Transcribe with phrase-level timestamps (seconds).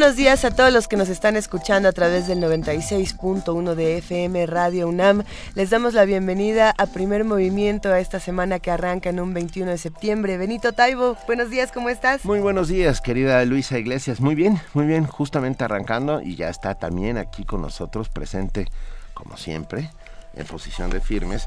[0.00, 4.46] Buenos días a todos los que nos están escuchando a través del 96.1 de FM
[4.46, 5.24] Radio UNAM.
[5.54, 9.72] Les damos la bienvenida a Primer Movimiento a esta semana que arranca en un 21
[9.72, 10.38] de septiembre.
[10.38, 12.24] Benito Taibo, buenos días, ¿cómo estás?
[12.24, 14.22] Muy buenos días, querida Luisa Iglesias.
[14.22, 18.68] Muy bien, muy bien, justamente arrancando y ya está también aquí con nosotros presente,
[19.12, 19.90] como siempre,
[20.34, 21.46] en posición de firmes,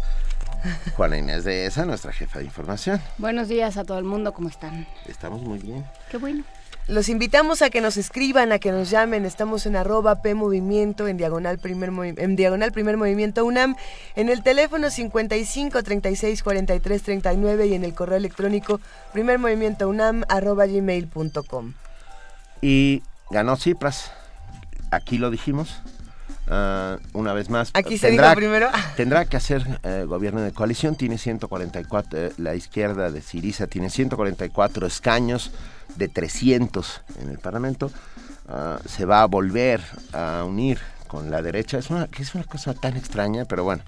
[0.96, 3.02] Juana Inés de esa, nuestra jefa de información.
[3.18, 4.86] Buenos días a todo el mundo, ¿cómo están?
[5.08, 5.84] Estamos muy bien.
[6.12, 6.44] Qué bueno.
[6.88, 9.26] Los invitamos a que nos escriban, a que nos llamen.
[9.26, 13.78] Estamos en arroba P Movimiento, en diagonal primer, en diagonal primer movimiento UNAM,
[14.16, 18.82] en el teléfono 55 36 43 39 y en el correo electrónico
[19.14, 21.74] primer movimiento UNAM arroba gmail.com.
[22.62, 24.12] Y ganó Cipras.
[24.92, 25.82] Aquí lo dijimos.
[26.46, 27.72] Uh, una vez más.
[27.74, 28.68] Aquí se tendrá, dijo primero.
[28.98, 30.98] tendrá que hacer eh, gobierno de coalición.
[30.98, 35.54] Tiene 144, eh, la izquierda de Siriza tiene 144 escaños
[35.96, 37.92] de 300 en el Parlamento.
[38.48, 41.78] Uh, se va a volver a unir con la derecha.
[41.78, 43.84] Es una, es una cosa tan extraña, pero bueno.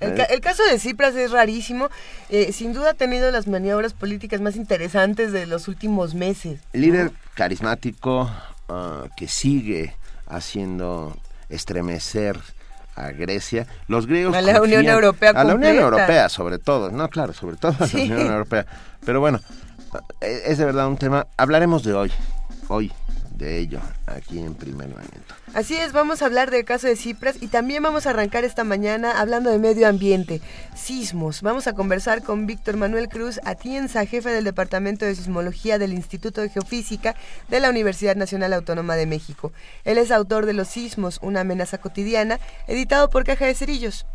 [0.00, 1.88] El, ca el, caso de Cipras es rarísimo.
[2.28, 6.60] Eh, sin duda ha tenido las maniobras políticas más interesantes de los últimos meses.
[6.74, 8.30] Líder carismático
[8.68, 11.16] uh, que sigue haciendo
[11.48, 12.38] estremecer
[12.94, 13.66] a Grecia.
[13.88, 17.56] Los griegos a la Unión Europea a la Unión Europea sobre todo, no claro, sobre
[17.56, 18.66] todo a la Unión Europea.
[19.04, 19.40] Pero bueno,
[20.20, 21.26] es de verdad un tema.
[21.36, 22.12] Hablaremos de hoy,
[22.68, 22.92] hoy
[23.36, 25.34] de ello aquí en Primer Movimiento.
[25.54, 28.64] Así es, vamos a hablar del caso de Cipras y también vamos a arrancar esta
[28.64, 30.40] mañana hablando de medio ambiente,
[30.74, 31.42] sismos.
[31.42, 36.40] Vamos a conversar con Víctor Manuel Cruz Atienza, jefe del Departamento de Sismología del Instituto
[36.40, 37.14] de Geofísica
[37.48, 39.52] de la Universidad Nacional Autónoma de México.
[39.84, 44.06] Él es autor de Los Sismos, una amenaza cotidiana, editado por Caja de Cerillos.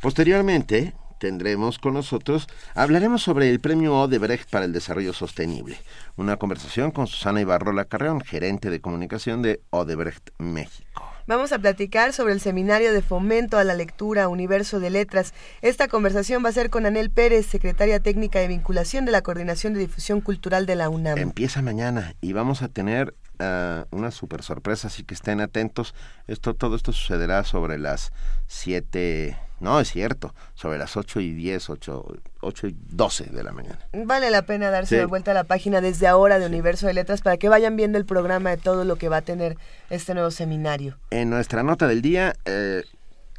[0.00, 5.78] Posteriormente, tendremos con nosotros, hablaremos sobre el premio Odebrecht para el desarrollo sostenible.
[6.16, 11.08] Una conversación con Susana Ibarrola Carreón, gerente de comunicación de Odebrecht México.
[11.28, 15.34] Vamos a platicar sobre el seminario de fomento a la lectura Universo de Letras.
[15.60, 19.74] Esta conversación va a ser con Anel Pérez, secretaria técnica de vinculación de la Coordinación
[19.74, 21.18] de Difusión Cultural de la UNAM.
[21.18, 25.94] Empieza mañana y vamos a tener uh, una super sorpresa, así que estén atentos.
[26.28, 28.10] Esto, todo esto sucederá sobre las
[28.46, 33.52] 7, no es cierto, sobre las 8 y 10, 8, 8 y 12 de la
[33.52, 33.78] mañana.
[33.92, 34.96] Vale la pena darse sí.
[34.96, 37.98] de vuelta a la página desde ahora de Universo de Letras para que vayan viendo
[37.98, 39.56] el programa de todo lo que va a tener
[39.90, 40.98] este nuevo seminario.
[41.10, 42.84] En nuestra nota del día, eh,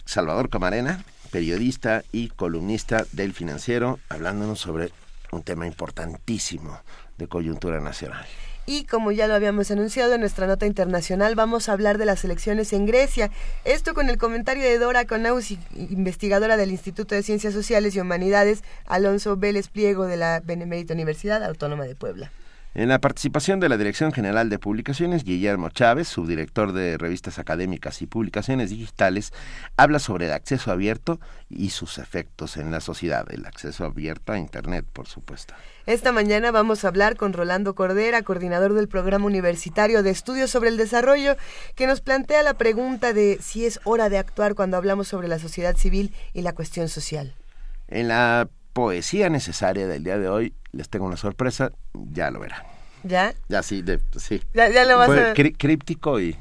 [0.05, 4.91] Salvador Camarena, periodista y columnista del financiero, hablándonos sobre
[5.31, 6.79] un tema importantísimo
[7.17, 8.25] de coyuntura nacional.
[8.71, 12.23] Y como ya lo habíamos anunciado en nuestra nota internacional, vamos a hablar de las
[12.23, 13.31] elecciones en Grecia.
[13.65, 18.63] Esto con el comentario de Dora Conausi, investigadora del Instituto de Ciencias Sociales y Humanidades,
[18.85, 22.31] Alonso Vélez Pliego de la Benemérita Universidad Autónoma de Puebla.
[22.75, 28.03] En la participación de la Dirección General de Publicaciones, Guillermo Chávez, subdirector de revistas académicas
[28.03, 29.33] y publicaciones digitales,
[29.75, 31.19] habla sobre el acceso abierto
[31.49, 35.55] y sus efectos en la sociedad, el acceso abierto a Internet, por supuesto.
[35.87, 40.69] Esta mañana vamos a hablar con Rolando Cordera, coordinador del Programa Universitario de Estudios sobre
[40.69, 41.37] el Desarrollo,
[41.73, 45.39] que nos plantea la pregunta de si es hora de actuar cuando hablamos sobre la
[45.39, 47.33] sociedad civil y la cuestión social.
[47.87, 48.47] En la
[48.79, 52.63] poesía necesaria del día de hoy, les tengo una sorpresa, ya lo verán.
[53.03, 53.33] ¿Ya?
[53.49, 54.41] Ya sí, de, sí.
[54.53, 55.33] Ya, ya lo vas Fue a...
[55.33, 56.37] crí críptico y...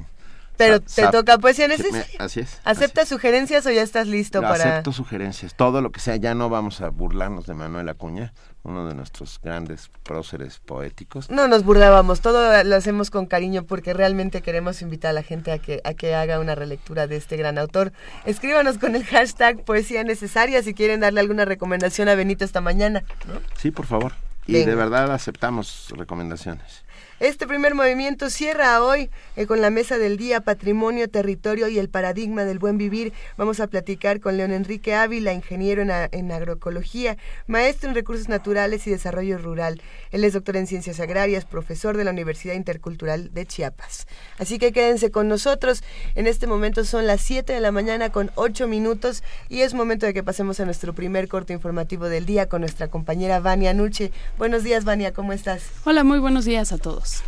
[0.57, 2.17] Pero te toca poesía necesaria.
[2.21, 2.61] Así es.
[2.65, 3.15] ¿Aceptas así.
[3.15, 4.63] sugerencias o ya estás listo no, para...?
[4.63, 8.33] Acepto sugerencias, todo lo que sea, ya no vamos a burlarnos de Manuel Acuña,
[8.63, 11.31] uno de nuestros grandes próceres poéticos.
[11.31, 15.53] No nos burlábamos, todo lo hacemos con cariño porque realmente queremos invitar a la gente
[15.53, 17.93] a que, a que haga una relectura de este gran autor.
[18.25, 23.05] Escríbanos con el hashtag poesía necesaria si quieren darle alguna recomendación a Benito esta mañana.
[23.27, 23.41] ¿no?
[23.57, 24.13] Sí, por favor.
[24.47, 24.71] Y Venga.
[24.71, 26.83] de verdad aceptamos recomendaciones.
[27.21, 31.89] Este primer movimiento cierra hoy eh, con la mesa del día Patrimonio, Territorio y el
[31.89, 33.13] Paradigma del Buen Vivir.
[33.37, 37.17] Vamos a platicar con León Enrique Ávila, ingeniero en, agroecología,
[37.49, 39.83] maestro en recursos naturales y desarrollo rural.
[40.11, 44.07] Él es doctor en ciencias agrarias, profesor de la Universidad Intercultural de Chiapas.
[44.39, 45.83] Así que quédense con nosotros.
[46.15, 50.07] En este momento son las 7 de la mañana con 8 minutos y es momento
[50.07, 54.13] de que pasemos a nuestro primer corte informativo del día con nuestra compañera Vania Nuche.
[54.39, 55.63] Buenos días, Vania, ¿cómo estás?
[55.85, 57.23] Hola, muy buenos días a todos.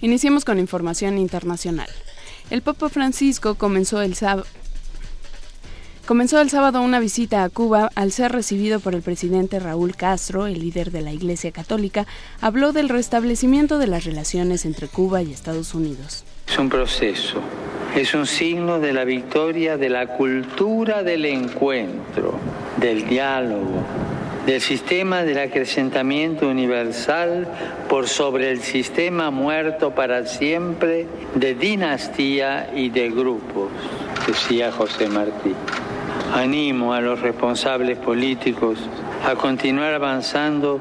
[0.00, 1.88] Iniciemos con información internacional.
[2.50, 4.46] El Papa Francisco comenzó el sábado
[6.06, 10.48] Comenzó el sábado una visita a Cuba al ser recibido por el presidente Raúl Castro,
[10.48, 12.08] el líder de la Iglesia Católica,
[12.40, 16.24] habló del restablecimiento de las relaciones entre Cuba y Estados Unidos.
[16.48, 17.40] Es un proceso,
[17.94, 22.34] es un signo de la victoria de la cultura del encuentro,
[22.78, 23.84] del diálogo,
[24.46, 27.46] del sistema del acrecentamiento universal
[27.88, 33.70] por sobre el sistema muerto para siempre de dinastía y de grupos,
[34.26, 35.54] decía José Martí.
[36.34, 38.78] Animo a los responsables políticos
[39.24, 40.80] a continuar avanzando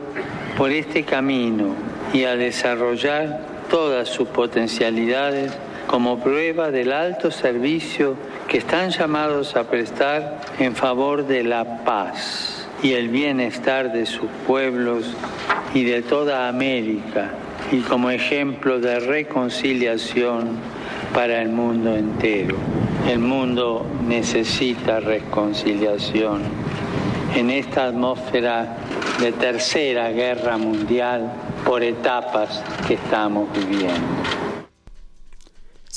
[0.58, 1.76] por este camino
[2.14, 5.52] y a desarrollar todas sus potencialidades
[5.86, 8.16] como prueba del alto servicio
[8.48, 14.30] que están llamados a prestar en favor de la paz y el bienestar de sus
[14.48, 15.06] pueblos
[15.74, 17.32] y de toda América
[17.72, 20.58] y como ejemplo de reconciliación
[21.14, 22.58] para el mundo entero.
[23.10, 26.42] El mundo necesita reconciliación.
[27.36, 28.78] En esta atmósfera
[29.20, 31.32] de tercera guerra mundial
[31.66, 34.31] por etapas que estamos viviendo.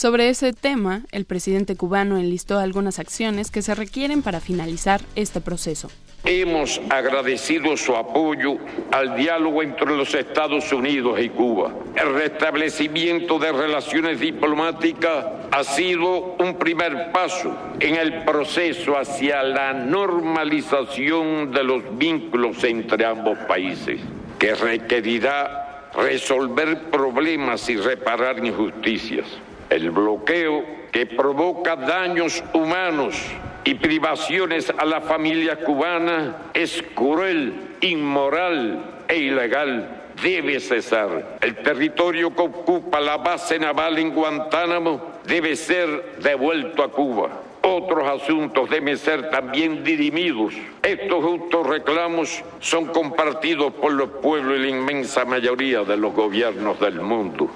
[0.04, 5.40] Sobre ese tema, el presidente cubano enlistó algunas acciones que se requieren para finalizar este
[5.40, 5.90] proceso.
[6.24, 8.58] Hemos agradecido su apoyo
[8.92, 11.72] al diálogo entre los Estados Unidos y Cuba.
[11.96, 19.72] El restablecimiento de relaciones diplomáticas ha sido un primer paso en el proceso hacia la
[19.72, 24.02] normalización de los vínculos entre ambos países,
[24.38, 29.24] que requerirá resolver problemas y reparar injusticias.
[29.70, 33.16] El bloqueo que provoca daños humanos
[33.64, 40.02] y privaciones a la familia cubana es cruel, inmoral e ilegal.
[40.22, 41.38] Debe cesar.
[41.40, 47.30] El territorio que ocupa la base naval en Guantánamo debe ser devuelto a Cuba.
[47.62, 50.54] Otros asuntos deben ser también dirimidos.
[50.82, 56.78] Estos justos reclamos son compartidos por los pueblos y la inmensa mayoría de los gobiernos
[56.78, 57.50] del mundo.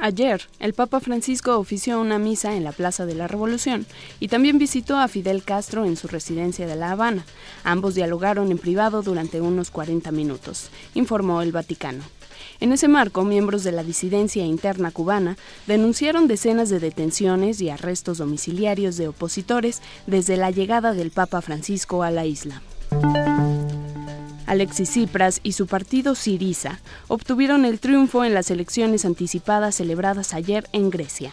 [0.00, 3.84] Ayer, el Papa Francisco ofició una misa en la Plaza de la Revolución
[4.20, 7.24] y también visitó a Fidel Castro en su residencia de La Habana.
[7.64, 12.04] Ambos dialogaron en privado durante unos 40 minutos, informó el Vaticano.
[12.60, 15.36] En ese marco, miembros de la disidencia interna cubana
[15.66, 22.04] denunciaron decenas de detenciones y arrestos domiciliarios de opositores desde la llegada del Papa Francisco
[22.04, 22.62] a la isla.
[24.48, 30.66] Alexis Tsipras y su partido Siriza obtuvieron el triunfo en las elecciones anticipadas celebradas ayer
[30.72, 31.32] en Grecia.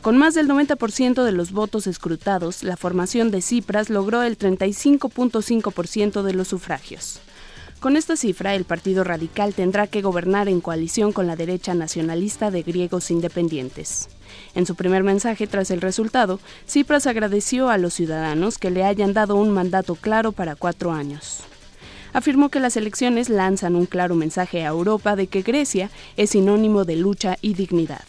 [0.00, 6.22] Con más del 90% de los votos escrutados, la formación de Tsipras logró el 35.5%
[6.22, 7.20] de los sufragios.
[7.80, 12.50] Con esta cifra, el Partido Radical tendrá que gobernar en coalición con la derecha nacionalista
[12.50, 14.08] de griegos independientes.
[14.54, 19.12] En su primer mensaje tras el resultado, Tsipras agradeció a los ciudadanos que le hayan
[19.12, 21.42] dado un mandato claro para cuatro años
[22.12, 26.84] afirmó que las elecciones lanzan un claro mensaje a Europa de que Grecia es sinónimo
[26.84, 28.04] de lucha y dignidad.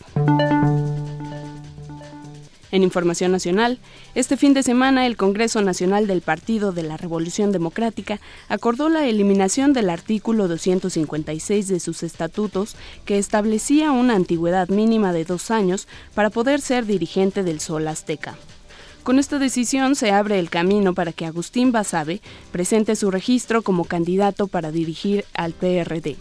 [2.71, 3.79] En Información Nacional,
[4.13, 9.07] este fin de semana el Congreso Nacional del Partido de la Revolución Democrática acordó la
[9.07, 12.75] eliminación del artículo 256 de sus estatutos
[13.05, 18.37] que establecía una antigüedad mínima de dos años para poder ser dirigente del Sol Azteca.
[19.09, 23.85] Con esta decisión se abre el camino para que Agustín Basabe presente su registro como
[23.85, 26.15] candidato para dirigir al PRD.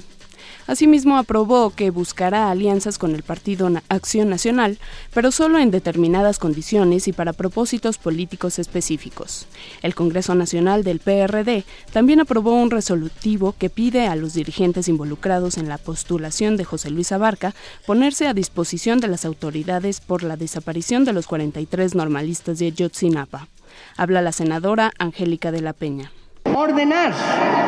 [0.69, 4.79] Asimismo, aprobó que buscará alianzas con el Partido Acción Nacional,
[5.15, 9.47] pero solo en determinadas condiciones y para propósitos políticos específicos.
[9.81, 15.57] El Congreso Nacional del PRD también aprobó un resolutivo que pide a los dirigentes involucrados
[15.57, 17.55] en la postulación de José Luis Abarca
[17.87, 23.49] ponerse a disposición de las autoridades por la desaparición de los 43 normalistas de Yotzinapa.
[23.97, 26.13] Habla la senadora Angélica de la Peña
[26.55, 27.13] ordenar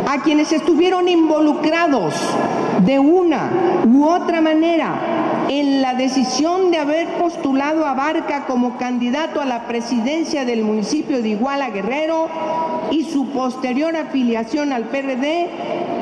[0.07, 2.15] a quienes estuvieron involucrados
[2.85, 9.41] de una u otra manera en la decisión de haber postulado a Barca como candidato
[9.41, 12.29] a la presidencia del municipio de Iguala Guerrero
[12.91, 15.49] y su posterior afiliación al PRD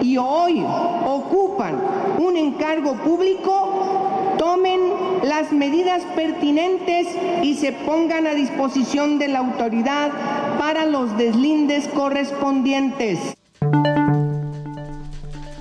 [0.02, 0.64] y hoy
[1.06, 1.76] ocupan
[2.18, 4.80] un encargo público, tomen
[5.23, 7.08] las medidas pertinentes
[7.42, 10.11] y se pongan a disposición de la autoridad
[10.58, 13.35] para los deslindes correspondientes.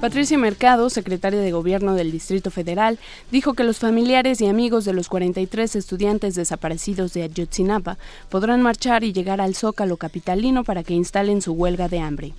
[0.01, 2.99] Patricia Mercado, secretaria de Gobierno del Distrito Federal,
[3.31, 7.97] dijo que los familiares y amigos de los 43 estudiantes desaparecidos de Ayotzinapa
[8.29, 12.33] podrán marchar y llegar al Zócalo capitalino para que instalen su huelga de hambre.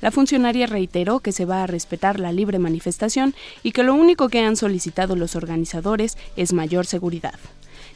[0.00, 4.30] La funcionaria reiteró que se va a respetar la libre manifestación y que lo único
[4.30, 7.38] que han solicitado los organizadores es mayor seguridad.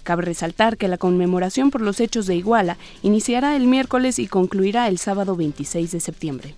[0.03, 4.87] Cabe resaltar que la conmemoración por los hechos de Iguala iniciará el miércoles y concluirá
[4.87, 6.55] el sábado 26 de septiembre.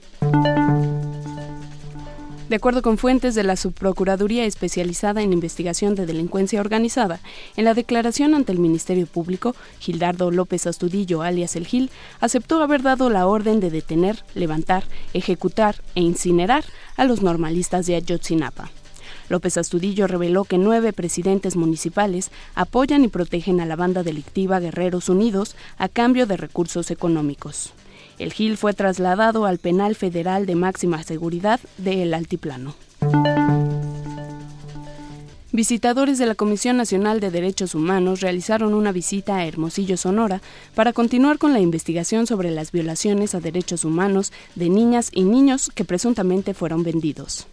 [2.50, 7.20] De acuerdo con fuentes de la Subprocuraduría especializada en investigación de delincuencia organizada,
[7.56, 12.82] en la declaración ante el Ministerio Público, Gildardo López Astudillo, alias El Gil, aceptó haber
[12.82, 14.82] dado la orden de detener, levantar,
[15.14, 16.64] ejecutar e incinerar
[16.96, 18.72] a los normalistas de Ayotzinapa.
[19.28, 25.08] López Astudillo reveló que nueve presidentes municipales apoyan y protegen a la banda delictiva Guerreros
[25.08, 27.72] Unidos a cambio de recursos económicos.
[28.20, 32.74] El Gil fue trasladado al penal federal de máxima seguridad de El Altiplano.
[35.52, 40.42] Visitadores de la Comisión Nacional de Derechos Humanos realizaron una visita a Hermosillo, Sonora,
[40.74, 45.72] para continuar con la investigación sobre las violaciones a derechos humanos de niñas y niños
[45.74, 47.46] que presuntamente fueron vendidos.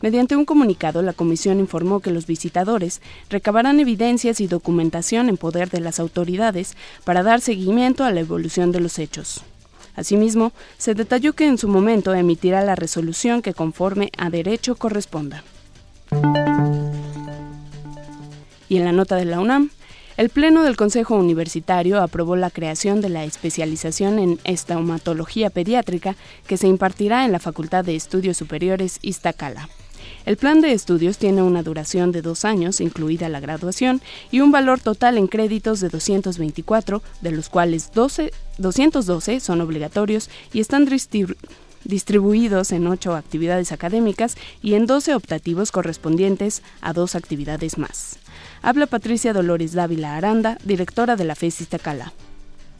[0.00, 5.70] Mediante un comunicado, la comisión informó que los visitadores recabarán evidencias y documentación en poder
[5.70, 9.42] de las autoridades para dar seguimiento a la evolución de los hechos.
[9.96, 15.44] Asimismo, se detalló que en su momento emitirá la resolución que conforme a derecho corresponda.
[18.68, 19.70] Y en la nota de la UNAM,
[20.16, 26.14] el Pleno del Consejo Universitario aprobó la creación de la especialización en estaumatología pediátrica
[26.46, 29.68] que se impartirá en la Facultad de Estudios Superiores Iztacala.
[30.26, 34.00] El plan de estudios tiene una duración de dos años, incluida la graduación,
[34.30, 40.30] y un valor total en créditos de 224, de los cuales 12, 212 son obligatorios
[40.52, 40.88] y están
[41.84, 48.16] distribuidos en ocho actividades académicas y en 12 optativos correspondientes a dos actividades más.
[48.62, 52.14] Habla Patricia Dolores Dávila Aranda, directora de la FES Iztacala.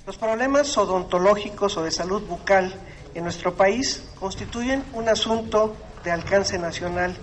[0.06, 2.74] Los problemas odontológicos o de salud bucal
[3.14, 7.16] en nuestro país constituyen un asunto de alcance nacional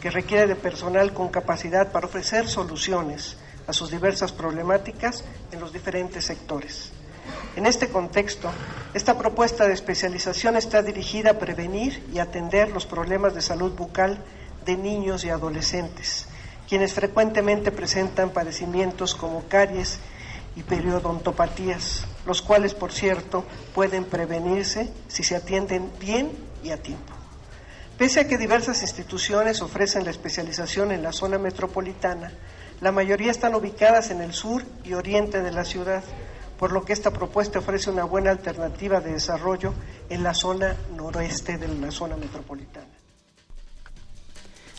[0.00, 3.36] que requiere de personal con capacidad para ofrecer soluciones
[3.66, 6.90] a sus diversas problemáticas en los diferentes sectores.
[7.54, 8.50] En este contexto,
[8.94, 14.18] esta propuesta de especialización está dirigida a prevenir y atender los problemas de salud bucal
[14.64, 16.26] de niños y adolescentes,
[16.68, 20.00] quienes frecuentemente presentan padecimientos como caries
[20.56, 27.11] y periodontopatías, los cuales, por cierto, pueden prevenirse si se atienden bien y a tiempo.
[28.02, 32.32] Pese a que diversas instituciones ofrecen la especialización en la zona metropolitana,
[32.80, 36.02] la mayoría están ubicadas en el sur y oriente de la ciudad,
[36.58, 39.72] por lo que esta propuesta ofrece una buena alternativa de desarrollo
[40.08, 42.88] en la zona noroeste de la zona metropolitana.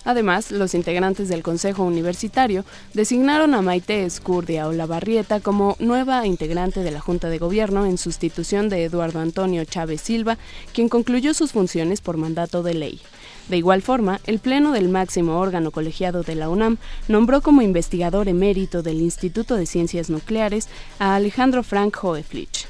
[0.06, 6.92] Además, los integrantes del Consejo Universitario designaron a Maite Escurdia Olavarrieta como nueva integrante de
[6.92, 10.38] la Junta de Gobierno en sustitución de Eduardo Antonio Chávez Silva,
[10.74, 13.02] quien concluyó sus funciones por mandato de ley.
[13.50, 18.30] De igual forma, el Pleno del máximo órgano colegiado de la UNAM nombró como investigador
[18.30, 22.68] emérito del Instituto de Ciencias Nucleares a Alejandro Frank Hoeflich.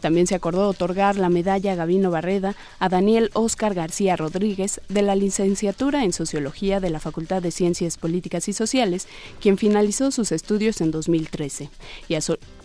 [0.00, 5.14] También se acordó otorgar la medalla Gavino Barreda a Daniel Oscar García Rodríguez de la
[5.14, 9.06] licenciatura en Sociología de la Facultad de Ciencias Políticas y Sociales,
[9.40, 11.70] quien finalizó sus estudios en 2013,
[12.08, 12.20] y a,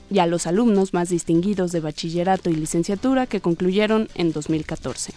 [0.10, 5.14] y a los alumnos más distinguidos de bachillerato y licenciatura que concluyeron en 2014.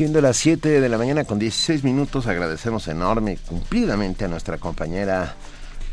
[0.00, 5.34] Siendo las 7 de la mañana con 16 minutos, agradecemos enorme, cumplidamente a nuestra compañera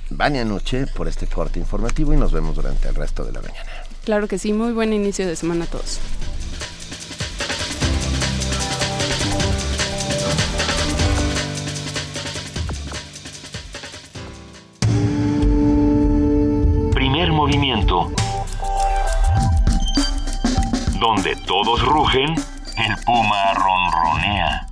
[0.09, 3.69] Vania Noche por este corte informativo y nos vemos durante el resto de la mañana.
[4.05, 5.99] Claro que sí, muy buen inicio de semana a todos.
[16.93, 18.09] Primer movimiento.
[20.97, 22.35] Donde todos rugen
[22.77, 24.67] el puma ronronea.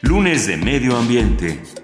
[0.00, 1.83] Lunes de Medio Ambiente.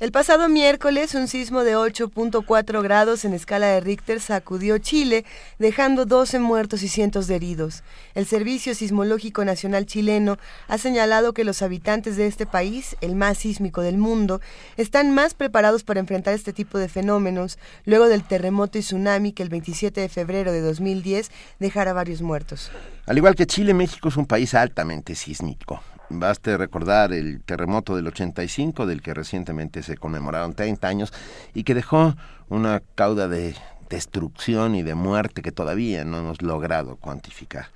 [0.00, 5.24] El pasado miércoles, un sismo de 8.4 grados en escala de Richter sacudió Chile,
[5.58, 7.82] dejando 12 muertos y cientos de heridos.
[8.14, 10.38] El Servicio Sismológico Nacional chileno
[10.68, 14.40] ha señalado que los habitantes de este país, el más sísmico del mundo,
[14.76, 19.42] están más preparados para enfrentar este tipo de fenómenos luego del terremoto y tsunami que
[19.42, 22.70] el 27 de febrero de 2010 dejara varios muertos.
[23.06, 25.82] Al igual que Chile, México es un país altamente sísmico.
[26.10, 31.12] Baste recordar el terremoto del 85, del que recientemente se conmemoraron 30 años
[31.52, 32.16] y que dejó
[32.48, 33.54] una cauda de
[33.90, 37.66] destrucción y de muerte que todavía no hemos logrado cuantificar.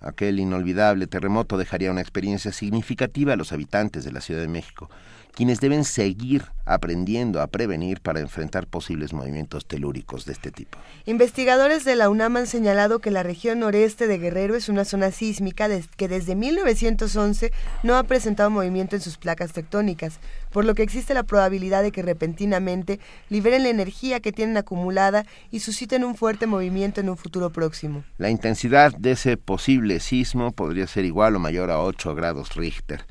[0.00, 4.90] Aquel inolvidable terremoto dejaría una experiencia significativa a los habitantes de la Ciudad de México
[5.36, 10.78] quienes deben seguir aprendiendo a prevenir para enfrentar posibles movimientos telúricos de este tipo.
[11.04, 15.10] Investigadores de la UNAM han señalado que la región noreste de Guerrero es una zona
[15.10, 17.52] sísmica que desde 1911
[17.82, 21.92] no ha presentado movimiento en sus placas tectónicas, por lo que existe la probabilidad de
[21.92, 27.18] que repentinamente liberen la energía que tienen acumulada y susciten un fuerte movimiento en un
[27.18, 28.04] futuro próximo.
[28.16, 33.04] La intensidad de ese posible sismo podría ser igual o mayor a 8 grados Richter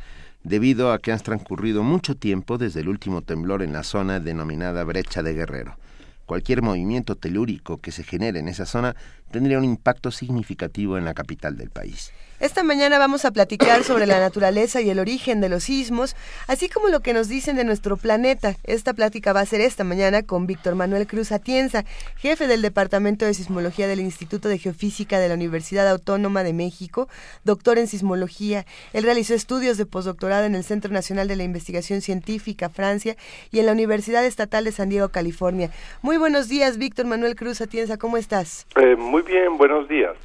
[0.45, 4.83] debido a que han transcurrido mucho tiempo desde el último temblor en la zona denominada
[4.83, 5.75] Brecha de Guerrero.
[6.27, 8.95] Cualquier movimiento telúrico que se genere en esa zona
[9.31, 12.11] tendría un impacto significativo en la capital del país.
[12.45, 16.69] Esta mañana vamos a platicar sobre la naturaleza y el origen de los sismos, así
[16.69, 18.53] como lo que nos dicen de nuestro planeta.
[18.63, 21.85] Esta plática va a ser esta mañana con Víctor Manuel Cruz Atienza,
[22.17, 27.09] jefe del Departamento de Sismología del Instituto de Geofísica de la Universidad Autónoma de México,
[27.45, 28.67] doctor en sismología.
[28.93, 33.15] Él realizó estudios de postdoctorado en el Centro Nacional de la Investigación Científica, Francia,
[33.49, 35.71] y en la Universidad Estatal de San Diego, California.
[36.03, 38.67] Muy buenos días, Víctor Manuel Cruz Atienza, ¿cómo estás?
[38.75, 40.15] Eh, muy bien, buenos días.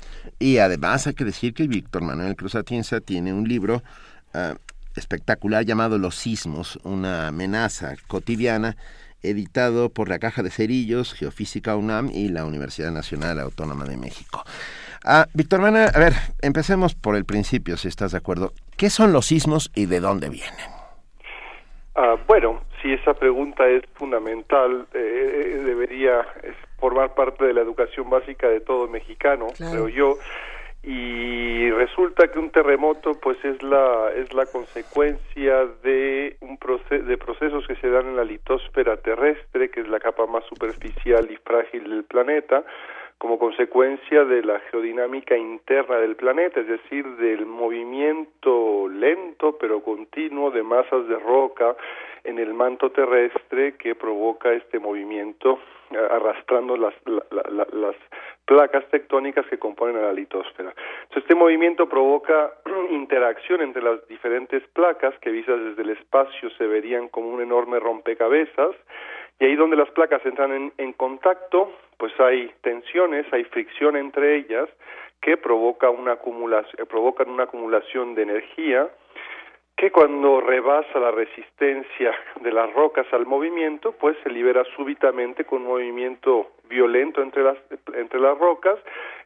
[0.40, 3.82] Y además hay que decir que Víctor Manuel Cruz Atienza tiene un libro
[4.32, 4.54] ah,
[4.96, 8.76] espectacular llamado Los sismos, una amenaza cotidiana,
[9.22, 14.42] editado por la Caja de Cerillos, Geofísica UNAM y la Universidad Nacional Autónoma de México.
[15.04, 18.54] Ah, Víctor Manuel, a ver, empecemos por el principio, si estás de acuerdo.
[18.78, 20.70] ¿Qué son los sismos y de dónde vienen?
[21.96, 26.26] Ah, bueno, si esa pregunta es fundamental, eh, eh, debería
[26.78, 30.16] formar parte de la educación básica de todo mexicano, creo yo.
[30.82, 36.58] Y resulta que un terremoto pues es la es la consecuencia de un
[37.06, 41.30] de procesos que se dan en la litosfera terrestre, que es la capa más superficial
[41.30, 42.64] y frágil del planeta,
[43.18, 50.50] como consecuencia de la geodinámica interna del planeta, es decir, del movimiento lento pero continuo
[50.50, 51.76] de masas de roca
[52.24, 55.58] en el manto terrestre que provoca este movimiento
[55.90, 56.94] eh, arrastrando las,
[57.72, 57.96] las
[58.44, 60.72] placas tectónicas que componen a la litosfera.
[61.02, 62.52] Entonces, este movimiento provoca
[62.90, 67.78] interacción entre las diferentes placas que vistas desde el espacio se verían como un enorme
[67.80, 68.76] rompecabezas
[69.38, 74.36] y ahí donde las placas entran en, en contacto, pues hay tensiones, hay fricción entre
[74.36, 74.68] ellas
[75.20, 78.88] que provoca una acumulación, provocan una acumulación de energía
[79.80, 85.62] que cuando rebasa la resistencia de las rocas al movimiento, pues se libera súbitamente con
[85.62, 87.56] un movimiento violento entre las,
[87.94, 88.78] entre las rocas,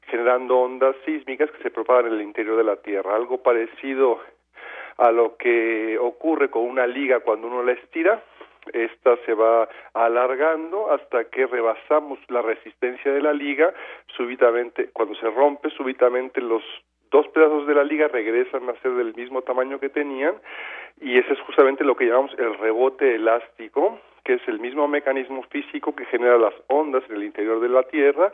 [0.02, 3.16] generando ondas sísmicas que se propagan en el interior de la Tierra.
[3.16, 4.20] Algo parecido
[4.98, 8.22] a lo que ocurre con una liga cuando uno la estira,
[8.72, 13.74] esta se va alargando hasta que rebasamos la resistencia de la liga,
[14.16, 16.62] súbitamente, cuando se rompe, súbitamente los
[17.14, 20.34] dos pedazos de la liga regresan a ser del mismo tamaño que tenían
[21.00, 25.44] y ese es justamente lo que llamamos el rebote elástico, que es el mismo mecanismo
[25.44, 28.32] físico que genera las ondas en el interior de la Tierra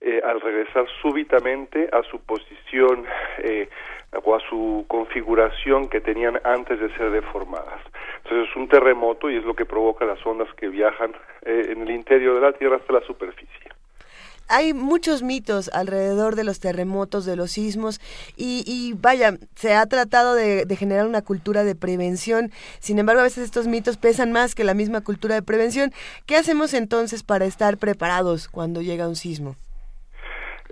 [0.00, 3.04] eh, al regresar súbitamente a su posición
[3.38, 3.68] eh,
[4.22, 7.80] o a su configuración que tenían antes de ser deformadas.
[8.22, 11.82] Entonces es un terremoto y es lo que provoca las ondas que viajan eh, en
[11.82, 13.69] el interior de la Tierra hasta la superficie
[14.50, 18.00] hay muchos mitos alrededor de los terremotos, de los sismos,
[18.36, 22.50] y, vaya, se ha tratado de, generar una cultura de prevención.
[22.80, 25.92] Sin embargo, a veces estos mitos pesan más que la misma cultura de prevención.
[26.26, 29.56] ¿Qué hacemos entonces para estar preparados cuando llega un sismo?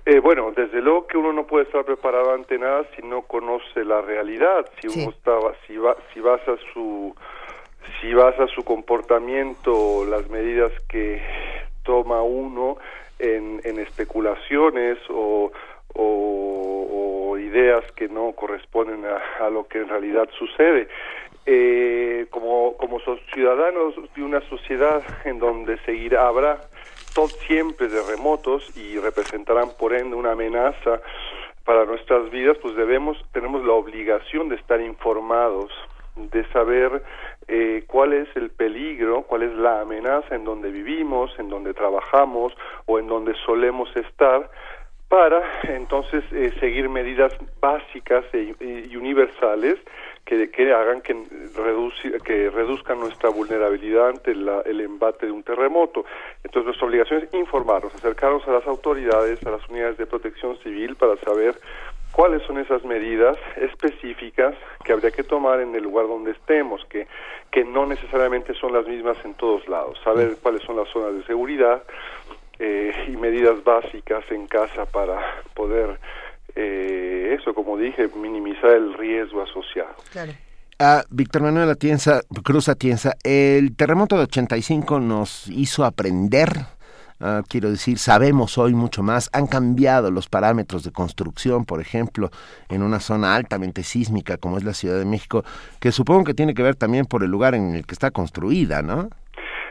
[0.06, 3.84] Eh, bueno, desde luego que uno no puede estar preparado ante nada si no conoce
[3.84, 4.66] la realidad.
[4.80, 7.14] Si uno estaba, si va, si basa su,
[8.00, 11.22] si basa su comportamiento, las medidas que
[11.82, 12.78] toma uno
[13.18, 15.52] en, en especulaciones o,
[15.94, 20.88] o, ideas que no corresponden a, lo que en realidad sucede.
[21.46, 23.00] Eh, como, como
[23.32, 26.60] ciudadanos de una sociedad en donde seguirá, habrá
[27.14, 31.00] todo, siempre terremotos y representarán por ende una amenaza
[31.64, 35.70] para nuestras vidas, pues debemos, tenemos la obligación de estar informados,
[36.16, 37.02] de saber
[37.48, 42.52] eh, cuál es el peligro, cuál es la amenaza en donde vivimos, en donde trabajamos
[42.86, 44.50] o en donde solemos estar,
[45.08, 48.54] para entonces eh, seguir medidas básicas e,
[48.90, 49.78] y universales
[50.26, 51.16] que, hagan que,
[52.22, 56.04] que reduzcan nuestra vulnerabilidad ante el embate de un terremoto.
[56.44, 60.96] Entonces nuestra obligación es informarnos, acercarnos a las autoridades, a las unidades de protección civil
[60.96, 61.58] para saber
[62.12, 67.06] cuáles son esas medidas específicas que habría que tomar en el lugar donde estemos, que,
[67.50, 71.24] que no necesariamente son las mismas en todos lados, saber cuáles son las zonas de
[71.24, 71.82] seguridad
[72.58, 75.20] eh, y medidas básicas en casa para
[75.54, 75.98] poder,
[76.56, 79.94] eh, eso como dije, minimizar el riesgo asociado.
[80.10, 80.32] Claro.
[80.80, 86.50] Ah, Víctor Manuel Atienza, Cruz Atienza, el terremoto de 85 nos hizo aprender,
[87.20, 92.30] ah, quiero decir, sabemos hoy mucho más, han cambiado los parámetros de construcción, por ejemplo,
[92.68, 95.44] en una zona altamente sísmica como es la Ciudad de México,
[95.80, 98.82] que supongo que tiene que ver también por el lugar en el que está construida,
[98.82, 99.08] ¿no?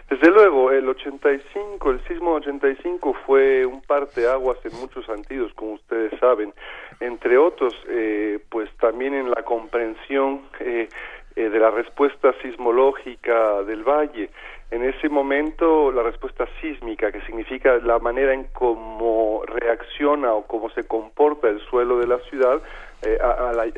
[0.10, 6.18] Desde luego, el 85, el sismo 85 fue un parteaguas en muchos sentidos, como ustedes
[6.18, 6.54] saben,
[7.02, 10.88] entre otros, eh, pues también en la comprensión eh,
[11.38, 14.32] eh, de la respuesta sismológica del valle.
[14.72, 20.72] En ese momento, la respuesta sísmica, que significa la manera en cómo reacciona o cómo
[20.72, 22.60] se comporta el suelo de la ciudad,
[23.04, 23.20] eh,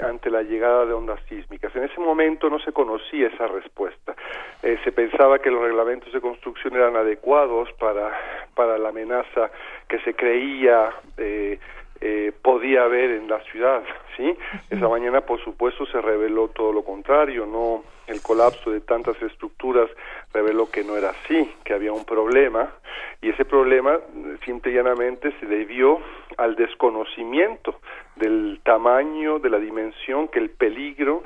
[0.02, 1.76] ante la llegada de ondas sísmicas.
[1.76, 4.16] En ese momento no se conocía esa respuesta.
[4.64, 8.18] Eh, se pensaba que los reglamentos de construcción eran adecuados para,
[8.56, 9.52] para la amenaza
[9.90, 11.60] que se creía eh,
[12.02, 13.84] eh, podía haber en la ciudad,
[14.18, 14.36] ¿sí?
[14.70, 19.90] Esa mañana, por supuesto, se reveló todo lo contrario, no el colapso de tantas estructuras
[20.34, 22.74] reveló que no era así, que había un problema,
[23.22, 24.00] y ese problema,
[24.44, 26.00] simple y llanamente, se debió
[26.38, 27.80] al desconocimiento
[28.16, 31.24] del tamaño, de la dimensión que el peligro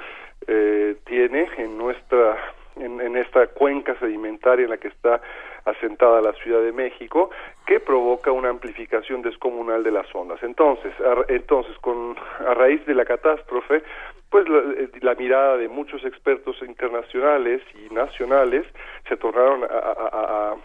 [0.48, 2.38] eh, tiene en nuestra
[2.76, 5.22] en, esta cuenca sedimentaria en la que está
[5.66, 7.30] asentada la Ciudad de México,
[7.66, 10.42] que provoca una amplificación descomunal de las ondas.
[10.44, 13.84] Entonces, a, entonces con a raíz de la catástrofe,
[14.30, 14.62] pues la,
[15.02, 18.66] la, mirada de muchos expertos internacionales y nacionales
[19.08, 20.56] se tornaron a, a,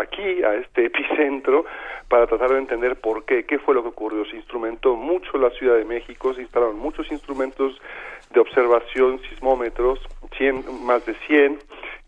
[0.00, 1.64] aquí, a este epicentro,
[2.08, 4.24] para tratar de entender por qué, qué fue lo que ocurrió.
[4.24, 7.80] Se instrumentó mucho la Ciudad de México, se instalaron muchos instrumentos
[8.30, 10.00] de observación, sismómetros,
[10.36, 11.58] 100, más de 100,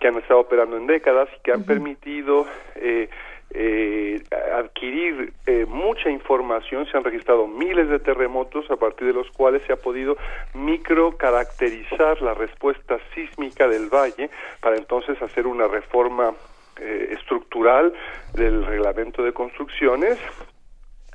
[0.01, 3.09] que han estado operando en décadas y que han permitido eh,
[3.53, 4.23] eh,
[4.57, 9.63] adquirir eh, mucha información, se han registrado miles de terremotos a partir de los cuales
[9.67, 10.17] se ha podido
[10.55, 16.33] micro caracterizar la respuesta sísmica del valle para entonces hacer una reforma
[16.81, 17.93] eh, estructural
[18.33, 20.19] del reglamento de construcciones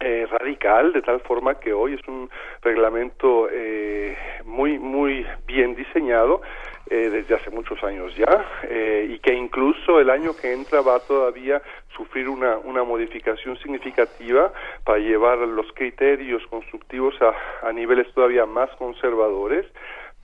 [0.02, 2.30] eh, radical de tal forma que hoy es un
[2.62, 6.42] reglamento eh, muy muy bien diseñado
[6.90, 11.00] eh, desde hace muchos años ya eh, y que incluso el año que entra va
[11.00, 11.62] todavía
[11.96, 14.52] sufrir una, una modificación significativa
[14.84, 19.66] para llevar los criterios constructivos a, a niveles todavía más conservadores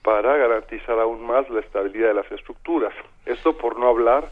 [0.02, 2.92] para garantizar aún más la estabilidad de las estructuras.
[3.24, 4.30] Esto por no hablar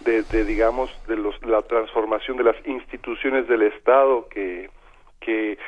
[0.00, 4.68] de, de digamos, de los, la transformación de las instituciones del Estado que,
[5.20, 5.58] que,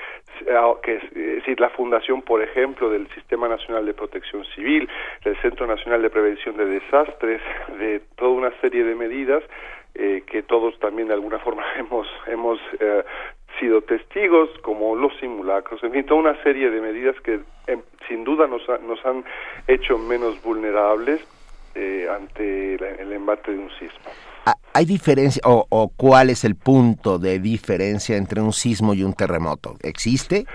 [0.51, 4.89] ah, que es decir, la fundación, por ejemplo, del Sistema Nacional de Protección Civil,
[5.25, 7.43] del Centro Nacional de Prevención de Desastres,
[7.79, 9.43] de toda una serie de medidas
[9.95, 13.05] eh, que todos también de alguna forma hemos, hemos eh,
[13.59, 18.23] sido testigos, como los simulacros, en fin, toda una serie de medidas que em, sin
[18.25, 19.25] duda nos, nos han
[19.67, 21.21] hecho menos vulnerables
[21.75, 24.11] eh, ante el embate de un sismo.
[24.73, 29.77] ¿Hay diferencia o, cuál es el punto de diferencia entre un sismo y un terremoto?
[29.83, 30.47] ¿Existe?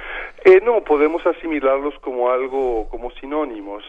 [0.46, 3.84] Eh, no, podemos asimilarlos como algo, como sinónimos.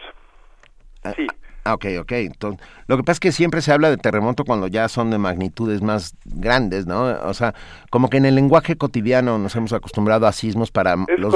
[1.03, 1.27] Ah, sí.
[1.67, 2.11] Ah, ok, ok.
[2.11, 5.17] Entonces, lo que pasa es que siempre se habla de terremoto cuando ya son de
[5.17, 7.05] magnitudes más grandes, ¿no?
[7.23, 7.55] O sea,
[7.89, 11.35] como que en el lenguaje cotidiano nos hemos acostumbrado a sismos para los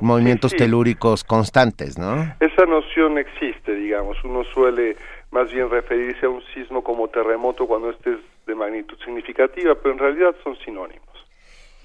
[0.00, 2.22] movimientos telúricos constantes, ¿no?
[2.38, 4.16] Esa noción existe, digamos.
[4.22, 4.96] Uno suele
[5.34, 9.94] más bien referirse a un sismo como terremoto cuando este es de magnitud significativa, pero
[9.94, 11.02] en realidad son sinónimos.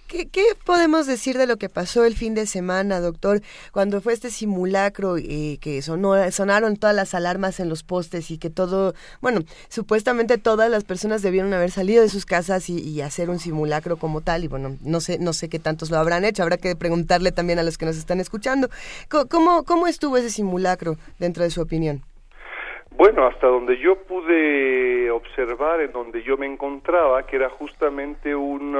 [0.07, 0.27] ¿Qué,
[0.65, 5.17] podemos decir de lo que pasó el fin de semana, doctor, cuando fue este simulacro
[5.17, 9.41] y eh, que sonó, sonaron todas las alarmas en los postes y que todo, bueno,
[9.67, 14.21] supuestamente todas las personas debieron haber salido de sus casas y, hacer un simulacro como
[14.21, 17.31] tal y bueno, no sé, no sé qué tantos lo habrán hecho, habrá que preguntarle
[17.31, 18.69] también a los que nos están escuchando.
[19.29, 22.03] ¿Cómo, cómo estuvo ese simulacro dentro de su opinión?
[22.99, 28.77] Bueno, hasta donde yo pude observar, en donde yo me encontraba, que era justamente un,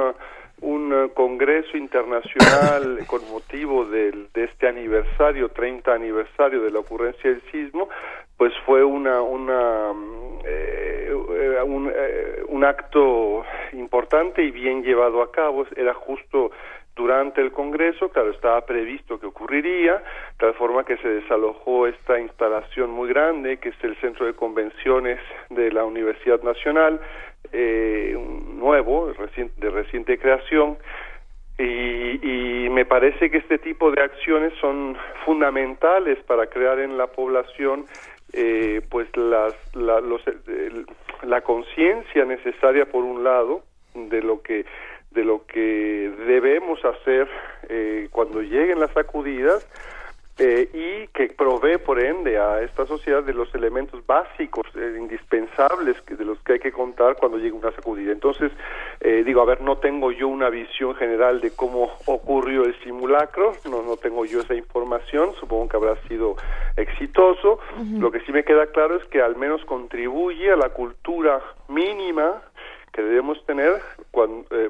[0.60, 7.40] un congreso internacional con motivo del, de este aniversario, 30 aniversario de la ocurrencia del
[7.50, 7.88] sismo,
[8.36, 9.90] pues fue una, una
[10.44, 11.14] eh,
[11.64, 15.64] un, eh, un acto importante y bien llevado a cabo.
[15.74, 16.50] Era justo
[16.96, 20.02] durante el Congreso, claro, estaba previsto que ocurriría,
[20.38, 25.18] tal forma que se desalojó esta instalación muy grande, que es el Centro de Convenciones
[25.48, 27.00] de la Universidad Nacional,
[27.52, 28.14] eh,
[28.54, 29.12] nuevo,
[29.56, 30.76] de reciente creación,
[31.58, 37.84] y, me parece que este tipo de acciones son fundamentales para crear en la población
[38.32, 40.00] eh, pues las, la,
[41.24, 43.62] la conciencia necesaria por un lado
[43.94, 44.64] de lo que
[45.10, 47.28] de lo que debemos hacer
[47.68, 49.66] eh, cuando lleguen las sacudidas
[50.42, 55.96] eh, y que provee por ende a esta sociedad de los elementos básicos, eh, indispensables
[56.06, 58.10] de los que hay que contar cuando llega una sacudida.
[58.10, 58.50] Entonces,
[59.02, 63.52] eh, digo, a ver, no tengo yo una visión general de cómo ocurrió el simulacro,
[63.70, 66.36] no, no tengo yo esa información, supongo que habrá sido
[66.74, 67.58] exitoso.
[67.98, 72.40] Lo que sí me queda claro es que al menos contribuye a la cultura mínima
[72.92, 73.80] que debemos tener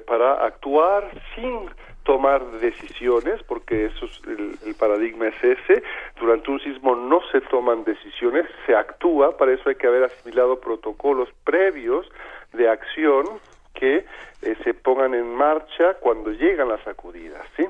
[0.07, 1.71] para actuar sin
[2.05, 5.83] tomar decisiones, porque eso es el, paradigma es ese.
[6.19, 10.61] Durante un sismo no se toman decisiones, se actúa, para eso hay que haber asimilado
[10.61, 12.11] protocolos previos
[12.53, 13.27] de acción
[13.75, 14.05] que
[14.43, 17.67] eh, se pongan en marcha cuando llegan las sacudidas, ¿sí?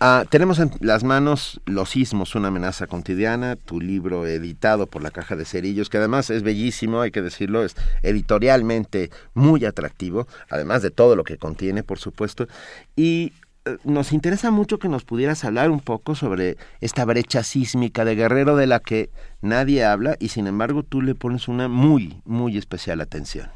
[0.00, 5.10] Ah, tenemos en las manos Los sismos, una amenaza cotidiana, tu libro editado por la
[5.10, 10.82] Caja de Cerillos, que además es bellísimo, hay que decirlo, es editorialmente muy atractivo, además
[10.82, 12.46] de todo lo que contiene, por supuesto.
[12.94, 13.32] Y
[13.64, 18.14] eh, nos interesa mucho que nos pudieras hablar un poco sobre esta brecha sísmica de
[18.14, 19.10] Guerrero de la que
[19.42, 23.48] nadie habla y sin embargo tú le pones una muy, muy especial atención.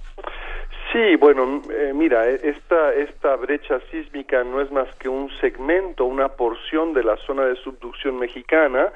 [0.93, 6.05] Sí, bueno, eh, mira, e, esta, esta brecha sísmica no es más que un segmento,
[6.05, 8.93] una porción de la zona de subducción mexicana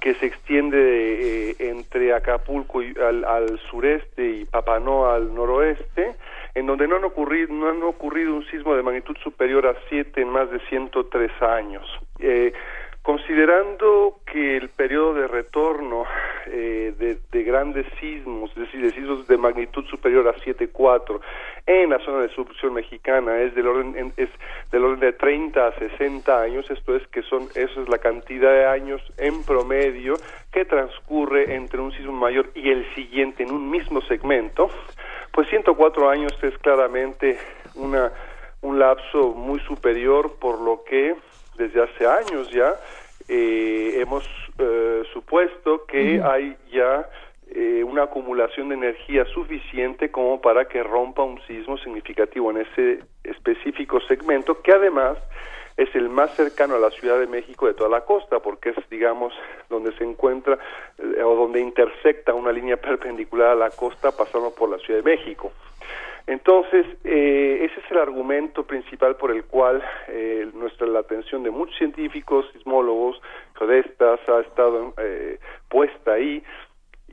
[0.00, 6.16] que se extiende eh, entre Acapulco y, al, sureste y Papanoa al noroeste,
[6.54, 10.20] en donde no han ocurrido, no han ocurrido un sismo de magnitud superior a 7
[10.20, 11.86] en más de 103 años.
[12.18, 12.52] Eh,
[13.06, 16.06] Considerando que el periodo de retorno
[16.46, 16.92] eh,
[17.30, 21.20] de, grandes sismos, es decir, de sismos de magnitud superior a 7.4
[21.66, 24.28] en la zona de subducción mexicana es del orden es
[24.72, 28.50] del orden de 30 a 60 años, esto es que son eso es la cantidad
[28.50, 30.14] de años en promedio
[30.50, 34.68] que transcurre entre un sismo mayor y el siguiente en un mismo segmento,
[35.30, 37.38] pues 104 años es claramente
[37.76, 38.10] una
[38.62, 41.14] un lapso muy superior por lo que
[41.56, 42.76] desde hace años ya
[43.28, 44.24] eh, hemos
[44.58, 47.08] eh, supuesto que hay ya
[47.50, 53.00] eh, una acumulación de energía suficiente como para que rompa un sismo significativo en ese
[53.24, 55.18] específico segmento que además
[55.76, 58.76] es el más cercano a la Ciudad de México de toda la costa, porque es,
[58.88, 59.34] digamos,
[59.68, 60.58] donde se encuentra
[60.98, 65.52] o donde intersecta una línea perpendicular a la costa pasando por la Ciudad de México.
[66.26, 71.50] Entonces, eh, ese es el argumento principal por el cual eh, nuestra la atención de
[71.50, 73.20] muchos científicos, sismólogos,
[73.56, 76.42] codestas ha estado eh, puesta ahí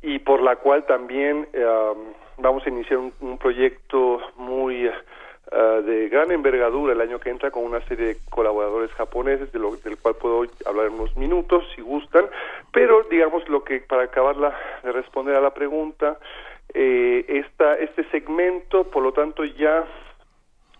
[0.01, 1.47] y por la cual también
[2.37, 4.89] vamos a iniciar un, proyecto muy
[5.85, 9.73] de gran envergadura el año que entra con una serie de colaboradores japoneses de lo,
[9.77, 12.25] del cual puedo hablar en unos minutos si gustan,
[12.73, 14.35] pero digamos lo que para acabar
[14.83, 16.17] de responder a la pregunta
[16.73, 19.85] eh, esta, este segmento, por lo tanto, ya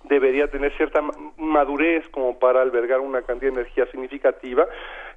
[0.03, 1.01] debería tener cierta
[1.37, 4.67] madurez como para albergar una cantidad de energía significativa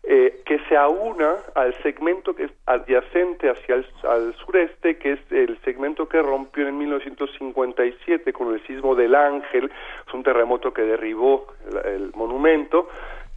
[0.05, 5.33] eh, que se aúna al segmento que es adyacente hacia el al sureste, que es
[5.33, 9.71] el segmento que rompió en 1957 con el sismo del Ángel,
[10.07, 11.49] es un terremoto que derribó
[11.85, 12.89] el monumento,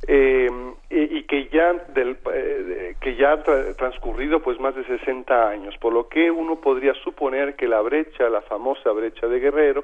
[0.07, 0.49] eh,
[0.89, 3.43] y, que ya del eh, que ya ha
[3.75, 8.29] transcurrido pues más de 60 años por lo que uno podría suponer que la brecha
[8.29, 9.83] la famosa brecha de Guerrero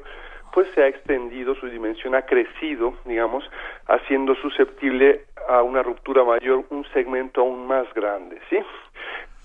[0.53, 3.43] pues se ha extendido su dimensión ha crecido digamos
[3.87, 8.57] haciendo susceptible a una ruptura mayor un segmento aún más grande sí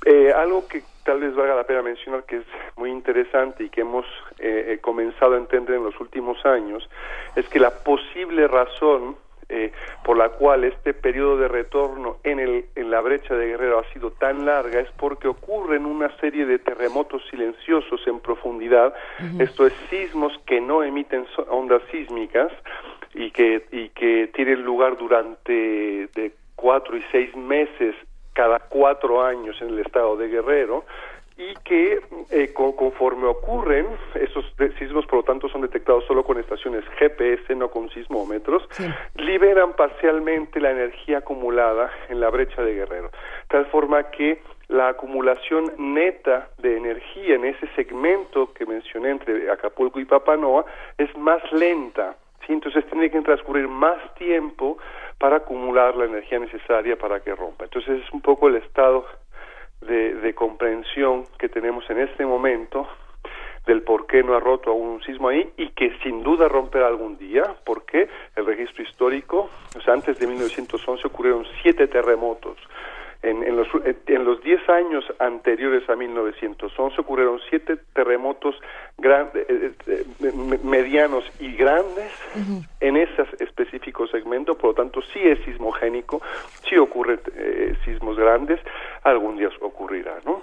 [0.06, 3.80] eh, algo que tal vez valga la pena mencionar que es muy interesante y que
[3.80, 4.06] hemos
[4.38, 6.88] eh, comenzado a entender en los últimos años
[7.34, 9.16] es que la posible razón
[9.50, 9.72] eh,
[10.04, 13.92] por la cual este periodo de retorno en, el, en la brecha de Guerrero ha
[13.92, 18.94] sido tan larga es porque ocurren una serie de terremotos silenciosos en profundidad,
[19.38, 22.52] esto es sismos que no emiten ondas sísmicas
[23.14, 27.94] y que, y que tienen lugar durante de cuatro y seis meses
[28.32, 30.84] cada cuatro años en el estado de Guerrero
[31.40, 32.00] y que
[32.30, 34.44] eh, conforme ocurren, esos
[34.78, 38.68] sismos por lo tanto son detectados solo con estaciones GPS, no con sismómetros,
[39.14, 43.10] liberan parcialmente la energía acumulada en la brecha de Guerrero,
[43.48, 49.98] tal forma que la acumulación neta de energía en ese segmento que mencioné entre Acapulco
[49.98, 50.66] y Papanoa
[50.98, 52.52] es más lenta, ¿sí?
[52.52, 54.76] entonces tiene que transcurrir más tiempo
[55.16, 57.64] para acumular la energía necesaria para que rompa.
[57.64, 59.06] Entonces es un poco el estado
[59.80, 62.88] de, comprensión que tenemos en este momento
[63.66, 66.86] del por qué no ha roto aún un sismo ahí y que sin duda romperá
[66.86, 72.56] algún día, porque el registro histórico, o sea, antes de 1911 ocurrieron siete terremotos.
[73.22, 73.68] En, en los
[74.06, 78.54] en los diez años anteriores a 1911 ocurrieron siete terremotos
[78.96, 80.32] grandes, eh, eh,
[80.64, 82.10] medianos y grandes
[82.80, 86.22] en ese específico segmento, por lo tanto sí es sismogénico,
[86.68, 88.58] sí ocurre eh, sismos grandes,
[89.02, 90.42] algún día ocurrirá, ¿no?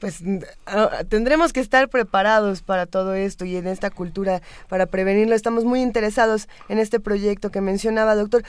[0.00, 0.22] Pues
[0.66, 5.34] ah, tendremos que estar preparados para todo esto y en esta cultura para prevenirlo.
[5.34, 8.42] Estamos muy interesados en este proyecto que mencionaba, doctor.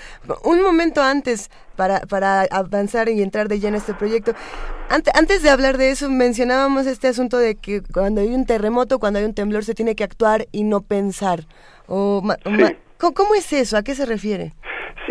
[0.43, 4.33] Un momento antes para, para avanzar y entrar de lleno en este proyecto.
[4.89, 8.99] Antes, antes de hablar de eso, mencionábamos este asunto de que cuando hay un terremoto,
[8.99, 11.45] cuando hay un temblor, se tiene que actuar y no pensar.
[11.87, 12.23] O,
[12.97, 13.77] ¿Cómo es eso?
[13.77, 14.53] ¿A qué se refiere?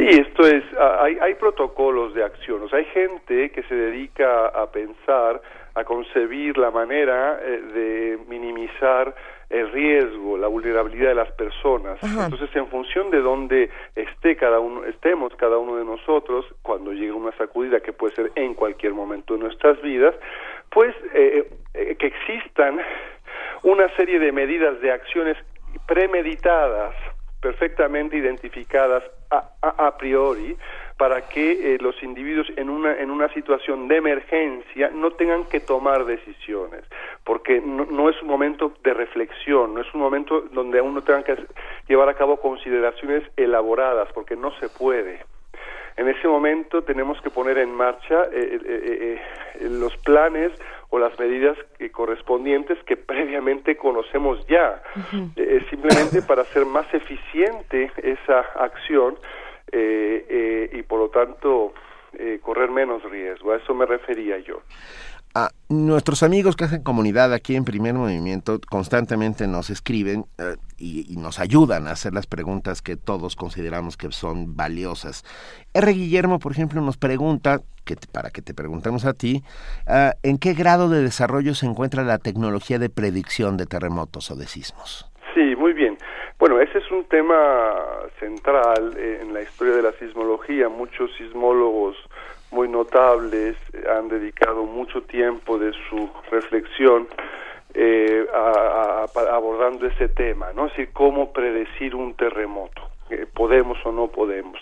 [0.07, 4.47] Sí, esto es, hay, hay protocolos de acción, o sea, hay gente que se dedica
[4.47, 5.43] a pensar
[5.75, 9.13] a concebir la manera eh, de minimizar
[9.51, 11.99] el riesgo, la vulnerabilidad de las personas.
[12.03, 17.11] Entonces, en función de dónde esté cada uno, estemos cada uno de nosotros, cuando llegue
[17.11, 20.15] una sacudida que puede ser en cualquier momento de nuestras vidas,
[20.71, 22.81] pues eh, eh, que existan
[23.65, 25.37] una serie de medidas de acciones
[25.89, 26.95] premeditadas,
[27.47, 30.57] perfectamente identificadas a, a priori,
[30.97, 35.61] para que eh, los individuos en una, en una situación de emergencia no tengan que
[35.61, 36.83] tomar decisiones,
[37.23, 41.37] porque no, es un momento de reflexión, no es un momento donde uno tenga que
[41.89, 45.21] llevar a cabo consideraciones elaboradas, porque no se puede.
[45.97, 49.21] En ese momento tenemos que poner en marcha eh, eh,
[49.71, 50.53] los planes
[50.91, 51.57] o las medidas
[51.93, 54.83] correspondientes que previamente conocemos ya,
[55.69, 59.17] simplemente para hacer más eficiente esa acción
[59.73, 61.75] eh, eh, y por lo tanto
[62.13, 63.53] eh, correr menos riesgo.
[63.53, 64.63] A eso me refería yo.
[65.69, 70.25] Nuestros amigos que hacen comunidad aquí en Primer Movimiento constantemente nos escriben
[70.79, 75.25] y, nos ayudan a hacer las preguntas que todos consideramos que son valiosas.
[75.75, 75.93] R.
[75.93, 79.43] Guillermo, por ejemplo, nos pregunta, que para que te preguntemos a ti,
[80.23, 84.47] ¿en qué grado de desarrollo se encuentra la tecnología de predicción de terremotos o de
[84.47, 85.11] sismos?
[85.35, 85.99] Sí, muy bien.
[86.39, 87.75] Bueno, ese es un tema
[88.21, 90.69] central en la historia de la sismología.
[90.69, 91.97] Muchos sismólogos
[92.51, 93.57] muy notables
[93.89, 97.09] han dedicado mucho tiempo de su reflexión
[97.75, 100.67] eh, a, abordando ese tema, ¿no?
[100.67, 104.59] Es decir, cómo predecir un terremoto, eh, podemos o no podemos.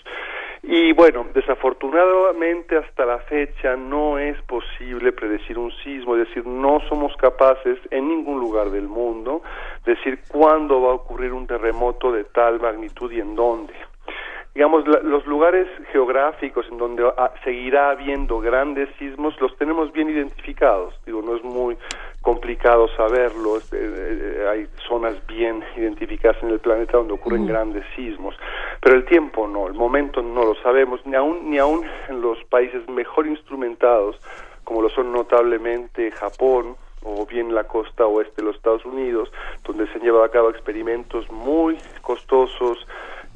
[0.63, 6.79] Y bueno, desafortunadamente hasta la fecha no es posible predecir un sismo, es decir, no
[6.89, 9.43] somos capaces en ningún lugar del mundo
[9.85, 13.73] decir cuándo va a ocurrir un terremoto de tal magnitud y en dónde
[14.55, 17.03] digamos, los lugares geográficos en donde
[17.43, 20.95] seguirá habiendo grandes sismos los tenemos bien identificados.
[21.05, 21.77] Digo, no es muy
[22.21, 23.57] complicado saberlo.
[23.57, 28.33] Este, eh, hay zonas bien identificadas en el planeta donde ocurren grandes sismos,
[28.81, 32.41] pero el tiempo no, el momento no lo sabemos, ni aún, ni aún en los
[32.45, 34.17] países mejor instrumentados,
[34.63, 39.31] como lo son notablemente Japón, o bien la costa oeste de los Estados Unidos,
[39.63, 42.85] donde se han llevado a cabo experimentos muy costosos,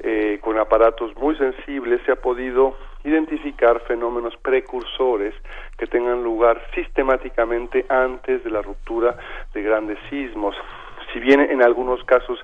[0.01, 5.33] eh, con aparatos muy sensibles se ha podido identificar fenómenos precursores
[5.77, 9.17] que tengan lugar sistemáticamente antes de la ruptura
[9.53, 10.55] de grandes sismos.
[11.13, 12.39] Si bien en algunos casos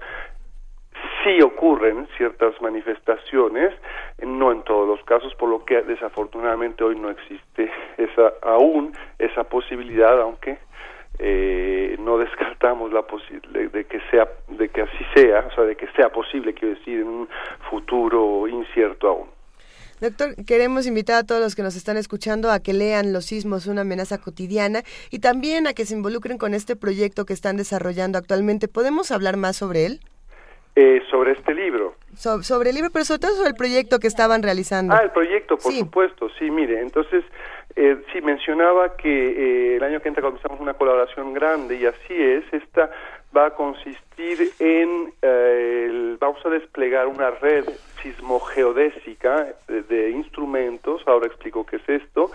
[1.24, 3.74] sí ocurren ciertas manifestaciones,
[4.22, 9.44] no en todos los casos, por lo que desafortunadamente hoy no existe esa aún esa
[9.44, 10.58] posibilidad, aunque
[11.20, 13.06] eh, no descartamos la
[13.72, 17.00] de que sea de que así sea, o sea, de que sea posible, quiero decir,
[17.00, 17.30] en un
[17.70, 19.36] futuro incierto aún.
[20.02, 23.66] Doctor, queremos invitar a todos los que nos están escuchando a que lean Los sismos,
[23.66, 28.18] una amenaza cotidiana, y también a que se involucren con este proyecto que están desarrollando
[28.18, 28.68] actualmente.
[28.68, 30.02] ¿Podemos hablar más sobre él?
[30.76, 31.96] Eh, sobre este libro.
[32.16, 34.94] sobre el libro, pero sobre todo sobre el proyecto que estaban realizando.
[34.94, 37.24] Ah, el proyecto, por supuesto, sí, mire, entonces
[37.76, 42.14] eh, sí, mencionaba que eh, el año que entra comenzamos una colaboración grande y así
[42.14, 42.46] es.
[42.54, 42.90] Esta
[43.36, 47.66] va a consistir en, eh, vamos a desplegar una red
[48.02, 52.32] sismogeodésica de, de, instrumentos, ahora explico qué es esto,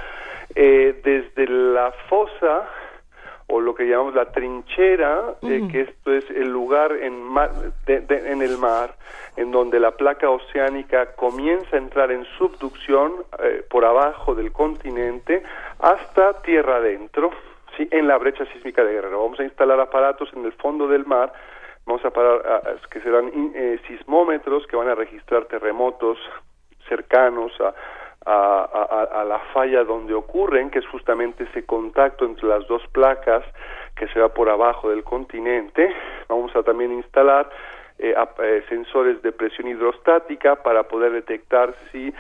[0.55, 2.69] eh, desde la fosa
[3.51, 7.27] o lo que llamamos la trinchera, eh, que esto es el lugar en,
[7.87, 8.95] en el mar
[9.37, 15.43] en donde la placa oceánica comienza a entrar en subducción eh, por abajo del continente
[15.79, 17.31] hasta tierra adentro,
[17.77, 17.89] ¿sí?
[17.91, 19.23] en la brecha sísmica de Guerrero.
[19.23, 21.33] Vamos a instalar aparatos en el fondo del mar,
[21.87, 26.19] vamos a parar, que serán eh, sismómetros que van a registrar terremotos
[26.89, 27.75] cercanos a
[28.27, 33.45] a, la falla donde ocurren, que es justamente ese contacto entre las dos placas
[33.97, 35.95] que se va por abajo del continente.
[36.29, 37.49] Vamos a también instalar
[37.99, 42.13] eh, eh, sensores de presión hidrostática para poder detectar si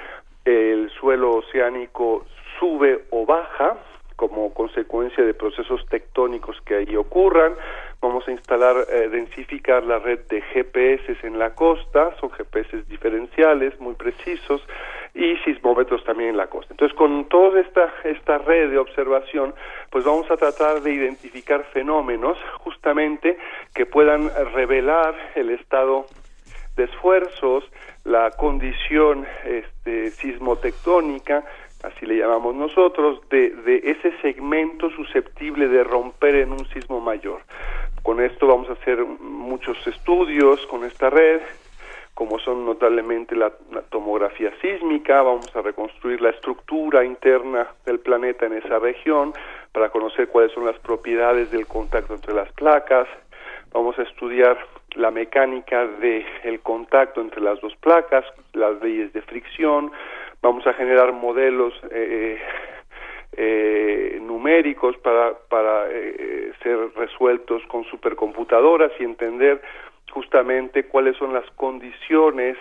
[0.44, 2.24] el suelo oceánico
[2.58, 3.76] sube o baja
[4.16, 7.54] como consecuencia de procesos tectónicos que ahí ocurran.
[8.02, 13.80] Vamos a instalar, eh, densificar la red de GPS en la costa, son GPS diferenciales
[13.80, 14.60] muy precisos
[15.20, 16.72] y sismómetros también en la costa.
[16.72, 19.54] Entonces, con toda esta, esta red de observación,
[19.90, 23.36] pues vamos a tratar de identificar fenómenos justamente
[23.74, 26.06] que puedan revelar el estado
[26.76, 27.64] de esfuerzos,
[28.04, 31.44] la condición este, sismotectónica,
[31.82, 37.42] así le llamamos nosotros, de, de ese segmento susceptible de romper en un sismo mayor.
[38.02, 41.42] Con esto vamos a hacer muchos estudios con esta red,
[42.20, 43.50] como son notablemente la,
[43.88, 49.32] tomografía sísmica, vamos a reconstruir la estructura interna del planeta en esa región
[49.72, 53.08] para conocer cuáles son las propiedades del contacto entre las placas,
[53.72, 54.58] vamos a estudiar
[54.96, 59.90] la mecánica del el contacto entre las dos placas, las leyes de fricción,
[60.42, 62.38] vamos a generar modelos eh,
[63.32, 69.62] eh, numéricos para, para eh, ser resueltos con supercomputadoras y entender
[70.10, 72.56] justamente cuáles son las condiciones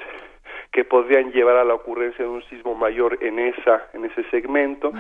[0.71, 4.91] que podrían llevar a la ocurrencia de un sismo mayor en esa en ese segmento.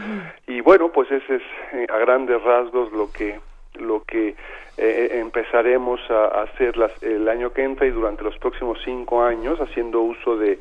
[0.47, 3.39] Y bueno pues ese es a grandes rasgos lo que
[3.75, 4.35] lo que
[4.77, 10.01] empezaremos a, hacer las, el año que entra y durante los próximos cinco años haciendo
[10.01, 10.57] uso de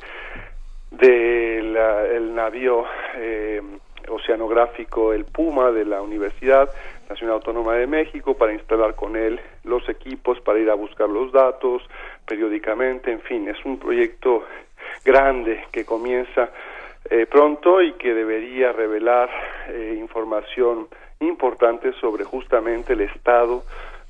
[0.91, 2.85] del navío
[3.15, 3.61] eh,
[4.09, 6.69] oceanográfico El Puma de la Universidad
[7.09, 11.31] Nacional Autónoma de México para instalar con él los equipos para ir a buscar los
[11.31, 11.81] datos
[12.25, 14.43] periódicamente, en fin, es un proyecto
[15.03, 16.49] grande que comienza
[17.09, 19.29] eh, pronto y que debería revelar
[19.69, 20.87] eh, información
[21.19, 23.63] importante sobre justamente el estado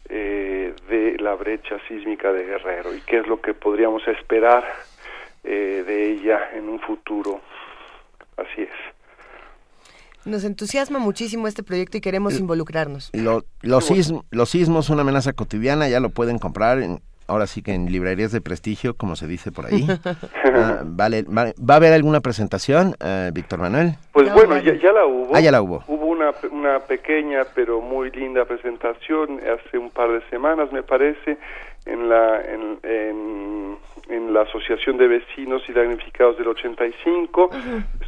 [0.09, 4.65] de la brecha sísmica de Guerrero y qué es lo que podríamos esperar
[5.43, 7.39] eh, de ella en un futuro.
[8.35, 8.98] Así es.
[10.25, 13.11] Nos entusiasma muchísimo este proyecto y queremos involucrarnos.
[13.13, 17.91] los, los sismos, una amenaza cotidiana, ya lo pueden comprar en, ahora sí que en
[17.91, 19.87] librerías de prestigio, como se dice por ahí.
[20.51, 23.91] Ah, vale, ¿Va a haber alguna presentación, eh, Víctor Manuel?
[24.11, 25.35] Pues bueno, ya, la hubo.
[25.35, 25.83] Ah, ya la hubo.
[25.87, 31.37] Hubo una, una pequeña pero muy linda presentación hace un par de semanas, me parece,
[31.85, 32.79] en la, en,
[34.09, 37.49] en, la Asociación de Vecinos y Damnificados del 85.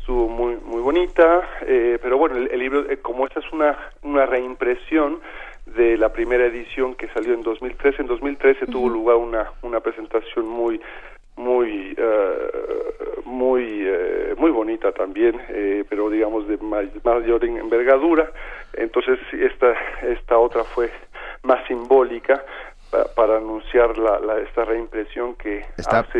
[0.01, 4.25] Estuvo muy, muy bonita, eh, pero bueno, el, libro, eh, como esta es una, una
[4.25, 5.21] reimpresión,
[5.75, 8.01] de la primera edición que salió en 2013.
[8.01, 10.81] En 2013 tuvo lugar una, una presentación muy
[11.37, 18.29] muy uh, muy uh, muy bonita también eh, pero digamos de mayor envergadura
[18.73, 20.91] entonces esta esta otra fue
[21.43, 22.43] más simbólica
[23.15, 25.65] para anunciar la, esta reimpresión que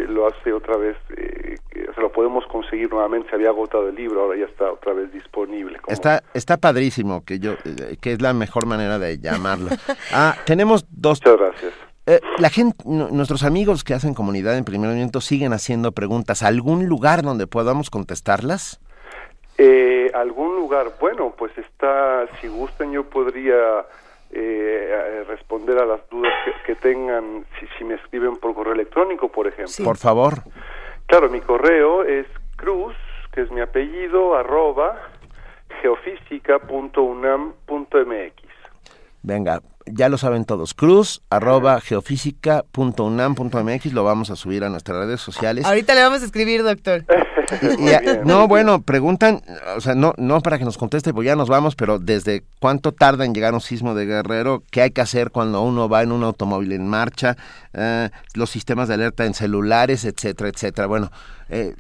[0.08, 4.22] lo hace otra vez, eh, se lo podemos conseguir nuevamente, se había agotado el libro,
[4.22, 5.80] ahora ya está otra vez disponible.
[5.88, 9.70] Está, está padrísimo, que yo, eh, que es la mejor manera de llamarlo.
[10.14, 11.22] ah, tenemos dos...
[11.22, 11.74] Muchas gracias.
[12.08, 16.44] Eh, la gente, nuestros amigos que hacen comunidad en primer momento siguen haciendo preguntas.
[16.44, 18.80] ¿Algún lugar donde podamos contestarlas?
[20.14, 23.86] algún lugar, bueno, pues está, si gustan yo podría
[24.32, 26.34] eh, responder a las dudas
[26.66, 29.84] que, tengan si, si, me escriben por correo electrónico, por ejemplo.
[29.84, 30.44] Por favor.
[31.12, 32.96] Claro, mi correo es cruz,
[33.34, 34.96] que es mi apellido, arroba
[35.82, 38.44] geofísica.unam.mx.
[39.22, 39.60] Venga,
[39.94, 40.74] ya lo saben todos.
[40.74, 45.66] Cruz arroba geofísica.unam.mx lo vamos a subir a nuestras redes sociales.
[45.66, 47.06] Ahorita le vamos a escribir, doctor.
[48.26, 49.42] no, bueno, preguntan,
[49.76, 52.92] o sea, no, no para que nos conteste, pues ya nos vamos, pero desde cuánto
[52.92, 56.12] tarda en llegar un sismo de Guerrero, qué hay que hacer cuando uno va en
[56.12, 57.38] un automóvil en marcha,
[57.74, 60.88] eh, los sistemas de alerta en celulares, etcétera, etcétera.
[60.88, 61.12] Bueno,
[61.50, 61.76] eh,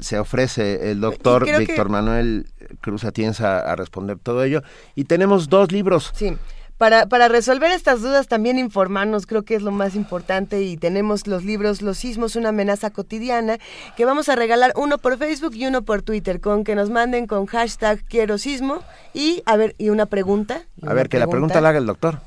[0.00, 2.46] se, ofrece el doctor Víctor Manuel
[2.80, 4.62] Cruz Atienza a responder todo ello.
[4.94, 6.12] Y tenemos dos libros.
[6.14, 6.36] Sí.
[6.78, 10.62] Para, para resolver estas dudas, también informarnos, creo que es lo más importante.
[10.62, 13.58] Y tenemos los libros Los sismos, una amenaza cotidiana,
[13.96, 17.26] que vamos a regalar uno por Facebook y uno por Twitter, con que nos manden
[17.26, 18.82] con hashtag quiero sismo.
[19.12, 20.62] Y, a ver, y una pregunta.
[20.84, 22.18] a ver, que la pregunta la haga el doctor.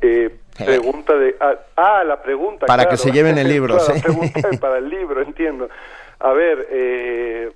[0.00, 1.36] Eh, pregunta de.
[1.40, 2.66] Ah, ah la pregunta.
[2.66, 3.78] Para que se lleven el libro,
[4.60, 5.68] para el libro, entiendo.
[6.20, 7.52] A ver, eh,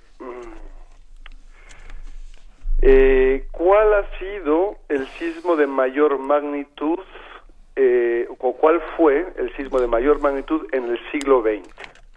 [2.87, 6.99] eh, ¿Cuál ha sido el sismo de mayor magnitud
[7.75, 11.67] eh, o cuál fue el sismo de mayor magnitud en el siglo XX?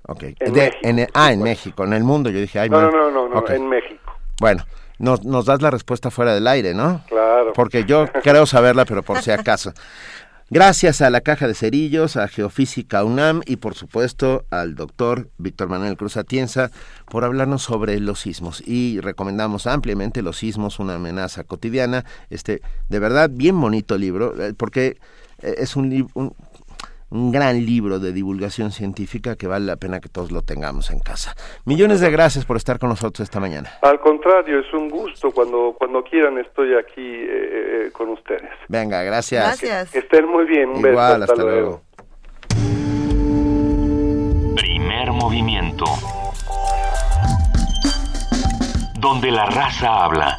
[0.06, 0.34] Okay.
[0.40, 2.28] En México, ah, en México, en el mundo.
[2.28, 4.12] Yo dije, no, no, no, no, en México.
[4.40, 4.62] Bueno,
[4.98, 7.02] nos, nos das la respuesta fuera del aire, ¿no?
[7.08, 7.54] Claro.
[7.54, 9.72] Porque yo creo saberla, pero por si acaso.
[10.50, 15.68] Gracias a la Caja de Cerillos, a Geofísica UNAM y por supuesto al doctor Víctor
[15.68, 16.70] Manuel Cruz Atienza
[17.10, 18.62] por hablarnos sobre los sismos.
[18.66, 22.06] Y recomendamos ampliamente Los sismos, una amenaza cotidiana.
[22.30, 24.96] Este, de verdad, bien bonito libro, eh, porque
[25.42, 26.32] eh, es un, un,
[27.10, 31.00] un gran libro de divulgación científica que vale la pena que todos lo tengamos en
[31.00, 31.34] casa.
[31.64, 33.70] Millones de gracias por estar con nosotros esta mañana.
[33.82, 35.30] Al contrario, es un gusto.
[35.30, 38.50] Cuando, cuando quieran estoy aquí eh, eh, con ustedes.
[38.68, 39.44] Venga, gracias.
[39.44, 39.90] Gracias.
[39.90, 40.70] Que, estén muy bien.
[40.70, 41.32] Un Igual, beso.
[41.32, 41.82] hasta, luego.
[44.56, 45.84] Primer movimiento.
[49.00, 50.36] Donde la raza habla.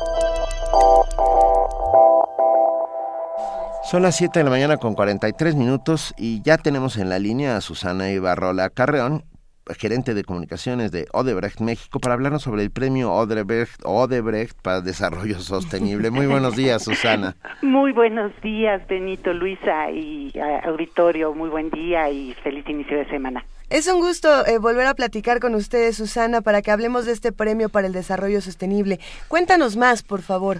[3.90, 7.58] Son las 7 de la mañana con 43 minutos y ya tenemos en la línea
[7.58, 9.24] a Susana Ibarrola Carreón,
[9.80, 15.40] gerente de comunicaciones de Odebrecht México, para hablarnos sobre el premio Odebrecht, Odebrecht para Desarrollo
[15.40, 16.12] Sostenible.
[16.12, 17.36] Muy buenos días, Susana.
[17.64, 21.34] Muy buenos días, Benito, Luisa y uh, auditorio.
[21.34, 23.44] Muy buen día y feliz inicio de semana.
[23.70, 27.32] Es un gusto eh, volver a platicar con ustedes, Susana, para que hablemos de este
[27.32, 28.98] premio para el desarrollo sostenible.
[29.28, 30.58] Cuéntanos más, por favor.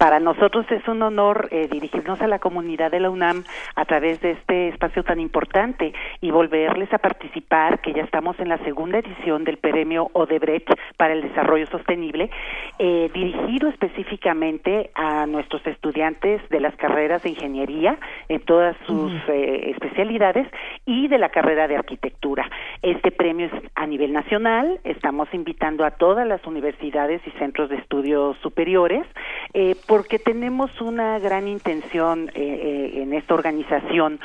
[0.00, 3.44] Para nosotros es un honor eh, dirigirnos a la comunidad de la UNAM
[3.76, 5.92] a través de este espacio tan importante
[6.22, 11.12] y volverles a participar, que ya estamos en la segunda edición del premio Odebrecht para
[11.12, 12.30] el desarrollo sostenible,
[12.78, 17.98] eh, dirigido específicamente a nuestros estudiantes de las carreras de ingeniería
[18.28, 20.46] en todas sus eh, especialidades
[20.86, 22.49] y de la carrera de arquitectura.
[22.82, 27.76] Este premio es a nivel nacional, estamos invitando a todas las universidades y centros de
[27.76, 29.06] estudios superiores
[29.52, 34.20] eh, porque tenemos una gran intención eh, eh, en esta organización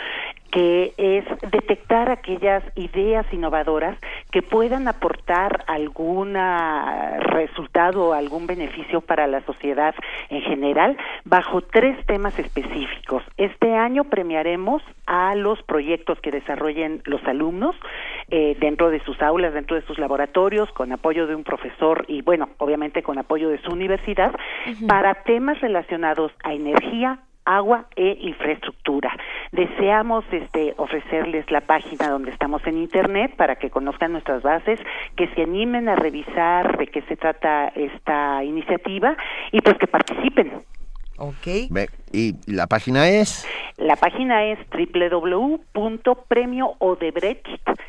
[0.56, 3.98] que es detectar aquellas ideas innovadoras
[4.32, 6.38] que puedan aportar algún
[7.20, 9.94] resultado o algún beneficio para la sociedad
[10.30, 10.96] en general
[11.26, 13.22] bajo tres temas específicos.
[13.36, 17.76] Este año premiaremos a los proyectos que desarrollen los alumnos
[18.30, 22.22] eh, dentro de sus aulas, dentro de sus laboratorios, con apoyo de un profesor y,
[22.22, 24.88] bueno, obviamente con apoyo de su universidad, uh -huh.
[24.88, 29.12] para temas relacionados a energía, agua e infraestructura.
[29.52, 34.80] Deseamos este, ofrecerles la página donde estamos en Internet para que conozcan nuestras bases,
[35.16, 39.16] que se animen a revisar de qué se trata esta iniciativa
[39.52, 40.64] y pues que participen.
[41.18, 41.70] Ok.
[42.16, 43.46] ¿Y la página es?
[43.78, 47.46] La página es www.premioodebrecht,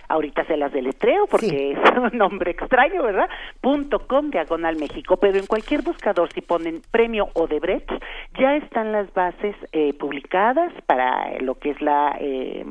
[0.09, 1.77] ahorita se las deletreo porque sí.
[1.77, 1.79] es
[2.12, 3.29] un nombre extraño, ¿verdad?
[3.61, 7.89] Punto com diagonal México, pero en cualquier buscador si ponen Premio Odebrecht
[8.37, 12.66] ya están las bases eh, publicadas para lo que es la eh,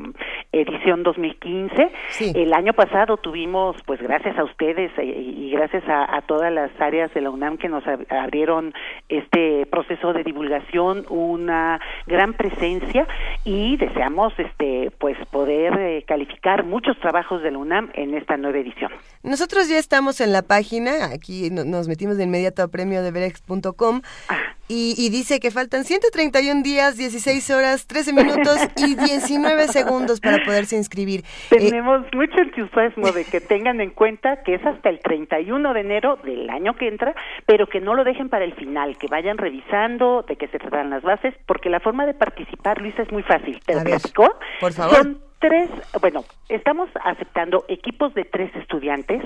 [0.51, 1.89] edición 2015.
[2.10, 2.34] Sí.
[2.36, 6.70] El año pasado tuvimos, pues gracias a ustedes eh, y gracias a, a, todas las
[6.82, 8.74] áreas de la UNAM que nos abrieron
[9.08, 11.06] este proceso de divulgación,
[11.46, 13.08] una gran presencia
[13.43, 18.58] y deseamos este pues poder eh, calificar muchos trabajos de la UNAM en esta nueva
[18.58, 18.91] edición.
[19.24, 24.38] Nosotros ya estamos en la página, aquí nos metimos de inmediato a premiodebrecht.com ah.
[24.68, 30.43] Y, y dice que faltan 131 días, 16 horas, 13 minutos y 19 segundos para
[30.43, 31.24] poderse inscribir.
[31.49, 35.80] Tenemos eh, mucho entusiasmo de que tengan en cuenta que es hasta el 31 de
[35.80, 39.38] enero del año que entra, pero que no lo dejen para el final, que vayan
[39.38, 43.24] revisando de qué se tratan las bases, porque la forma de participar, Luisa, es muy
[43.24, 43.59] fácil.
[43.66, 43.84] ¿Te lo?
[44.59, 44.95] Por favor.
[44.95, 45.70] Son tres,
[46.02, 49.22] bueno, estamos aceptando equipos de tres estudiantes,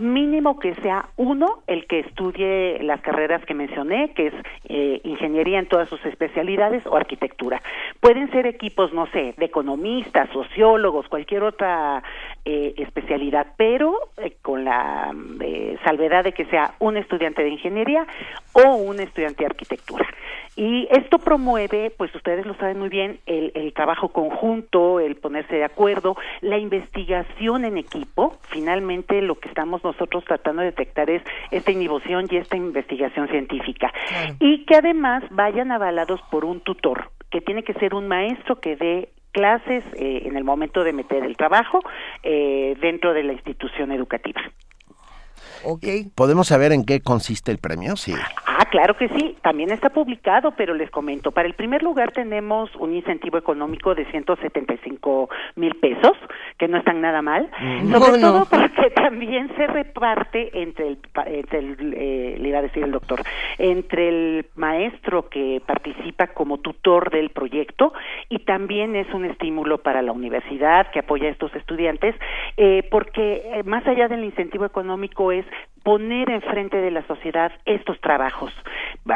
[0.00, 5.60] mínimo que sea uno el que estudie las carreras que mencioné, que es eh, ingeniería
[5.60, 7.62] en todas sus especialidades o arquitectura.
[8.00, 12.02] Pueden ser equipos, no sé, de economistas, sociólogos, cualquier otra
[12.44, 18.06] eh, especialidad, pero eh, con la eh, salvedad de que sea un estudiante de ingeniería
[18.54, 20.04] o un estudiante de arquitectura.
[20.60, 25.56] Y esto promueve, pues ustedes lo saben muy bien, el, el trabajo conjunto, el ponerse
[25.56, 28.36] de acuerdo, la investigación en equipo.
[28.50, 33.90] Finalmente, lo que estamos nosotros tratando de detectar es esta innovación y esta investigación científica.
[34.08, 34.34] Claro.
[34.38, 38.76] Y que además vayan avalados por un tutor, que tiene que ser un maestro que
[38.76, 41.80] dé clases eh, en el momento de meter el trabajo
[42.22, 44.42] eh, dentro de la institución educativa.
[45.64, 46.10] Okay.
[46.14, 47.96] ¿Podemos saber en qué consiste el premio?
[47.96, 48.14] Sí.
[48.70, 49.36] Claro que sí.
[49.42, 51.32] También está publicado, pero les comento.
[51.32, 56.16] Para el primer lugar tenemos un incentivo económico de 175 mil pesos,
[56.56, 57.50] que no están nada mal.
[57.60, 57.92] Mm.
[57.92, 62.62] Sobre no, todo porque también se reparte entre el, entre el eh, le iba a
[62.62, 63.22] decir el doctor,
[63.58, 67.92] entre el maestro que participa como tutor del proyecto
[68.28, 72.14] y también es un estímulo para la universidad que apoya a estos estudiantes,
[72.56, 75.44] eh, porque eh, más allá del incentivo económico es
[75.82, 78.52] poner enfrente de la sociedad estos trabajos,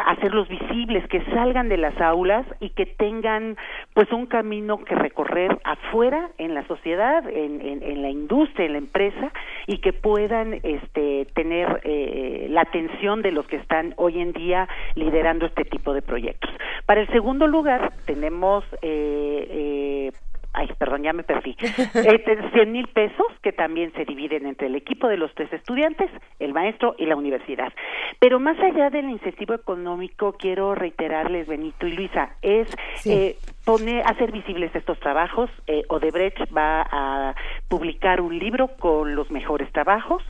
[0.07, 3.57] hacerlos visibles, que salgan de las aulas y que tengan
[3.93, 8.79] pues un camino que recorrer afuera en la sociedad, en, en, la industria, en la
[8.79, 9.33] empresa
[9.67, 14.69] y que puedan este, tener eh, la atención de los que están hoy en día
[14.95, 16.51] liderando este tipo de proyectos.
[16.87, 20.13] Para el segundo lugar tenemos eh, eh,
[20.55, 21.57] ay, perdón, ya me perdí,
[21.95, 26.11] eh, 100 mil pesos que también se dividen entre el equipo de los tres estudiantes,
[26.39, 27.73] el maestro y la universidad.
[28.21, 32.69] Pero más allá del incentivo económico, quiero reiterarles, Benito y Luisa, es
[33.05, 35.51] eh, poner, hacer visibles estos trabajos.
[35.67, 37.35] Eh, Odebrecht va a
[37.69, 40.23] publicar un libro con los mejores trabajos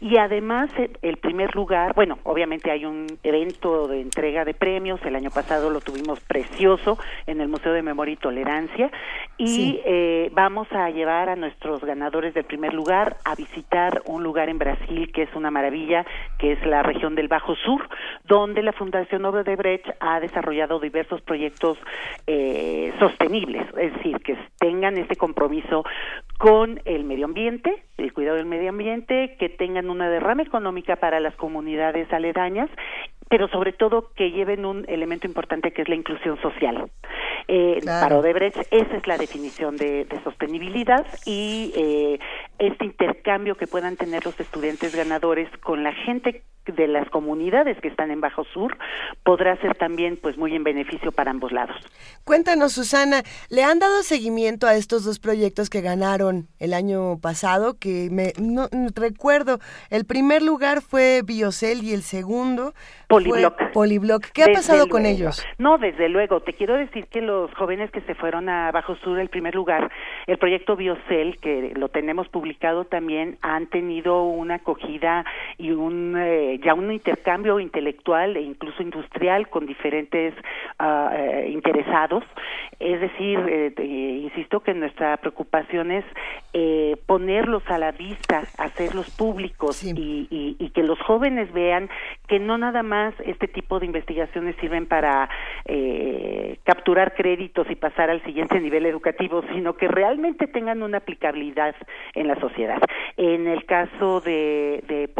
[0.00, 5.00] y además eh, el primer lugar, bueno, obviamente hay un evento de entrega de premios,
[5.04, 8.90] el año pasado lo tuvimos precioso en el Museo de Memoria y Tolerancia
[9.38, 14.48] y eh, vamos a llevar a nuestros ganadores del primer lugar a visitar un lugar
[14.48, 16.04] en Brasil que es una maravilla,
[16.38, 17.88] que es la región del Bajo Sur,
[18.24, 21.78] donde la Fundación Odebrecht ha desarrollado diversos proyectos
[22.26, 25.84] eh, sostenibles, es decir, que tengan este compromiso
[26.38, 31.20] con el medio ambiente, el cuidado del medio ambiente, que tengan una derrama económica para
[31.20, 32.68] las comunidades aledañas
[33.32, 36.90] pero sobre todo que lleven un elemento importante que es la inclusión social.
[37.48, 42.18] Eh, Para Odebrecht esa es la definición de, sostenibilidad y eh,
[42.58, 47.88] este intercambio que puedan tener los estudiantes ganadores con la gente de las comunidades que
[47.88, 48.76] están en Bajo Sur
[49.24, 51.76] podrá ser también pues muy en beneficio para ambos lados.
[52.24, 57.78] Cuéntanos Susana, ¿le han dado seguimiento a estos dos proyectos que ganaron el año pasado?
[57.78, 59.58] Que me no, recuerdo,
[59.90, 62.74] el primer lugar fue Biocel y el segundo
[63.24, 63.72] Polibloc.
[63.72, 64.24] Polibloc.
[64.32, 65.44] ¿Qué ha pasado con ellos?
[65.58, 66.40] No, desde luego.
[66.40, 69.90] Te quiero decir que los jóvenes que se fueron a Bajo Sur, el primer lugar,
[70.26, 75.24] el proyecto Biocel, que lo tenemos publicado también, han tenido una acogida
[75.58, 80.34] y un eh, ya un intercambio intelectual e incluso industrial con diferentes
[80.80, 82.24] uh, interesados.
[82.78, 86.04] Es decir, eh, insisto que nuestra preocupación es
[86.54, 91.88] eh, ponerlos a la vista, hacerlos públicos y, y, y, que los jóvenes vean
[92.28, 95.30] que no nada más este tipo de investigaciones sirven para
[95.64, 101.74] eh, capturar créditos y pasar al siguiente nivel educativo, sino que realmente tengan una aplicabilidad
[102.14, 102.82] en la sociedad.
[103.16, 105.10] En el caso de, de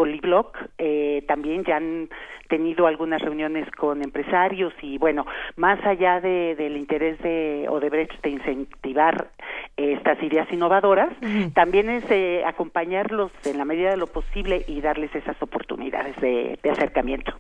[0.78, 2.11] eh, también ya han
[2.49, 5.24] tenido algunas reuniones con empresarios y bueno,
[5.57, 9.28] más allá de, del interés de Odebrecht de incentivar
[9.76, 11.11] estas ideas innovadoras,
[11.55, 16.59] también es eh, acompañarlos en la medida de lo posible y darles esas oportunidades de,
[16.62, 17.33] de acercamiento.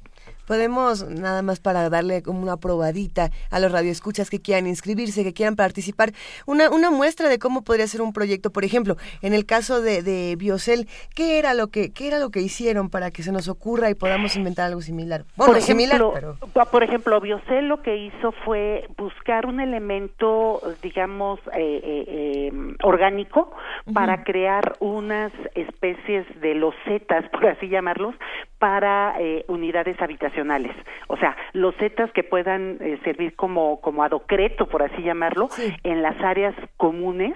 [0.52, 5.32] Podemos, nada más para darle como una probadita a los radioescuchas que quieran inscribirse, que
[5.32, 6.12] quieran participar,
[6.44, 8.50] una, una muestra de cómo podría ser un proyecto.
[8.50, 12.28] Por ejemplo, en el caso de, de Biocel, ¿qué era lo que, qué era lo
[12.28, 15.24] que hicieron para que se nos ocurra y podamos inventar algo similar?
[15.36, 16.66] Bueno, por ejemplo, similar, pero...
[16.70, 23.52] por ejemplo, Biocel lo que hizo fue buscar un elemento, digamos, eh, eh, em, orgánico
[23.94, 28.14] para crear unas especies de losetas, por así llamarlos,
[28.62, 30.70] para eh, unidades habitacionales.
[31.08, 35.48] O sea, losetas que puedan eh, servir como, como adocreto, por así llamarlo,
[35.82, 37.34] en las áreas comunes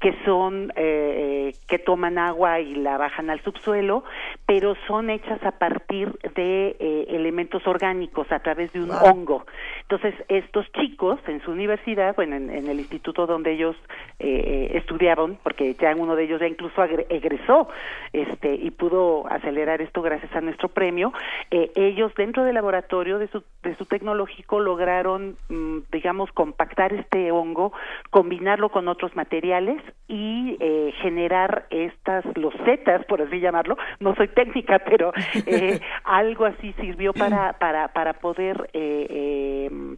[0.00, 4.02] que son eh, que toman agua y la bajan al subsuelo,
[4.46, 6.74] pero son hechas a partir de
[7.08, 9.46] elementos orgánicos a través de un hongo.
[9.82, 13.76] Entonces, estos chicos en su universidad, bueno, en, el instituto donde ellos
[14.18, 17.68] estudiaban, porque ya uno de ellos ya incluso egresó,
[18.12, 21.12] este, y pudo acelerar esto gracias a nuestro premio,
[21.50, 27.30] eh, ellos dentro del laboratorio de su, de su tecnológico lograron, mm, digamos, compactar este
[27.32, 27.72] hongo,
[28.10, 33.76] combinarlo con otros materiales y eh, generar estas losetas, por así llamarlo.
[34.00, 35.12] No soy técnica, pero
[35.46, 38.70] eh, algo así sirvió para, para, para poder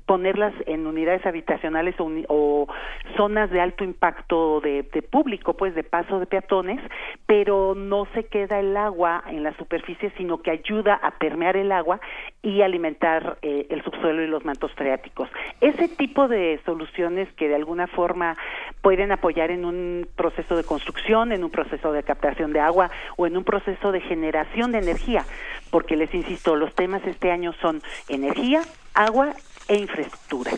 [0.07, 2.67] ponerlas en unidades habitacionales o,
[3.17, 6.81] zonas de alto impacto de, de público, pues de paso de peatones,
[7.27, 11.71] pero no se queda el agua en la superficie, sino que ayuda a permear el
[11.71, 12.01] agua
[12.43, 15.29] y alimentar eh, el subsuelo y los mantos freáticos.
[15.61, 18.37] Ese tipo de soluciones que de alguna forma
[18.83, 23.27] pueden apoyar en un proceso de construcción, en un proceso de captación de agua o
[23.27, 25.25] en un proceso de generación de energía,
[25.71, 28.63] porque les insisto, los temas este año son energía,
[28.95, 29.35] agua
[29.69, 30.53] e infraestructura.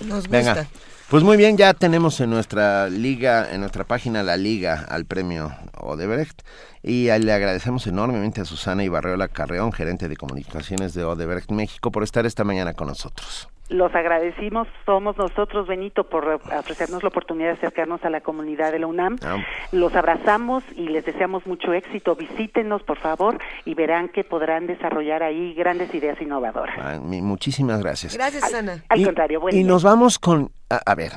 [0.00, 0.66] Nos gusta.
[1.10, 5.54] Pues muy bien, ya tenemos en nuestra liga, en nuestra página la liga al premio
[5.78, 6.42] Odebrecht
[6.82, 12.02] y le agradecemos enormemente a Susana Ibarreola Carreón, gerente de comunicaciones de Odebrecht México, por
[12.02, 13.48] estar esta mañana con nosotros.
[13.74, 18.78] Los agradecimos, somos nosotros, Benito, por ofrecernos la oportunidad de acercarnos a la comunidad de
[18.78, 19.16] la UNAM.
[19.24, 19.38] Ah.
[19.72, 22.14] Los abrazamos y les deseamos mucho éxito.
[22.14, 26.76] Visítenos, por favor, y verán que podrán desarrollar ahí grandes ideas innovadoras.
[26.78, 28.14] Ah, muchísimas gracias.
[28.14, 28.84] Gracias, Ana.
[28.88, 29.58] Al, contrario, bueno.
[29.58, 31.10] Y nos vamos con, a, ver,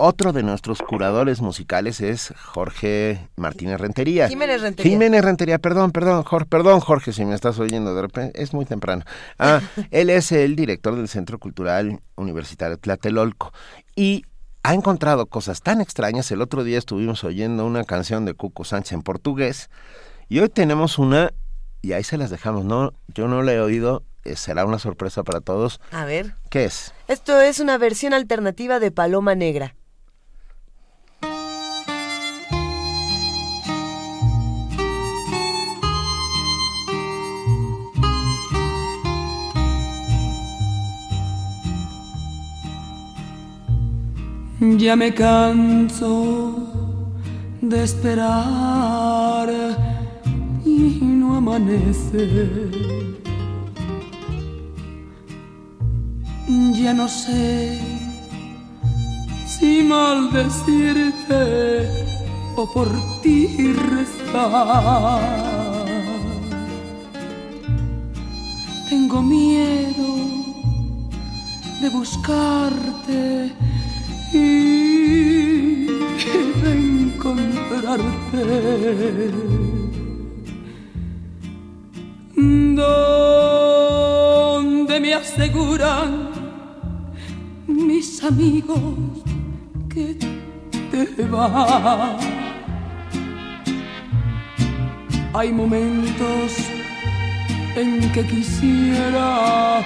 [0.00, 4.28] otro de nuestros curadores musicales es Jorge Martínez Rentería.
[4.28, 4.90] Jiménez Rentería.
[4.90, 8.64] Jiménez Rentería, perdón, perdón, Jorge, perdón, Jorge, si me estás oyendo de repente, es muy
[8.64, 9.04] temprano.
[9.38, 13.52] Ah, él es el director del Centro Cultural Universitario Tlatelolco
[13.94, 14.24] y
[14.62, 16.30] ha encontrado cosas tan extrañas.
[16.30, 19.70] El otro día estuvimos oyendo una canción de Cuco Sánchez en portugués
[20.28, 21.32] y hoy tenemos una
[21.82, 22.64] y ahí se las dejamos.
[22.64, 24.02] No, yo no la he oído.
[24.24, 25.80] Eh, será una sorpresa para todos.
[25.92, 26.34] A ver.
[26.50, 26.92] ¿Qué es?
[27.08, 29.74] Esto es una versión alternativa de Paloma Negra.
[44.60, 46.54] Ya me canso
[47.62, 49.48] de esperar
[50.66, 52.68] y no amanece.
[56.74, 57.80] Ya no sé
[59.46, 61.32] si maldecirte
[62.54, 62.88] o por
[63.22, 65.20] ti rezar.
[68.90, 70.16] Tengo miedo
[71.80, 73.69] de buscarte
[74.32, 75.86] y
[76.62, 78.44] de encontrarte.
[83.70, 86.30] Donde me aseguran
[87.66, 88.80] mis amigos
[89.92, 90.16] que
[90.90, 92.18] te va.
[95.32, 96.52] Hay momentos
[97.76, 99.84] en que quisiera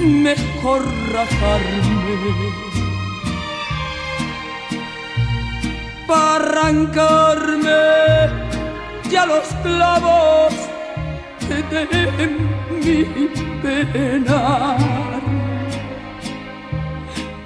[0.00, 2.67] mejor rajarme
[6.08, 7.68] para arrancarme
[9.10, 10.54] ya los clavos
[11.48, 11.62] de
[12.82, 13.28] mi
[13.62, 14.76] pena.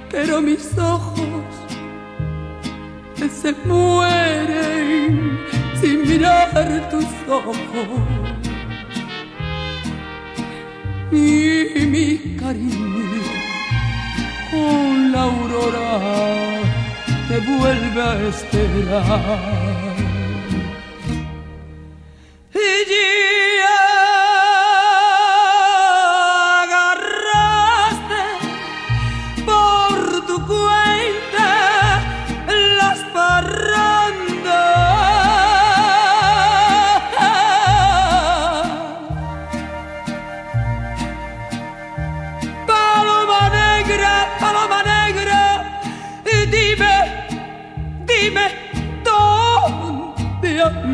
[0.09, 1.43] Pero mis ojos
[3.41, 5.39] se mueren
[5.79, 7.57] sin mirar tus ojos.
[11.11, 13.21] Y mi cariño
[14.51, 16.72] con la aurora
[17.33, 19.43] te vuelve a esperar.
[22.53, 23.82] Y Ya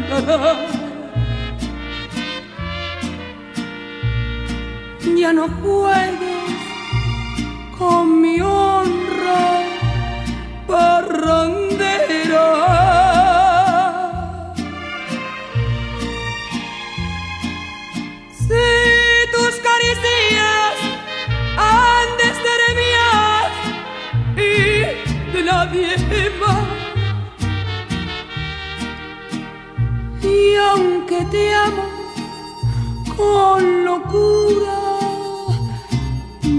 [5.34, 6.20] no juegues
[7.78, 9.62] con mi honra
[10.66, 11.68] parrandera.
[31.26, 31.84] Te amo
[33.17, 34.80] con locura,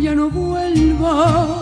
[0.00, 1.59] ya no vuelvas.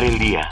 [0.00, 0.50] El día.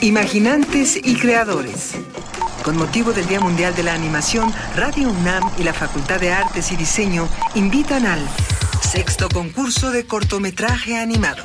[0.00, 1.96] Imaginantes y creadores.
[2.62, 6.70] Con motivo del Día Mundial de la Animación, Radio UNAM y la Facultad de Artes
[6.70, 8.20] y Diseño invitan al
[8.80, 11.44] sexto concurso de cortometraje animado.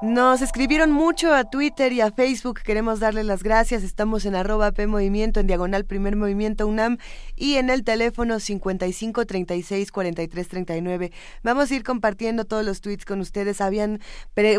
[0.00, 2.60] Nos escribieron mucho a Twitter y a Facebook.
[2.62, 3.82] Queremos darles las gracias.
[3.82, 6.98] Estamos en arroba P Movimiento, en diagonal Primer Movimiento UNAM
[7.34, 11.10] y en el teléfono 55 36 43 39.
[11.42, 13.60] Vamos a ir compartiendo todos los tweets con ustedes.
[13.60, 13.98] Habían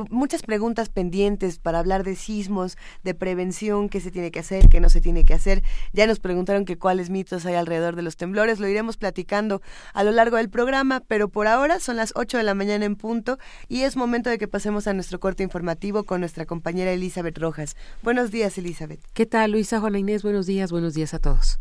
[0.10, 4.82] muchas preguntas pendientes para hablar de sismos, de prevención, qué se tiene que hacer, qué
[4.82, 5.64] no se tiene que hacer.
[5.94, 8.60] Ya nos preguntaron que cuáles mitos hay alrededor de los temblores.
[8.60, 9.62] Lo iremos platicando
[9.94, 12.98] a lo largo del programa, pero por ahora son las 8 de la mañana en
[12.98, 13.38] punto
[13.70, 17.76] y es momento de que pasemos a nuestro informativo con nuestra compañera Elizabeth Rojas.
[18.02, 19.00] Buenos días, Elizabeth.
[19.14, 20.24] ¿Qué tal, Luisa, Juana Inés?
[20.24, 21.60] Buenos días, buenos días a todos.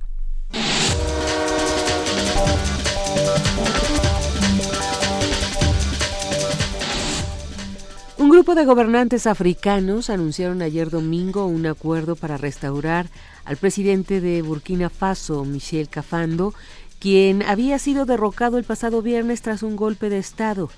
[8.16, 13.06] Un grupo de gobernantes africanos anunciaron ayer domingo un acuerdo para restaurar
[13.44, 16.52] al presidente de Burkina Faso, Michel Cafando,
[16.98, 20.68] quien había sido derrocado el pasado viernes tras un golpe de Estado.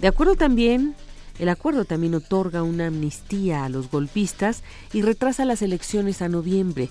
[0.00, 0.94] De acuerdo también
[1.38, 4.62] el acuerdo también otorga una amnistía a los golpistas
[4.92, 6.88] y retrasa las elecciones a noviembre.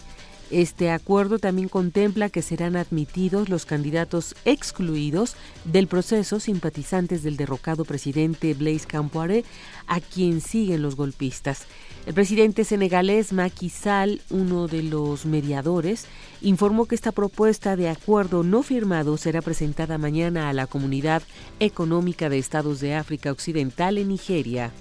[0.50, 5.36] Este acuerdo también contempla que serán admitidos los candidatos excluidos
[5.66, 9.44] del proceso simpatizantes del derrocado presidente Blaise Compaoré,
[9.88, 11.66] a quien siguen los golpistas.
[12.06, 16.06] El presidente senegalés Macky Sall, uno de los mediadores,
[16.42, 21.24] informó que esta propuesta de acuerdo no firmado será presentada mañana a la Comunidad
[21.60, 24.72] Económica de Estados de África Occidental en Nigeria.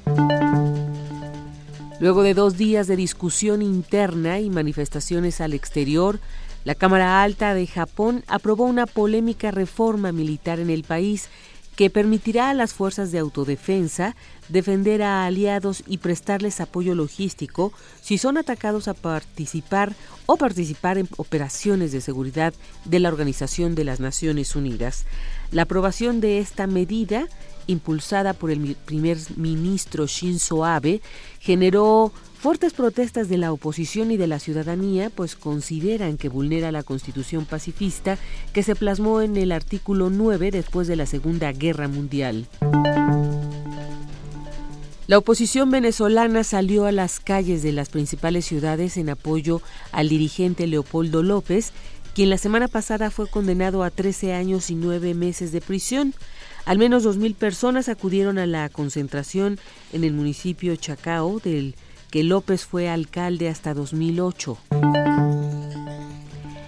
[1.99, 6.21] Luego de dos días de discusión interna y manifestaciones al exterior,
[6.65, 11.31] la Cámara Alta de Japón aprobó una polémica reforma militar en el país
[11.75, 14.15] que permitirá a las fuerzas de autodefensa
[14.49, 17.73] defender a aliados y prestarles apoyo logístico
[18.03, 19.95] si son atacados a participar
[20.27, 22.53] o participar en operaciones de seguridad
[22.85, 25.07] de la Organización de las Naciones Unidas.
[25.51, 27.27] La aprobación de esta medida,
[27.67, 31.01] impulsada por el primer ministro Shinzo Abe,
[31.41, 36.83] generó Fuertes protestas de la oposición y de la ciudadanía pues consideran que vulnera la
[36.83, 38.19] constitución pacifista
[38.53, 42.47] que se plasmó en el artículo 9 después de la Segunda Guerra Mundial.
[45.09, 50.67] La oposición venezolana salió a las calles de las principales ciudades en apoyo al dirigente
[50.67, 51.73] Leopoldo López,
[52.15, 56.15] quien la semana pasada fue condenado a 13 años y 9 meses de prisión.
[56.67, 59.59] Al menos 2.000 personas acudieron a la concentración
[59.93, 61.77] en el municipio Chacao del
[62.11, 64.59] que López fue alcalde hasta 2008.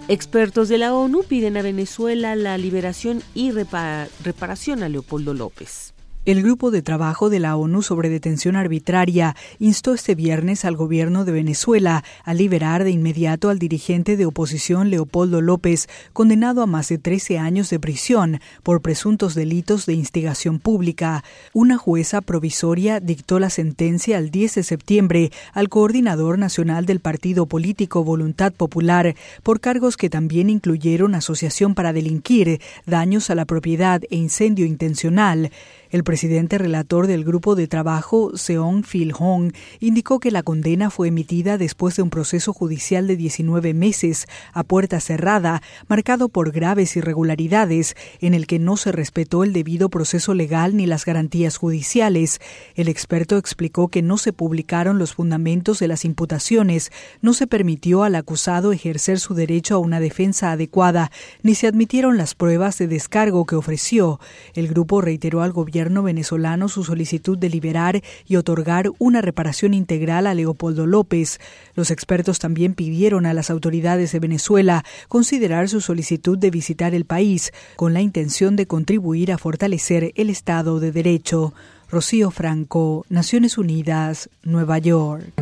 [0.06, 5.94] Expertos de la ONU piden a Venezuela la liberación y reparación a Leopoldo López.
[6.28, 11.24] El grupo de trabajo de la ONU sobre detención arbitraria instó este viernes al gobierno
[11.24, 16.90] de Venezuela a liberar de inmediato al dirigente de oposición Leopoldo López, condenado a más
[16.90, 21.24] de 13 años de prisión por presuntos delitos de instigación pública.
[21.54, 27.46] Una jueza provisoria dictó la sentencia el 10 de septiembre al coordinador nacional del partido
[27.46, 34.02] político Voluntad Popular por cargos que también incluyeron asociación para delinquir, daños a la propiedad
[34.10, 35.50] e incendio intencional.
[35.90, 41.08] El presidente relator del grupo de trabajo, Seong Phil Hong, indicó que la condena fue
[41.08, 46.94] emitida después de un proceso judicial de 19 meses a puerta cerrada, marcado por graves
[46.96, 52.38] irregularidades, en el que no se respetó el debido proceso legal ni las garantías judiciales.
[52.74, 58.02] El experto explicó que no se publicaron los fundamentos de las imputaciones, no se permitió
[58.02, 61.10] al acusado ejercer su derecho a una defensa adecuada,
[61.42, 64.20] ni se admitieron las pruebas de descargo que ofreció.
[64.52, 65.52] El grupo reiteró al
[65.84, 71.38] venezolano su solicitud de liberar y otorgar una reparación integral a Leopoldo López.
[71.74, 77.04] Los expertos también pidieron a las autoridades de Venezuela considerar su solicitud de visitar el
[77.04, 81.54] país con la intención de contribuir a fortalecer el Estado de Derecho.
[81.90, 85.32] Rocío Franco, Naciones Unidas, Nueva York.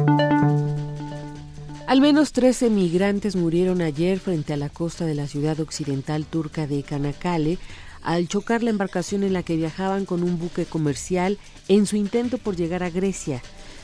[1.86, 6.66] Al menos 13 migrantes murieron ayer frente a la costa de la ciudad occidental turca
[6.66, 7.58] de Kanakale
[8.06, 12.38] al chocar la embarcación en la que viajaban con un buque comercial en su intento
[12.38, 13.42] por llegar a Grecia.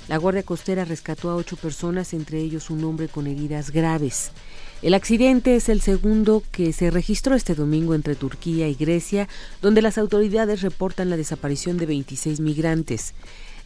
[0.08, 4.30] La Guardia Costera rescató a ocho personas, entre ellos un hombre con heridas graves.
[4.80, 9.28] El accidente es el segundo que se registró este domingo entre Turquía y Grecia,
[9.60, 13.14] donde las autoridades reportan la desaparición de 26 migrantes.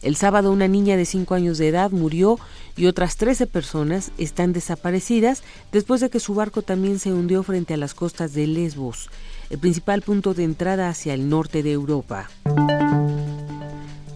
[0.01, 2.39] El sábado una niña de 5 años de edad murió
[2.75, 7.75] y otras 13 personas están desaparecidas después de que su barco también se hundió frente
[7.75, 9.09] a las costas de Lesbos
[9.49, 12.29] el principal punto de entrada hacia el norte de Europa.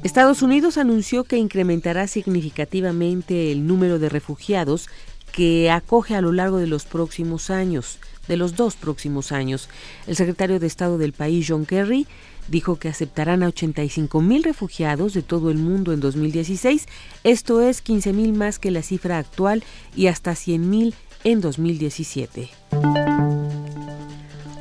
[0.04, 4.90] Estados Unidos anunció que incrementará significativamente el número de refugiados
[5.32, 9.70] que acoge a lo largo de los próximos años, de los dos próximos años.
[10.08, 12.08] El secretario de Estado del país, John Kerry,
[12.48, 16.88] dijo que aceptarán a 85 mil refugiados de todo el mundo en 2016,
[17.24, 19.64] esto es 15 mil más que la cifra actual
[19.96, 22.50] y hasta 100 mil en 2017.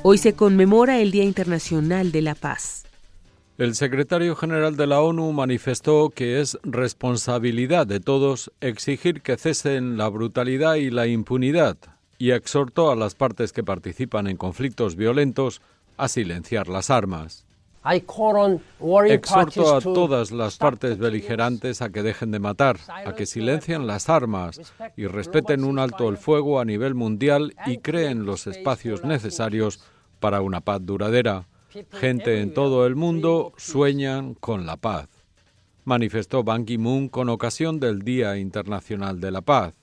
[0.03, 2.85] Hoy se conmemora el Día Internacional de la Paz.
[3.59, 9.99] El secretario general de la ONU manifestó que es responsabilidad de todos exigir que cesen
[9.99, 11.77] la brutalidad y la impunidad
[12.17, 15.61] y exhortó a las partes que participan en conflictos violentos
[15.99, 17.45] a silenciar las armas.
[19.07, 24.11] Exhorto a todas las partes beligerantes a que dejen de matar, a que silencien las
[24.11, 24.61] armas
[24.97, 29.81] y respeten un alto el fuego a nivel mundial y creen los espacios necesarios
[30.19, 31.49] para una paz duradera.
[31.93, 35.09] Gente en todo el mundo sueñan con la paz,
[35.85, 39.75] manifestó Ban Ki-moon con ocasión del Día Internacional de la Paz.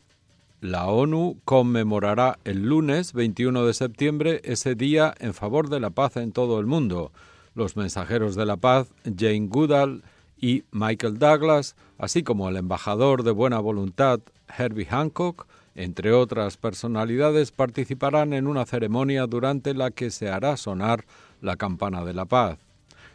[0.59, 6.17] La ONU conmemorará el lunes 21 de septiembre ese día en favor de la paz
[6.17, 7.11] en todo el mundo
[7.57, 10.03] los mensajeros de la paz Jane Goodall
[10.39, 14.19] y Michael Douglas, así como el embajador de buena voluntad
[14.55, 21.05] Herbie Hancock, entre otras personalidades, participarán en una ceremonia durante la que se hará sonar
[21.41, 22.59] la campana de la paz.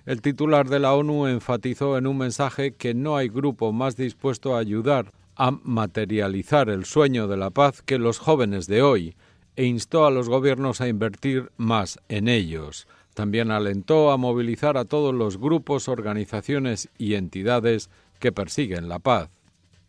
[0.06, 4.56] El titular de la ONU enfatizó en un mensaje que no hay grupo más dispuesto
[4.56, 9.14] a ayudar a materializar el sueño de la paz que los jóvenes de hoy,
[9.54, 12.86] e instó a los gobiernos a invertir más en ellos.
[13.14, 19.30] También alentó a movilizar a todos los grupos, organizaciones y entidades que persiguen la paz.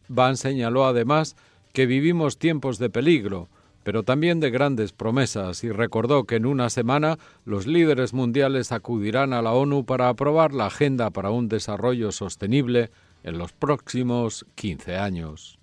[0.08, 1.36] Van señaló además
[1.72, 3.48] que vivimos tiempos de peligro,
[3.84, 9.34] pero también de grandes promesas y recordó que en una semana los líderes mundiales acudirán
[9.34, 12.92] a la ONU para aprobar la Agenda para un Desarrollo Sostenible
[13.24, 15.60] en los próximos 15 años.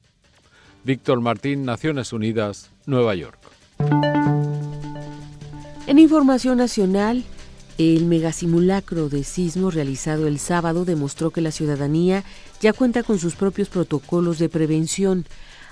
[0.84, 3.38] Víctor Martín, Naciones Unidas, Nueva York.
[5.86, 7.24] En información nacional,
[7.80, 12.24] el megasimulacro de sismo realizado el sábado demostró que la ciudadanía
[12.60, 15.24] ya cuenta con sus propios protocolos de prevención.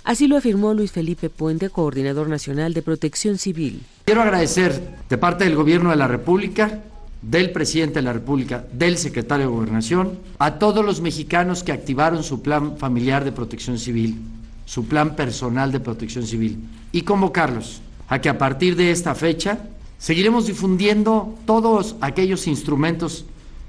[0.04, 3.82] Así lo afirmó Luis Felipe Puente, coordinador nacional de protección civil.
[4.06, 6.80] Quiero agradecer de parte del Gobierno de la República,
[7.20, 12.22] del presidente de la República, del secretario de Gobernación, a todos los mexicanos que activaron
[12.22, 14.18] su plan familiar de protección civil,
[14.64, 16.58] su plan personal de protección civil,
[16.90, 19.58] y convocarlos a que a partir de esta fecha
[19.98, 23.24] Seguiremos difundiendo todos aquellos instrumentos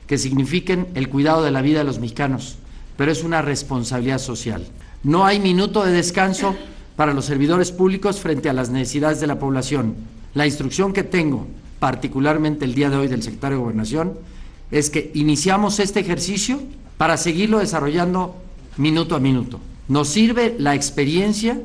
[0.07, 2.57] que signifiquen el cuidado de la vida de los mexicanos,
[2.97, 4.65] pero es una responsabilidad social.
[5.03, 6.55] No hay minuto de descanso
[6.95, 9.95] para los servidores públicos frente a las necesidades de la población.
[10.33, 11.47] La instrucción que tengo,
[11.79, 14.13] particularmente el día de hoy del secretario de Gobernación,
[14.69, 16.59] es que iniciamos este ejercicio
[16.97, 18.35] para seguirlo desarrollando
[18.77, 19.59] minuto a minuto.
[19.87, 21.59] Nos sirve la experiencia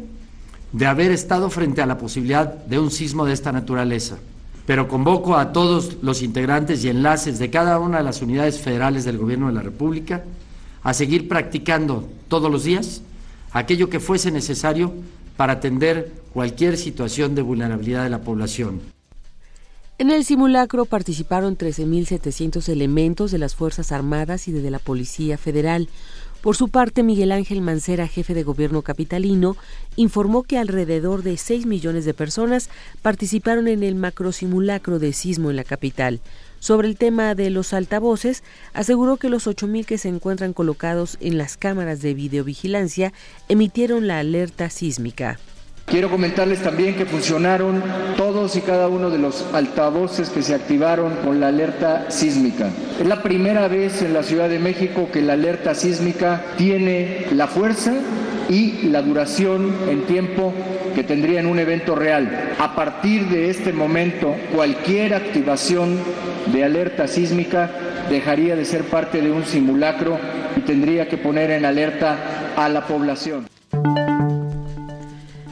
[0.73, 4.19] de haber estado frente a la posibilidad de un sismo de esta naturaleza.
[4.67, 9.05] Pero convoco a todos los integrantes y enlaces de cada una de las unidades federales
[9.05, 10.25] del Gobierno de la República
[10.83, 13.03] a seguir practicando todos los días
[13.53, 14.93] aquello que fuese necesario
[15.37, 18.81] para atender cualquier situación de vulnerabilidad de la población.
[19.97, 25.89] En el simulacro participaron 13.700 elementos de las Fuerzas Armadas y de la Policía Federal.
[26.45, 29.57] Por su parte, Miguel Ángel Mancera, jefe de gobierno capitalino,
[29.97, 32.69] informó que alrededor de 6 millones de personas
[33.01, 36.21] participaron en el macrosimulacro de sismo en la capital.
[36.59, 38.43] Sobre el tema de los altavoces,
[38.75, 43.15] aseguró que los 8.000 que se encuentran colocados en las cámaras de videovigilancia
[43.49, 45.39] emitieron la alerta sísmica.
[45.87, 47.83] Quiero comentarles también que funcionaron
[48.17, 52.71] todos y cada uno de los altavoces que se activaron con la alerta sísmica.
[52.99, 57.47] Es la primera vez en la Ciudad de México que la alerta sísmica tiene la
[57.47, 57.93] fuerza
[58.49, 60.53] y la duración en tiempo
[60.95, 62.55] que tendría en un evento real.
[62.59, 65.99] A partir de este momento, cualquier activación
[66.53, 67.71] de alerta sísmica
[68.11, 70.19] dejaría de ser parte de un simulacro
[70.57, 73.47] y tendría que poner en alerta a la población.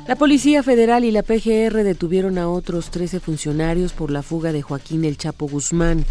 [0.09, 4.61] La Policía Federal y la PGR detuvieron a otros 13 funcionarios por la fuga de
[4.61, 6.05] Joaquín El Chapo Guzmán.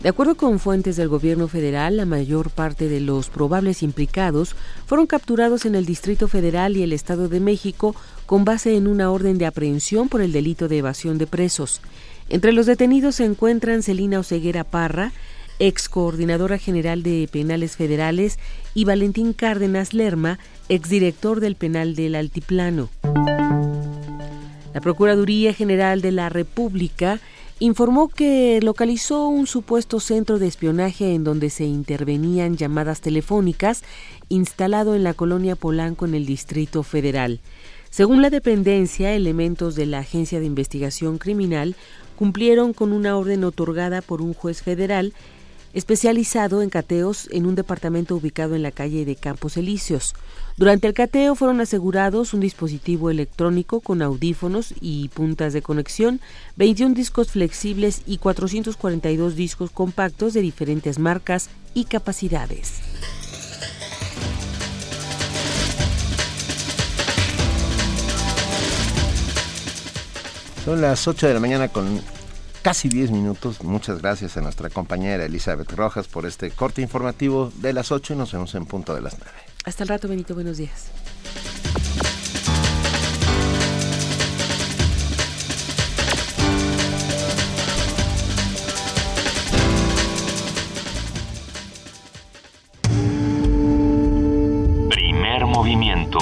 [0.00, 4.54] De acuerdo con fuentes del gobierno federal, la mayor parte de los probables implicados
[4.86, 9.10] fueron capturados en el Distrito Federal y el Estado de México con base en una
[9.10, 11.80] orden de aprehensión por el delito de evasión de presos.
[12.28, 15.12] Entre los detenidos se encuentran Celina Oseguera Parra,
[15.58, 18.38] ex coordinadora general de penales federales,
[18.74, 20.38] y Valentín Cárdenas Lerma,
[20.68, 22.90] exdirector del penal del Altiplano.
[24.72, 27.20] La Procuraduría General de la República
[27.60, 33.84] informó que localizó un supuesto centro de espionaje en donde se intervenían llamadas telefónicas
[34.28, 37.40] instalado en la colonia Polanco en el Distrito Federal.
[37.90, 41.76] Según la dependencia, elementos de la Agencia de Investigación Criminal
[42.16, 45.12] cumplieron con una orden otorgada por un juez federal
[45.74, 50.14] especializado en cateos en un departamento ubicado en la calle de Campos Elíseos.
[50.56, 56.20] Durante el cateo fueron asegurados un dispositivo electrónico con audífonos y puntas de conexión,
[56.56, 62.80] 21 discos flexibles y 442 discos compactos de diferentes marcas y capacidades.
[70.64, 72.00] Son las 8 de la mañana con
[72.64, 73.62] casi 10 minutos.
[73.62, 78.16] Muchas gracias a nuestra compañera Elizabeth Rojas por este corte informativo de las 8 y
[78.16, 79.32] nos vemos en punto de las 9.
[79.66, 80.34] Hasta el rato, Benito.
[80.34, 80.90] Buenos días.
[94.88, 96.18] Primer movimiento.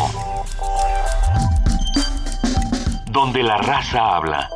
[3.12, 4.50] Donde la raza habla.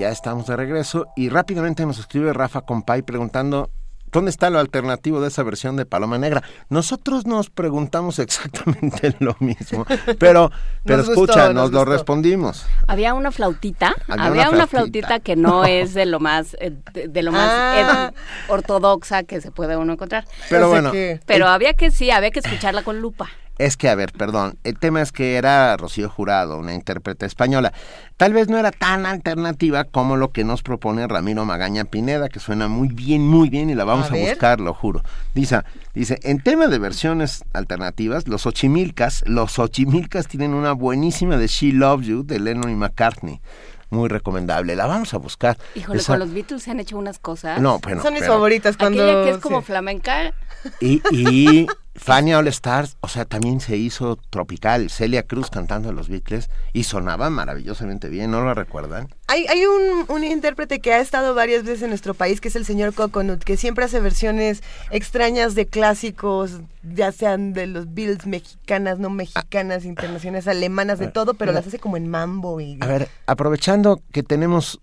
[0.00, 3.70] Ya estamos de regreso y rápidamente nos escribe Rafa Compay preguntando
[4.12, 6.42] ¿Dónde está lo alternativo de esa versión de Paloma Negra?
[6.68, 9.86] Nosotros nos preguntamos exactamente lo mismo,
[10.18, 10.50] pero,
[10.84, 12.66] pero escucha, nos, lo respondimos.
[12.88, 17.30] Había una flautita, había, una, flautita, que no, es de lo más, eh, de, lo
[17.30, 18.12] más Ah.
[18.48, 20.24] ortodoxa que se puede uno encontrar.
[20.48, 20.90] Pero bueno,
[21.24, 23.30] Pero había que sí, había que escucharla con lupa.
[23.60, 27.74] Es que, a ver, perdón, el tema es que era Rocío Jurado, una intérprete española.
[28.16, 32.40] Tal vez no era tan alternativa como lo que nos propone Ramiro Magaña Pineda, que
[32.40, 35.02] suena muy bien, muy bien, y la vamos A buscar, lo juro.
[35.34, 35.60] Dice,
[35.92, 41.72] dice, en tema de versiones alternativas, los Ochimilcas, los Ochimilcas tienen una buenísima de She
[41.74, 43.42] Loves You, de Lennon y McCartney.
[43.90, 45.58] Muy recomendable, la vamos a buscar.
[45.74, 47.60] Híjole, Esa- con los Beatles se han hecho unas cosas.
[47.60, 49.02] No, bueno, Son mis pero- favoritas cuando...
[49.02, 49.66] Aquella que es como sí.
[49.66, 50.32] flamenca.
[50.80, 54.90] Y, y Fania All Stars, o sea, también se hizo tropical.
[54.90, 59.08] Celia Cruz cantando a los Beatles y sonaba maravillosamente bien, ¿no lo recuerdan?
[59.26, 62.56] Hay, hay un, un intérprete que ha estado varias veces en nuestro país, que es
[62.56, 68.26] el señor Coconut, que siempre hace versiones extrañas de clásicos, ya sean de los Beatles
[68.26, 72.78] mexicanas, no mexicanas, internacionales, alemanas, de todo, pero las hace como en mambo y...
[72.80, 74.80] A ver, aprovechando que tenemos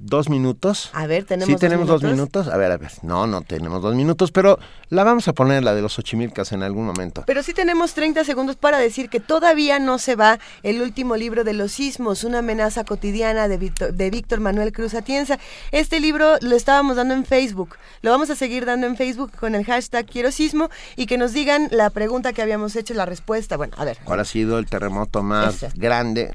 [0.00, 0.90] dos minutos.
[0.94, 2.48] A ver, tenemos Sí, dos tenemos dos minutos.
[2.48, 2.90] A ver, a ver.
[3.02, 4.58] No, no tenemos dos minutos, pero
[4.88, 7.22] la vamos a poner, la de los Ochimilcas, en algún momento.
[7.26, 11.44] Pero sí tenemos 30 segundos para decir que todavía no se va el último libro
[11.44, 15.38] de los sismos, una amenaza cotidiana de Víctor, de Víctor Manuel Cruz Atienza.
[15.70, 19.54] Este libro lo estábamos dando en Facebook, lo vamos a seguir dando en Facebook con
[19.54, 23.56] el hashtag Quiero Sismo y que nos digan la pregunta que habíamos hecho, la respuesta.
[23.58, 23.98] Bueno, a ver.
[24.04, 26.32] ¿Cuál ha sido el terremoto más grande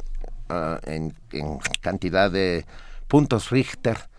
[0.50, 2.66] ah, en, en cantidad de
[3.08, 4.10] puntos Richter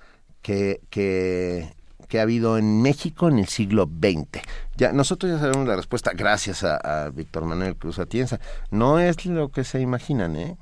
[0.42, 1.74] que, que,
[2.08, 4.42] que ha habido en México en el siglo XX.
[4.76, 8.40] Ya, nosotros ya sabemos la respuesta, gracias a, a Víctor Manuel Cruz Atienza.
[8.70, 10.56] No es lo que se imaginan, ¿eh?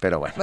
[0.00, 0.34] Pero bueno.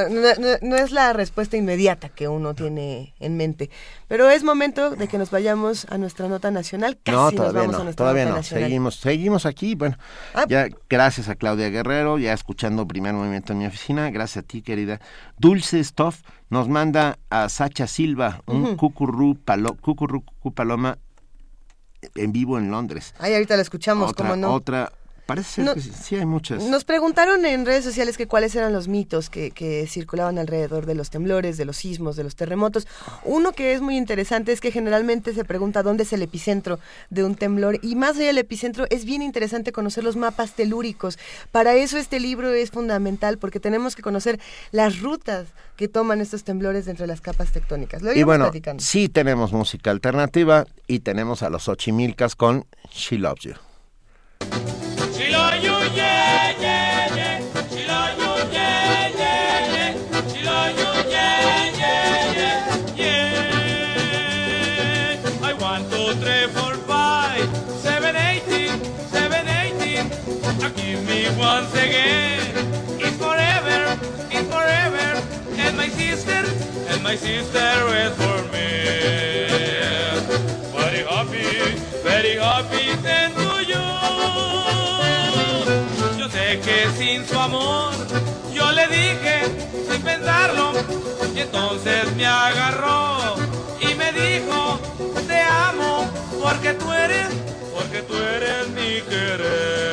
[0.62, 3.70] No, es la respuesta inmediata que uno tiene en mente.
[4.08, 6.98] Pero es momento de que nos vayamos a nuestra nota nacional.
[7.04, 8.38] Casi no, todavía nos vamos no, a nuestra todavía nota no.
[8.38, 8.64] nacional.
[8.66, 9.76] Seguimos, seguimos aquí.
[9.76, 9.98] Bueno,
[10.34, 10.46] Ah.
[10.48, 14.10] ya gracias a Claudia Guerrero, ya escuchando primer movimiento en mi oficina.
[14.10, 15.00] Gracias a ti, querida.
[15.38, 18.78] Dulce Stoff nos manda a Sacha Silva un Ujú.
[18.78, 20.98] cucurrú, palo, cucurrú cucú paloma
[22.16, 23.14] en vivo en Londres.
[23.20, 24.54] Ay, ahorita la escuchamos, otra, ¿cómo no?
[24.54, 24.92] otra.
[25.26, 26.64] Parece ser No- que sí, sí hay muchas.
[26.64, 30.96] Nos preguntaron en redes sociales que cuáles eran los mitos que, que circulaban alrededor de
[30.96, 32.88] los temblores, de los sismos, de los terremotos.
[33.24, 36.80] Uno que es muy interesante es que generalmente se pregunta dónde es el epicentro
[37.10, 41.18] de un temblor y más allá del epicentro es bien interesante conocer los mapas telúricos.
[41.52, 44.40] Para eso este libro es fundamental porque tenemos que conocer
[44.72, 48.02] las rutas que toman estos temblores dentro de las capas tectónicas.
[48.02, 48.84] Lo y bueno, platicando.
[48.84, 53.54] sí tenemos música alternativa y tenemos a los Ochimilcas con She Loves You.
[77.22, 78.70] Sister is for me.
[80.78, 81.50] Very happy,
[82.04, 83.86] very happy then to you.
[86.20, 87.94] Yo sé que sin su amor,
[88.58, 89.36] yo le dije
[89.90, 90.74] sin pensarlo,
[91.36, 93.36] y entonces me agarró
[93.80, 94.80] y me dijo,
[95.28, 95.40] te
[95.70, 96.10] amo
[96.42, 97.28] porque tú eres,
[97.76, 99.91] porque tú eres mi querer.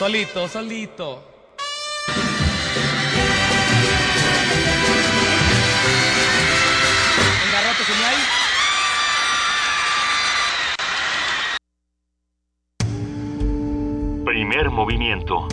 [0.00, 1.22] Solito, solito.
[7.44, 7.84] Engarrote.
[14.24, 15.46] Primer movimiento.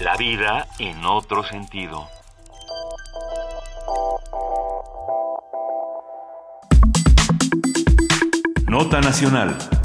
[0.00, 2.08] La vida en otro sentido.
[8.66, 9.77] Nota Nacional.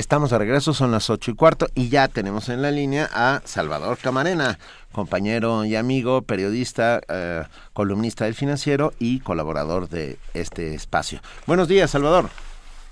[0.00, 3.42] Estamos de regreso, son las ocho y cuarto y ya tenemos en la línea a
[3.44, 4.58] Salvador Camarena,
[4.92, 7.42] compañero y amigo, periodista, eh,
[7.74, 11.20] columnista del financiero y colaborador de este espacio.
[11.46, 12.30] Buenos días, Salvador.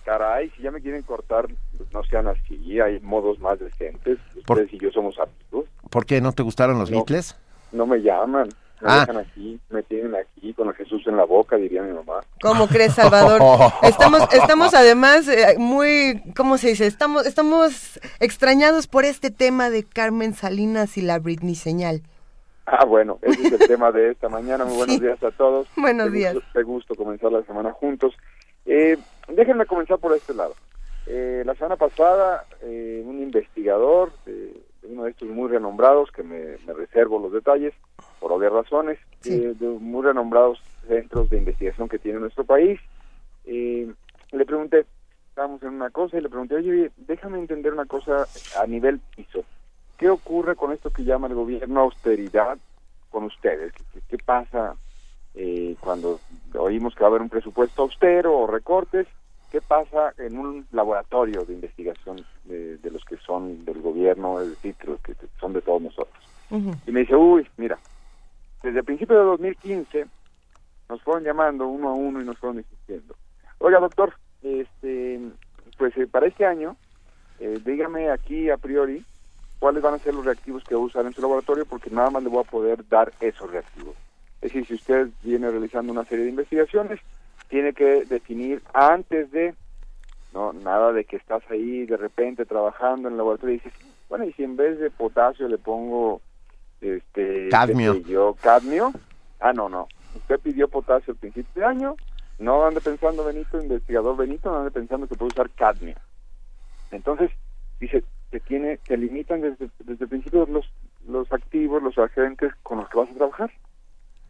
[0.04, 1.46] Caray, si ya me quieren cortar,
[1.78, 4.18] pues no sean así, hay modos más decentes.
[4.44, 5.64] Por- Ustedes y yo somos amigos.
[5.88, 6.98] ¿Por qué no te gustaron los No.
[6.98, 7.34] Beatles?
[7.72, 8.50] No me llaman,
[8.80, 9.00] me Ah.
[9.00, 12.20] dejan aquí, me tienen aquí con el Jesús en la boca, diría mi mamá.
[12.42, 13.40] ¿Cómo crees, Salvador?
[13.82, 16.86] Estamos, estamos además eh, muy, ¿cómo se dice?
[16.86, 22.02] Estamos, estamos extrañados por este tema de Carmen Salinas y la Britney señal.
[22.66, 24.64] Ah, bueno, ese es el tema de esta mañana.
[24.64, 25.02] Muy buenos Sí.
[25.02, 25.66] días a todos.
[25.76, 26.34] Buenos Qué días.
[26.34, 28.14] gusto- Qué gusto comenzar la semana juntos.
[28.66, 28.98] Eh,
[29.28, 30.54] déjenme comenzar por este lado.
[31.06, 34.52] Eh, la semana pasada, eh, un investigador de,
[34.82, 37.72] de uno de estos muy renombrados, que me, me reservo los detalles,
[38.18, 42.80] por obvias razones, eh, de muy renombrados centros de investigación que tiene nuestro país,
[43.44, 43.90] eh,
[44.32, 44.86] le pregunté,
[45.30, 48.26] estábamos en una cosa y le pregunté, oye, déjame entender una cosa
[48.60, 49.44] a nivel piso.
[49.96, 52.58] ¿Qué ocurre con esto que llama el gobierno austeridad
[53.10, 53.72] con ustedes?
[54.08, 54.76] ¿Qué, pasa
[55.34, 56.20] eh, cuando
[56.56, 59.06] oímos que va a haber un presupuesto austero o recortes?
[59.50, 64.50] ¿Qué pasa en un laboratorio de investigación de, de los que son del gobierno, es
[64.50, 66.24] decir, los que son de todos nosotros?
[66.50, 67.78] Y me dice, uy, mira,
[68.62, 70.06] desde el principio de 2015
[70.88, 73.14] nos fueron llamando uno a uno y nos fueron insistiendo.
[73.58, 75.20] Oiga, doctor, este,
[75.76, 76.76] pues eh, para este año,
[77.40, 79.04] eh, dígame aquí a priori
[79.58, 82.10] cuáles van a ser los reactivos que va a usar en su laboratorio, porque nada
[82.10, 83.94] más le voy a poder dar esos reactivos.
[84.40, 87.00] Es decir, si usted viene realizando una serie de investigaciones,
[87.48, 89.54] tiene que definir antes de,
[90.32, 93.72] no, nada de que estás ahí de repente trabajando en el laboratorio y dices,
[94.08, 96.20] bueno, y si en vez de potasio le pongo,
[96.80, 97.94] este, Cadmio.
[98.06, 98.92] yo, cadmio,
[99.40, 101.96] ah, no, no, usted pidió potasio al principio de año,
[102.38, 105.96] no ande pensando Benito, investigador Benito, no ande pensando que puede usar cadmio.
[106.90, 107.30] Entonces,
[107.80, 110.70] dice, que tiene, te limitan desde, desde el principio los,
[111.06, 113.50] los activos, los agentes con los que vas a trabajar.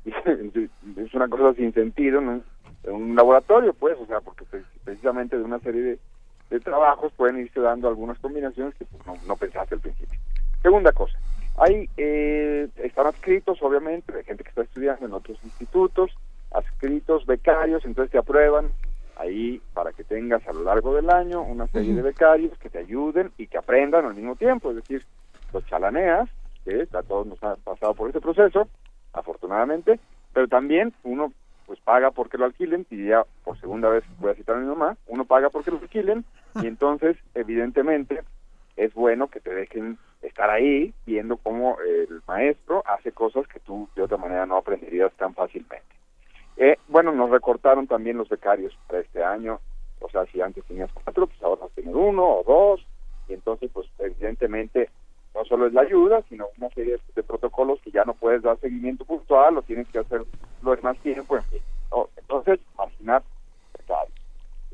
[0.96, 2.44] Es una cosa sin sentido en un,
[2.84, 5.98] en un laboratorio, pues, o sea, porque pre- precisamente de una serie de,
[6.50, 10.18] de trabajos pueden irse dando algunas combinaciones que pues, no, no pensaste al principio.
[10.62, 11.18] Segunda cosa,
[11.60, 16.12] hay, eh, están adscritos, obviamente, de gente que está estudiando en otros institutos,
[16.52, 18.70] adscritos becarios, entonces te aprueban
[19.16, 22.78] ahí para que tengas a lo largo del año una serie de becarios que te
[22.78, 25.04] ayuden y que aprendan al mismo tiempo, es decir,
[25.52, 26.28] los chalaneas,
[26.64, 28.68] que a todos nos han pasado por ese proceso,
[29.12, 29.98] afortunadamente,
[30.32, 31.32] pero también uno
[31.66, 34.66] pues paga porque lo alquilen, y ya por segunda vez voy a citar a mi
[34.66, 36.24] mamá, uno paga porque lo alquilen,
[36.62, 38.22] y entonces evidentemente
[38.78, 43.88] es bueno que te dejen estar ahí viendo cómo el maestro hace cosas que tú
[43.94, 45.86] de otra manera no aprenderías tan fácilmente.
[46.56, 49.60] Eh, bueno, nos recortaron también los becarios para este año,
[50.00, 52.86] o sea, si antes tenías cuatro, pues ahora vas a tener uno o dos,
[53.28, 54.90] y entonces, pues evidentemente,
[55.34, 58.58] no solo es la ayuda, sino una serie de protocolos que ya no puedes dar
[58.58, 60.26] seguimiento puntual, lo tienes que hacerlo
[60.62, 61.60] en más tiempo, en fin.
[62.16, 63.22] Entonces, becarios.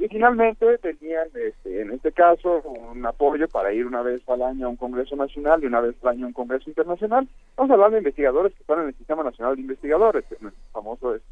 [0.04, 4.66] Y finalmente tenían, este, en este caso, un apoyo para ir una vez al año
[4.66, 7.26] a un Congreso Nacional y una vez al año a un Congreso Internacional.
[7.48, 11.22] Estamos hablando de investigadores que están en el Sistema Nacional de Investigadores, el famoso es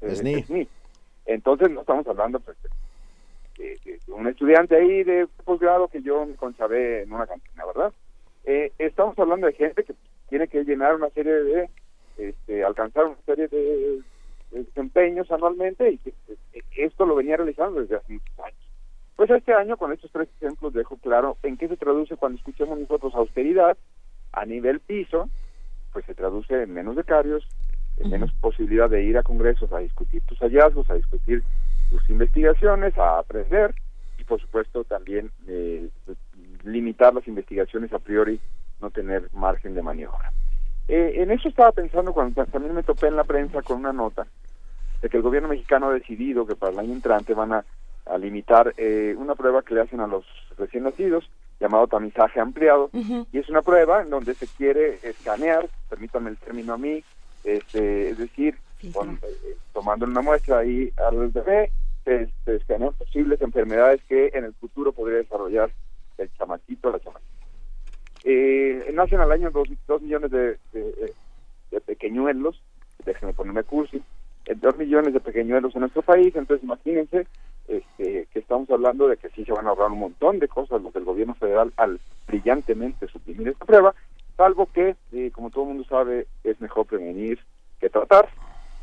[0.00, 0.42] eh, SNI.
[0.42, 0.68] SNI.
[1.26, 2.56] Entonces no estamos hablando pues,
[3.58, 7.64] de, de- de un estudiante ahí de posgrado que yo me conchavé en una cantina,
[7.64, 7.92] ¿verdad?
[8.44, 9.94] Eh, estamos hablando de gente que
[10.28, 11.70] tiene que llenar una serie de,
[12.18, 14.00] este, alcanzar una serie de
[14.50, 16.12] desempeños anualmente y que,
[16.52, 18.66] que esto lo venía realizando desde hace muchos años.
[19.16, 22.78] Pues este año, con estos tres ejemplos, dejo claro en qué se traduce cuando escuchamos
[22.78, 23.76] nosotros austeridad
[24.32, 25.30] a nivel piso,
[25.92, 27.48] pues se traduce en menos becarios,
[27.96, 31.42] en menos posibilidad de ir a congresos a discutir tus hallazgos, a discutir
[31.88, 33.74] tus investigaciones, a aprender
[34.18, 35.88] y por supuesto también eh,
[36.64, 38.38] limitar las investigaciones a priori,
[38.82, 40.30] no tener margen de maniobra.
[40.88, 43.92] Eh, en eso estaba pensando cuando ta- también me topé en la prensa con una
[43.92, 44.26] nota
[45.02, 47.64] de que el gobierno mexicano ha decidido que para el año entrante van a,
[48.06, 50.24] a limitar eh, una prueba que le hacen a los
[50.56, 52.90] recién nacidos llamado tamizaje ampliado
[53.32, 57.02] y es una prueba en donde se quiere escanear, permítanme el término a mí,
[57.44, 58.58] este, es decir,
[58.92, 61.72] con- eh, tomando una muestra ahí al bebé,
[62.04, 65.70] se, se escanean posibles enfermedades que en el futuro podría desarrollar
[66.18, 67.35] el chamaquito o la chamaquita.
[68.28, 72.60] Eh, nacen al año dos, dos millones de, de, pequeñuelos,
[73.04, 74.02] déjenme ponerme cursi,
[74.56, 77.28] dos millones de pequeñuelos en nuestro país, entonces imagínense
[77.68, 80.82] este, que estamos hablando de que sí se van a ahorrar un montón de cosas
[80.82, 83.94] los del gobierno federal al brillantemente suprimir esta prueba,
[84.36, 87.38] salvo que, eh, como todo el mundo sabe, es mejor prevenir
[87.78, 88.28] que tratar,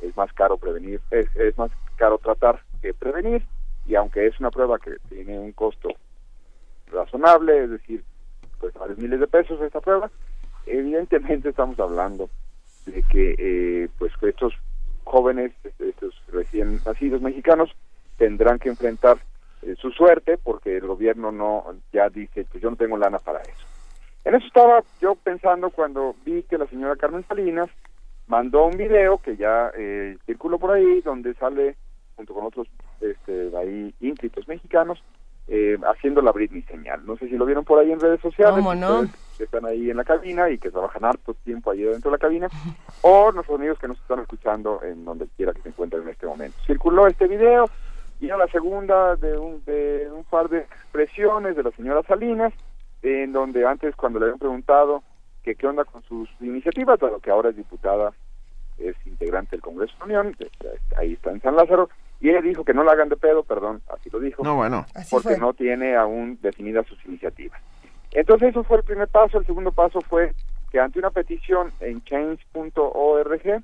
[0.02, 3.44] es más caro prevenir, es, es más caro tratar que prevenir,
[3.86, 5.90] y aunque es una prueba que tiene un costo
[6.90, 8.06] razonable, es decir,
[8.64, 10.10] pues varios miles de pesos esta prueba,
[10.66, 12.30] evidentemente estamos hablando
[12.86, 14.54] de que eh, pues estos
[15.04, 17.70] jóvenes, este, estos recién nacidos mexicanos,
[18.18, 19.18] tendrán que enfrentar
[19.64, 23.42] eh, su suerte porque el gobierno no ya dice pues yo no tengo lana para
[23.42, 23.68] eso.
[24.24, 27.68] En eso estaba yo pensando cuando vi que la señora Carmen Salinas
[28.28, 31.76] mandó un video que ya eh, circuló por ahí donde sale
[32.16, 32.70] junto con otros
[33.02, 35.04] este, ahí ínclitos mexicanos
[35.48, 37.06] eh, haciendo la Britney señal.
[37.06, 38.56] No sé si lo vieron por ahí en redes sociales.
[38.56, 39.02] ¿Cómo no?
[39.02, 42.18] ustedes que están ahí en la cabina y que trabajan harto tiempo ahí dentro de
[42.18, 42.48] la cabina,
[43.02, 46.28] o nuestros amigos que nos están escuchando en donde quiera que se encuentren en este
[46.28, 46.58] momento.
[46.66, 47.66] Circuló este video
[48.20, 52.54] y era la segunda de un, de un par de expresiones de la señora Salinas,
[53.02, 55.04] en donde antes cuando le habían preguntado
[55.44, 58.14] que qué onda con sus iniciativas, dado que ahora es diputada,
[58.78, 60.38] es integrante del Congreso de la Unión,
[60.98, 61.90] ahí está en San Lázaro,
[62.24, 64.86] y ella dijo que no la hagan de pedo, perdón, así lo dijo, No, bueno.
[65.12, 67.62] porque no tiene aún definidas sus iniciativas.
[68.12, 70.32] Entonces eso fue el primer paso, el segundo paso fue
[70.72, 73.64] que ante una petición en change.org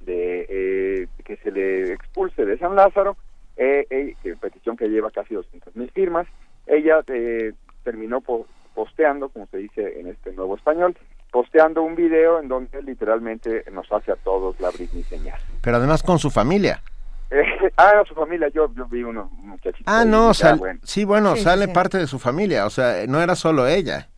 [0.00, 3.16] de eh, que se le expulse de San Lázaro,
[3.56, 6.26] eh, eh, que petición que lleva casi 200 mil firmas,
[6.66, 7.52] ella eh,
[7.84, 10.96] terminó po- posteando, como se dice en este nuevo español,
[11.30, 15.38] posteando un video en donde literalmente nos hace a todos la Britney señal.
[15.62, 16.82] Pero además con su familia.
[17.30, 17.42] Eh,
[17.76, 19.84] ah, su familia, yo, yo vi unos muchachitos.
[19.86, 20.80] Ah, ahí, no, ya, sal- bueno.
[20.82, 21.72] sí, bueno, Sí, sale sí.
[21.72, 24.08] parte de su familia, o sea, no era solo ella.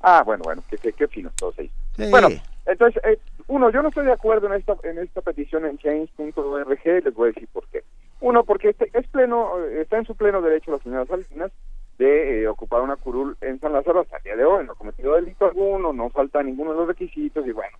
[0.00, 1.54] Ah, bueno, bueno, qué, qué, qué finos todos.
[1.56, 1.70] Sí.
[2.10, 2.28] Bueno,
[2.66, 3.18] entonces, eh,
[3.48, 7.28] uno, yo no estoy de acuerdo en esta en esta petición en change.org, les voy
[7.28, 7.82] a decir por qué.
[8.20, 11.50] Uno, porque este- es pleno, está en su pleno derecho la señora Salinas
[11.98, 14.64] de eh, ocupar una curul en San Lázaro hasta el día de hoy.
[14.64, 17.76] No ha cometido delito alguno, no falta ninguno de los requisitos y bueno.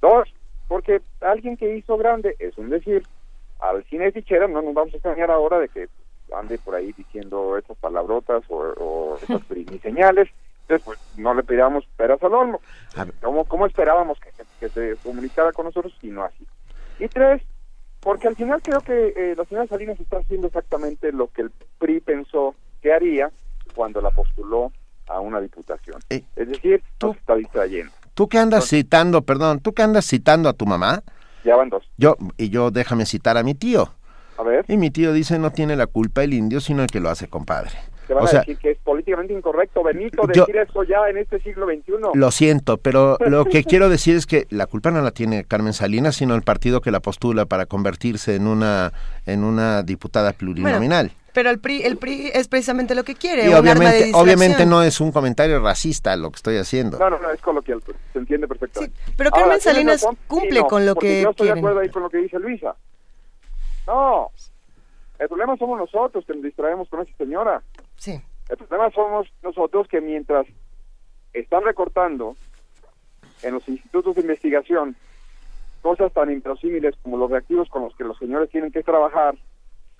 [0.00, 0.28] Dos,
[0.68, 3.04] porque alguien que hizo grande, es un decir,
[3.62, 5.88] al cine de fichera no nos vamos a extrañar ahora de que
[6.34, 9.42] ande por ahí diciendo estas palabrotas o, o esas
[9.82, 10.28] señales.
[10.62, 12.60] Entonces, pues no le pedíamos peras al olmo.
[13.20, 16.46] ¿Cómo, cómo esperábamos que, se- que se comunicara con nosotros y no así?
[16.98, 17.42] Y tres,
[18.00, 21.50] porque al final creo que eh, la señora Salinas está haciendo exactamente lo que el
[21.78, 23.30] PRI pensó que haría
[23.74, 24.72] cuando la postuló
[25.08, 26.00] a una diputación.
[26.10, 27.92] Eh, es decir, nos está distrayendo.
[28.14, 31.02] ¿Tú qué andas citando, perdón, tú qué andas citando a tu mamá?
[31.44, 31.84] Ya van dos.
[31.96, 33.90] Yo, y yo déjame citar a mi tío.
[34.38, 37.00] A ver, Y mi tío dice no tiene la culpa el indio, sino el que
[37.00, 37.70] lo hace compadre.
[38.06, 41.08] te van O a sea, decir que es políticamente incorrecto, Benito, Yo- decir eso ya
[41.08, 41.92] en este siglo XXI.
[42.14, 45.72] Lo siento, pero lo que quiero decir es que la culpa no la tiene Carmen
[45.74, 48.92] Salinas, sino el partido que la postula para convertirse en una
[49.26, 51.12] en una diputada plurinominal.
[51.32, 54.66] Pero el PRI, el PRI es precisamente lo que quiere, y un arma de obviamente,
[54.66, 56.98] no es un comentario racista lo que estoy haciendo.
[56.98, 58.94] No, no, no, es coloquial, pues, se entiende perfectamente.
[59.16, 60.18] pero Carmen ¿tienes Salinas razón?
[60.26, 61.54] cumple Sí, no, con lo que Yo estoy quieren.
[61.54, 62.76] de acuerdo ahí con lo que dice Luisa.
[63.86, 64.30] No,
[65.18, 67.62] el problema somos nosotros que nos distraemos con esa señora.
[67.96, 68.20] Sí.
[68.48, 70.46] El problema somos nosotros que mientras
[71.32, 72.36] están recortando
[73.42, 74.96] en los institutos de investigación
[75.80, 79.34] cosas tan inverosímiles como los reactivos con los que los señores tienen que trabajar,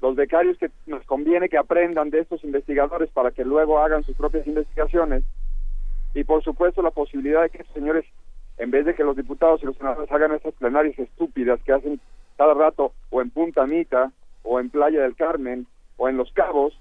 [0.02, 4.16] los becarios que nos conviene que aprendan de estos investigadores para que luego hagan sus
[4.16, 5.22] propias investigaciones,
[6.12, 8.04] y por supuesto la posibilidad de que estos señores,
[8.58, 12.00] en vez de que los diputados y los senadores hagan esas plenarias estúpidas que hacen
[12.36, 14.10] cada rato o en Punta Mita,
[14.42, 15.66] o en Playa del Carmen,
[15.96, 16.76] o en Los Cabos,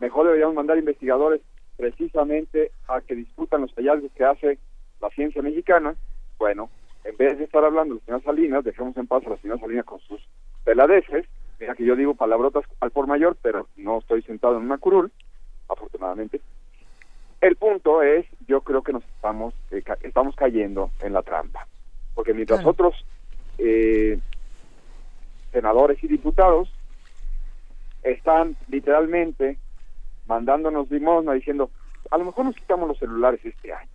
[0.00, 1.42] mejor deberíamos mandar investigadores
[1.76, 4.58] precisamente a que discutan los hallazgos que hace
[5.02, 5.94] la ciencia mexicana.
[6.38, 6.70] Bueno,
[7.04, 9.60] en vez de estar hablando de la señora Salinas, dejemos en paz a la señora
[9.60, 10.26] Salinas con sus
[10.64, 11.26] peladeces.
[11.58, 15.10] Mira que yo digo palabrotas al por mayor, pero no estoy sentado en una curul,
[15.68, 16.40] afortunadamente.
[17.40, 21.66] El punto es, yo creo que nos estamos, eh, ca- estamos cayendo en la trampa.
[22.14, 22.70] Porque mientras Claro.
[22.70, 23.06] otros
[23.58, 24.18] eh,
[25.52, 26.68] senadores y diputados
[28.02, 29.58] están literalmente
[30.26, 31.70] mandándonos limosna diciendo,
[32.10, 33.90] a lo mejor nos quitamos los celulares este año,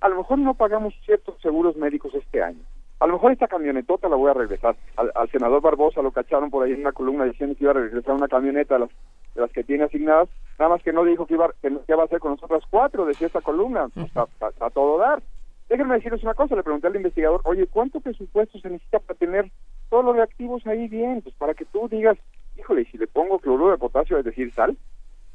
[0.00, 2.64] a lo mejor no pagamos ciertos seguros médicos este año,
[2.98, 4.76] a lo mejor esta camionetota la voy a regresar.
[4.96, 7.74] Al, al senador Barbosa lo cacharon por ahí en una columna diciendo que iba a
[7.74, 8.90] regresar una camioneta de las,
[9.34, 10.28] de las que tiene asignadas,
[10.58, 13.04] nada más que no dijo que iba, que, que va a hacer con nosotras cuatro,
[13.04, 15.22] decía esta columna, está a todo dar.
[15.68, 19.50] Déjenme decirles una cosa, le pregunté al investigador, oye, ¿cuánto presupuesto se necesita para tener
[19.90, 21.22] todos los reactivos ahí bien?
[21.22, 22.16] Pues para que tú digas,
[22.56, 24.78] híjole, ¿y si le pongo cloruro de potasio, es decir, sal,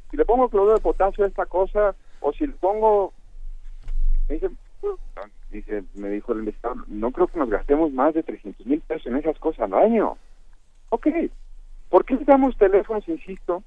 [0.09, 3.13] si le pongo cloruro de potasio a esta cosa, o si le pongo,
[4.29, 8.23] me dice, "Mm", dice, me dijo el investigador, no creo que nos gastemos más de
[8.23, 10.17] 300 mil pesos en esas cosas al año.
[10.89, 11.07] Ok,
[11.89, 13.63] ¿por qué les damos teléfonos, insisto?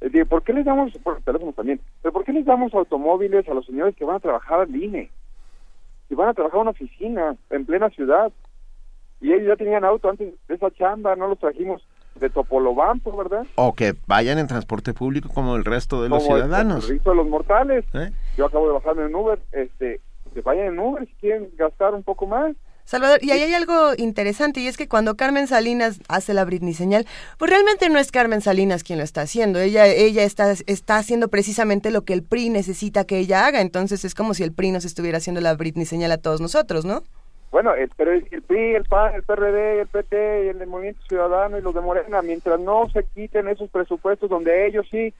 [0.00, 3.48] Eh, digo, ¿Por qué les damos, bueno, teléfonos también, pero por qué les damos automóviles
[3.48, 5.10] a los señores que van a trabajar al INE?
[6.10, 8.32] Y van a trabajar a una oficina en plena ciudad.
[9.20, 13.46] Y ellos ya tenían auto antes de esa chamba, no los trajimos de Topolobampo, ¿verdad?
[13.56, 16.84] O que vayan en transporte público como el resto de los Como el- ciudadanos.
[16.88, 17.84] El, resto de los mortales.
[17.94, 18.10] ¿Eh?
[18.36, 20.00] Yo acabo de bajarme en Uber, este,
[20.42, 22.54] que vayan en Uber si quieren gastar un poco más.
[22.84, 26.72] Salvador, y ahí hay algo interesante, y es que cuando Carmen Salinas hace la Britney
[26.72, 27.04] señal,
[27.38, 31.28] pues realmente no es Carmen Salinas quien lo está haciendo, ella, ella está, está haciendo
[31.28, 34.70] precisamente lo que el PRI necesita que ella haga, entonces es como si el PRI
[34.70, 37.02] nos estuviera haciendo la Britney señal a todos nosotros, ¿no?
[37.50, 41.02] Bueno, el, pero el, el PRI, el PAN, el PRD, el PT, y el Movimiento
[41.08, 45.12] Ciudadano y los de Morena, mientras no se quiten esos presupuestos donde ellos sí,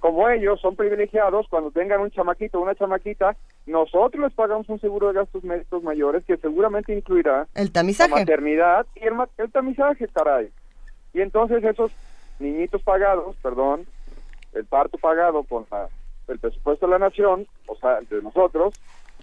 [0.00, 3.36] como ellos son privilegiados, cuando tengan un chamaquito o una chamaquita,
[3.66, 8.10] nosotros les pagamos un seguro de gastos médicos mayores que seguramente incluirá El tamizaje.
[8.10, 10.50] la maternidad y el, ma- el tamizaje, caray.
[11.12, 11.92] Y entonces esos
[12.38, 13.86] niñitos pagados, perdón,
[14.52, 15.88] el parto pagado con la-
[16.28, 18.74] el presupuesto de la nación, o sea, de nosotros,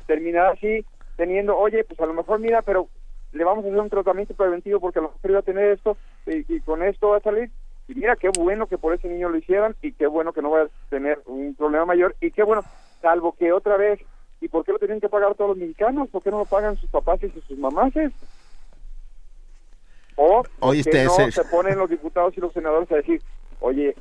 [0.05, 0.85] terminará así
[1.15, 2.87] teniendo, oye, pues a lo mejor mira, pero
[3.31, 5.97] le vamos a hacer un tratamiento preventivo porque a lo mejor iba a tener esto
[6.25, 7.51] y, y con esto va a salir.
[7.87, 10.51] Y mira, qué bueno que por ese niño lo hicieran y qué bueno que no
[10.51, 12.63] va a tener un problema mayor y qué bueno,
[13.01, 13.99] salvo que otra vez,
[14.41, 16.09] ¿y por qué lo tienen que pagar todos los mexicanos?
[16.09, 18.11] ¿Por qué no lo pagan sus papás y sus mamases?
[20.17, 22.95] O Oye, ¿por qué este, no ese- se ponen los diputados y los senadores a
[22.95, 23.21] decir,
[23.61, 23.95] oye,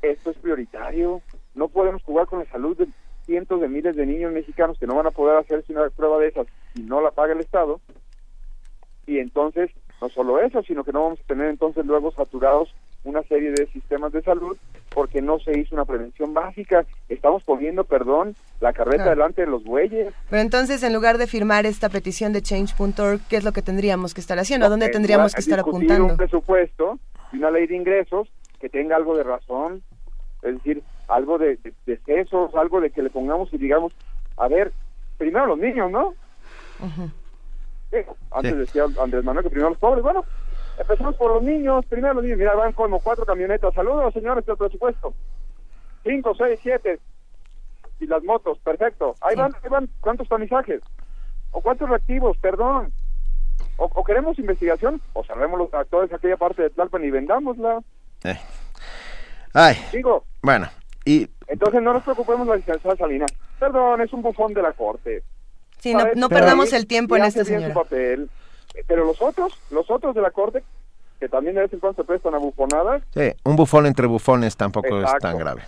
[0.00, 1.20] esto es prioritario,
[1.54, 2.86] no podemos jugar con la salud de
[3.26, 6.28] cientos de miles de niños mexicanos que no van a poder hacerse una prueba de
[6.28, 7.80] esas si no la paga el Estado,
[9.06, 12.72] y entonces no solo eso, sino que no vamos a tener entonces luego saturados
[13.04, 14.56] una serie de sistemas de salud
[14.94, 16.84] porque no se hizo una prevención básica.
[17.08, 19.10] Estamos poniendo, perdón, la carreta Claro.
[19.10, 20.12] delante de los bueyes.
[20.28, 24.14] Pero entonces, en lugar de firmar esta petición de change.org, ¿qué es lo que tendríamos
[24.14, 24.66] que estar haciendo?
[24.66, 26.06] ¿A dónde En tendríamos que estar apuntando?
[26.06, 26.98] un presupuesto
[27.32, 28.28] y una ley de ingresos
[28.60, 29.82] que tenga algo de razón,
[30.42, 33.92] es decir, algo de, de, de excesos, algo de que le pongamos y digamos,
[34.36, 34.72] a ver,
[35.16, 36.14] primero los niños, ¿no?
[37.90, 37.96] Sí,
[38.30, 40.02] Antes decía Andrés Manuel que primero los pobres.
[40.02, 40.24] Bueno,
[40.78, 42.38] empezamos por los niños, primero los niños.
[42.38, 43.74] Mira, van como cuatro camionetas.
[43.74, 45.14] Saludos, señores, del presupuesto.
[46.04, 46.98] Cinco, seis, siete.
[48.00, 49.14] Y las motos, perfecto.
[49.20, 49.88] Ahí van, ahí van.
[50.00, 50.80] ¿Cuántos tamizajes?
[51.50, 52.36] ¿O cuántos reactivos?
[52.38, 52.92] Perdón.
[53.76, 57.80] O, o queremos investigación, o cerremos los actores de aquella parte de Tlalpan y vendámosla.
[58.24, 58.38] Eh.
[59.52, 60.68] Ay, Digo, bueno,
[61.04, 63.30] y entonces no nos preocupemos la licenciada Salinas.
[63.58, 65.22] Perdón, es un bufón de la corte.
[65.78, 68.30] Sí, no, no perdamos ahí el tiempo en su papel.
[68.86, 70.62] Pero los otros, los otros de la corte,
[71.20, 74.56] que también de vez en cuando se prestan a bufonadas, sí, un bufón entre bufones
[74.56, 75.62] tampoco es tan grave.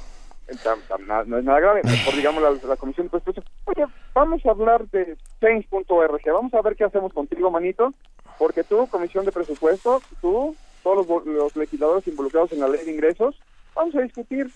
[1.07, 1.81] na- no es nada grave.
[1.85, 3.45] Mejor digamos la, la comisión de presupuestos.
[3.67, 6.21] Oye, vamos a hablar de change.org.
[6.33, 7.93] Vamos a ver qué hacemos contigo, manito.
[8.39, 12.93] Porque tú, comisión de presupuesto, tú, todos los, los legisladores involucrados en la ley de
[12.93, 13.39] ingresos,
[13.75, 14.51] vamos a discutir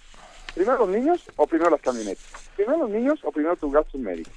[0.54, 2.24] primero los niños o primero las camionetas.
[2.56, 4.32] Primero los niños o primero tus gastos médicos.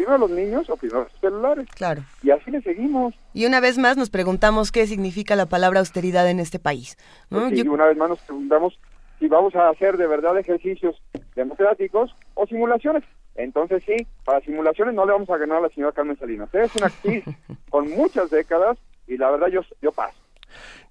[0.00, 1.68] Primero los niños o primero los celulares.
[1.74, 2.02] Claro.
[2.22, 3.14] Y así le seguimos.
[3.34, 6.96] Y una vez más nos preguntamos qué significa la palabra austeridad en este país.
[7.28, 7.40] ¿no?
[7.40, 8.78] Pues sí, Yo- una vez más nos preguntamos
[9.18, 10.96] si vamos a hacer de verdad ejercicios
[11.36, 13.04] democráticos o simulaciones.
[13.34, 13.94] Entonces sí,
[14.24, 16.48] para simulaciones no le vamos a ganar a la señora Carmen Salinas.
[16.54, 17.22] Es una actriz
[17.68, 20.16] con muchas décadas y la verdad yo, yo paso.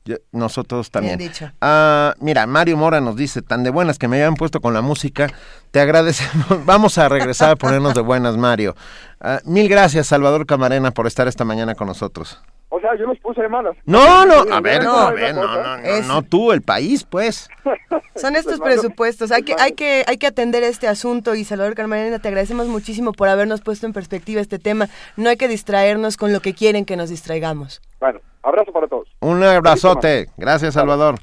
[0.06, 1.18] Yo- nosotros también.
[1.18, 1.52] Bien dicho.
[1.62, 4.82] Ah, mira, Mario Mora nos dice, tan de buenas que me habían puesto con la
[4.82, 5.28] música,
[5.72, 6.48] te agradecemos.
[6.66, 8.76] Vamos a regresar a ponernos de buenas, Mario.
[9.22, 12.40] Ah, mil gracias, Salvador Camarena, por estar esta mañana con nosotros.
[12.72, 13.76] O sea, yo los puse de malas.
[13.86, 17.50] No, no, a ver, no, a ver, no, no, no, no tú, el país, pues.
[18.16, 21.74] Son estos Pues, presupuestos, hay que, hay que, hay que atender este asunto y Salvador
[21.74, 24.88] Carmarena, te agradecemos muchísimo por habernos puesto en perspectiva este tema.
[25.16, 27.82] No hay que distraernos con lo que quieren que nos distraigamos.
[28.00, 29.08] Bueno, abrazo para todos.
[29.20, 30.28] Un abrazote.
[30.38, 31.16] Gracias, Salvador.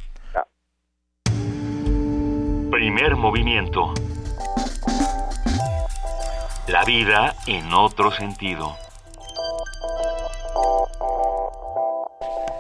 [2.71, 3.95] Primer movimiento.
[6.67, 8.77] La vida en otro sentido.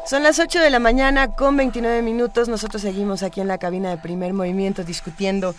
[0.08, 2.48] Son las 8 de la mañana con 29 minutos.
[2.48, 5.54] Nosotros seguimos aquí en la cabina de primer movimiento discutiendo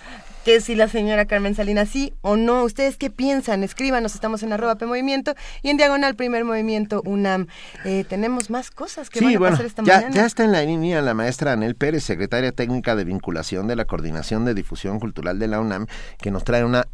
[0.45, 2.63] que si la señora Carmen Salinas sí o no.
[2.63, 3.61] ¿Ustedes qué piensan?
[3.63, 7.47] Escríbanos, estamos en arroba P Movimiento y en diagonal primer movimiento UNAM.
[7.83, 10.15] Eh, tenemos más cosas que van Sí, a bueno, pasar esta ya, mañana.
[10.15, 13.83] ya está en la línea la maestra Anel Pérez, secretaria técnica de vinculación de la
[13.83, 15.87] Coordinación de Difusión Cultural de la UNAM,
[16.19, 16.87] que nos trae una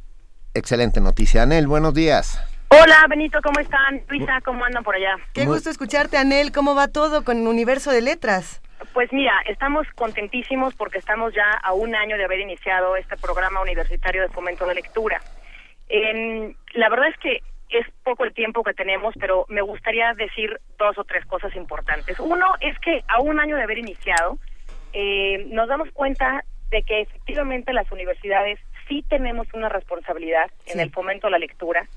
[0.56, 1.44] excelente noticia.
[1.44, 2.40] Anel, buenos días.
[2.82, 4.02] Hola, Benito, ¿cómo están?
[4.10, 5.16] Luisa, ¿cómo andan por allá?
[5.34, 6.52] Qué gusto escucharte, Anel.
[6.52, 8.62] ¿Cómo va todo con Universo de Letras?
[8.94, 13.62] Pues mira, estamos contentísimos porque estamos ya a un año de haber iniciado este programa
[13.62, 15.22] universitario de fomento de lectura.
[15.90, 20.60] En- la verdad es que es poco el tiempo que tenemos, pero me gustaría decir
[20.78, 22.20] dos o tres cosas importantes.
[22.20, 24.38] Uno es que a un año de haber iniciado,
[24.94, 30.91] eh, nos damos cuenta de que efectivamente las universidades sí tenemos una responsabilidad en el
[30.91, 31.88] fomento de la lectura,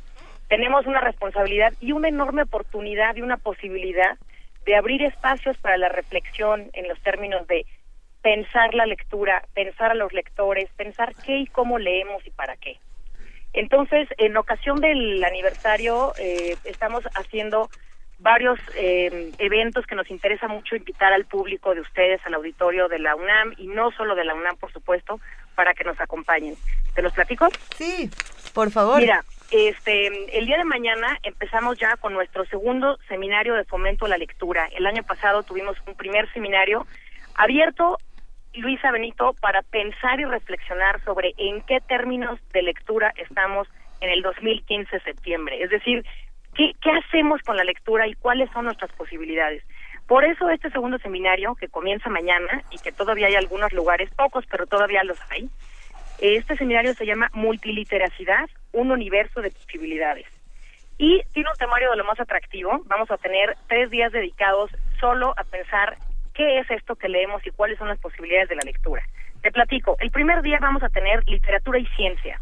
[0.49, 4.17] tenemos una responsabilidad y una enorme oportunidad y una posibilidad
[4.65, 7.67] de abrir espacios para la reflexión en los términos de
[8.23, 12.79] pensar la lectura, pensar a los lectores, pensar qué y cómo leemos y para qué.
[13.53, 17.71] Entonces, en ocasión del aniversario, eh, estamos haciendo
[18.19, 22.99] varios eh, eventos que nos interesa mucho invitar al público de ustedes, al auditorio de
[22.99, 25.21] la UNAM y no solo de la UNAM, por supuesto,
[25.55, 26.57] para que nos acompañen.
[26.95, 27.49] ¿Te los platico?
[27.77, 28.11] Sí,
[28.53, 29.01] por favor.
[29.01, 34.09] Mira, este, el día de mañana empezamos ya con nuestro segundo seminario de fomento a
[34.09, 34.69] la lectura.
[34.77, 36.87] El año pasado tuvimos un primer seminario
[37.35, 37.99] abierto,
[38.55, 43.69] Luisa Benito, para pensar y reflexionar sobre en qué términos de lectura estamos
[44.01, 45.63] en el 2015 septiembre.
[45.63, 46.05] Es decir,
[46.55, 49.63] ¿qué, qué hacemos con la lectura y cuáles son nuestras posibilidades?
[50.07, 54.45] Por eso este segundo seminario, que comienza mañana y que todavía hay algunos lugares, pocos,
[54.49, 55.51] pero todavía los hay,
[56.19, 60.27] este seminario se llama Multiliteracidad, un universo de posibilidades.
[60.99, 62.81] Y tiene un temario de lo más atractivo.
[62.87, 65.99] Vamos a tener tres días dedicados solo a pensar
[66.33, 69.03] qué es esto que leemos y cuáles son las posibilidades de la lectura.
[69.43, 69.97] Te platico.
[70.01, 72.41] El primer día vamos a tener literatura y ciencia.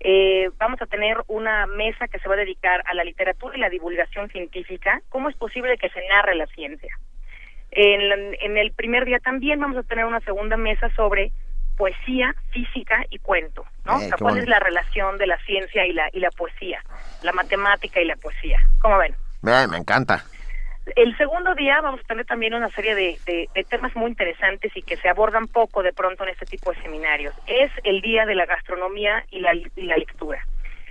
[0.00, 3.60] Eh, vamos a tener una mesa que se va a dedicar a la literatura y
[3.60, 5.00] la divulgación científica.
[5.10, 6.98] ¿Cómo es posible que se narre la ciencia?
[7.70, 11.30] En, en el primer día también vamos a tener una segunda mesa sobre
[11.82, 13.94] poesía, física y cuento, ¿no?
[13.94, 14.42] Eh, O sea, ¿Cuál bonito.
[14.44, 16.80] es la relación de la ciencia y la, y la poesía?
[17.22, 18.60] La matemática y la poesía.
[18.80, 19.16] ¿Cómo ven?
[19.44, 20.22] Eh, me encanta.
[20.94, 24.70] El segundo día vamos a tener también una serie de, de, de, temas muy interesantes
[24.76, 27.34] y que se abordan poco de pronto en este tipo de seminarios.
[27.48, 30.46] Es el día de la gastronomía y la, y la lectura.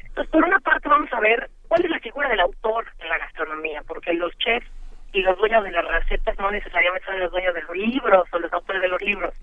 [0.07, 3.17] Entonces, por una parte vamos a ver cuál es la figura del autor en la
[3.17, 4.67] gastronomía, porque los chefs
[5.13, 8.39] y los dueños de las recetas no necesariamente son los dueños de los libros o
[8.39, 9.33] los autores de los libros.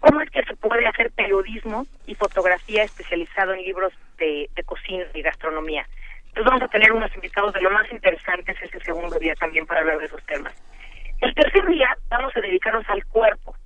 [0.00, 5.04] ¿Cómo es que se puede hacer periodismo y fotografía especializado en libros de, de cocina
[5.14, 5.86] y gastronomía?
[6.28, 9.80] Entonces vamos a tener unos invitados de lo más interesantes este segundo día también para
[9.80, 10.52] hablar de esos temas.
[11.22, 13.56] El tercer día vamos a dedicarnos al cuerpo,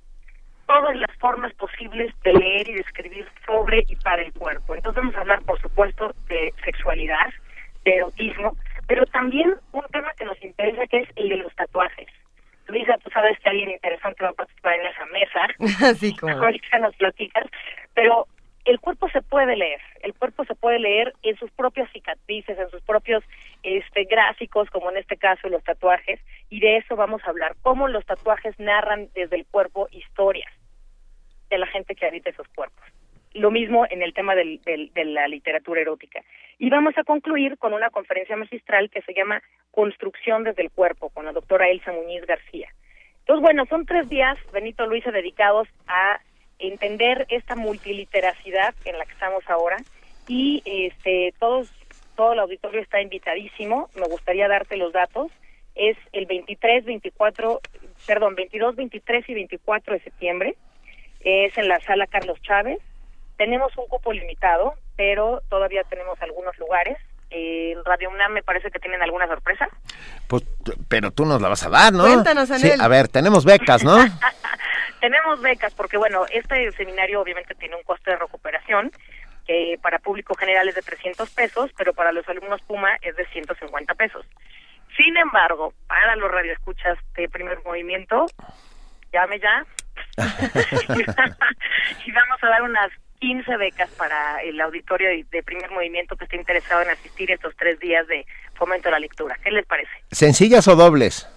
[0.67, 4.73] todas las formas posibles de leer y de escribir sobre y para el cuerpo.
[4.73, 7.27] Entonces vamos a hablar, por supuesto, de sexualidad,
[7.83, 8.55] de erotismo,
[8.87, 12.07] pero también un tema que nos interesa que es el de los tatuajes.
[12.67, 15.41] Luisa, tú sabes que alguien interesante va a participar en esa mesa.
[15.83, 16.33] Así como.
[16.33, 17.45] Ahorita nos platicas,
[17.93, 18.27] pero
[18.65, 22.69] el cuerpo se puede leer, el cuerpo se puede leer en sus propias cicatrices, en
[22.69, 23.23] sus propios
[23.63, 27.87] este, gráficos, como en este caso los tatuajes, y de eso vamos a hablar, cómo
[27.87, 30.51] los tatuajes narran desde el cuerpo historias
[31.49, 32.85] de la gente que habita esos cuerpos.
[33.33, 36.21] Lo mismo en el tema del, del, de la literatura erótica.
[36.59, 39.41] Y vamos a concluir con una conferencia magistral que se llama
[39.71, 42.69] Construcción desde el cuerpo, con la doctora Elsa Muñiz García.
[43.31, 46.19] Entonces, bueno, son tres días, Benito Luisa, dedicados a
[46.59, 49.77] entender esta multiliteracidad en la que estamos ahora.
[50.27, 51.71] Y este todos
[52.17, 53.89] todo el auditorio está invitadísimo.
[53.95, 55.31] Me gustaría darte los datos.
[55.75, 57.61] Es el 23 24
[58.05, 60.55] perdón 22 23 y 24 de septiembre.
[61.21, 62.79] Es en la sala Carlos Chávez.
[63.37, 66.97] Tenemos un cupo limitado pero todavía tenemos algunos lugares
[67.31, 69.67] eh, Radio UNAM me parece que tienen alguna sorpresa.
[70.27, 70.43] Pues,
[70.87, 72.03] pero tú nos la vas a dar, ¿no?
[72.03, 72.73] Cuéntanos, Anel.
[72.73, 73.97] Sí, a ver, tenemos becas, ¿no?
[74.99, 78.91] tenemos becas porque, bueno, este seminario obviamente tiene un coste de recuperación
[79.47, 83.25] que para público general es de 300 pesos, pero para los alumnos Puma es de
[83.27, 84.25] 150 pesos.
[84.95, 88.25] Sin embargo, para los radioescuchas de primer movimiento,
[89.11, 89.65] llame ya.
[92.05, 92.91] y vamos a dar unas
[93.21, 97.55] 15 becas para el auditorio de, de, primer movimiento que esté interesado en asistir estos
[97.55, 98.25] tres días de
[98.55, 99.37] fomento a la lectura.
[99.43, 99.91] ¿Qué les parece?
[100.11, 101.29] ¿Sencillas o dobles?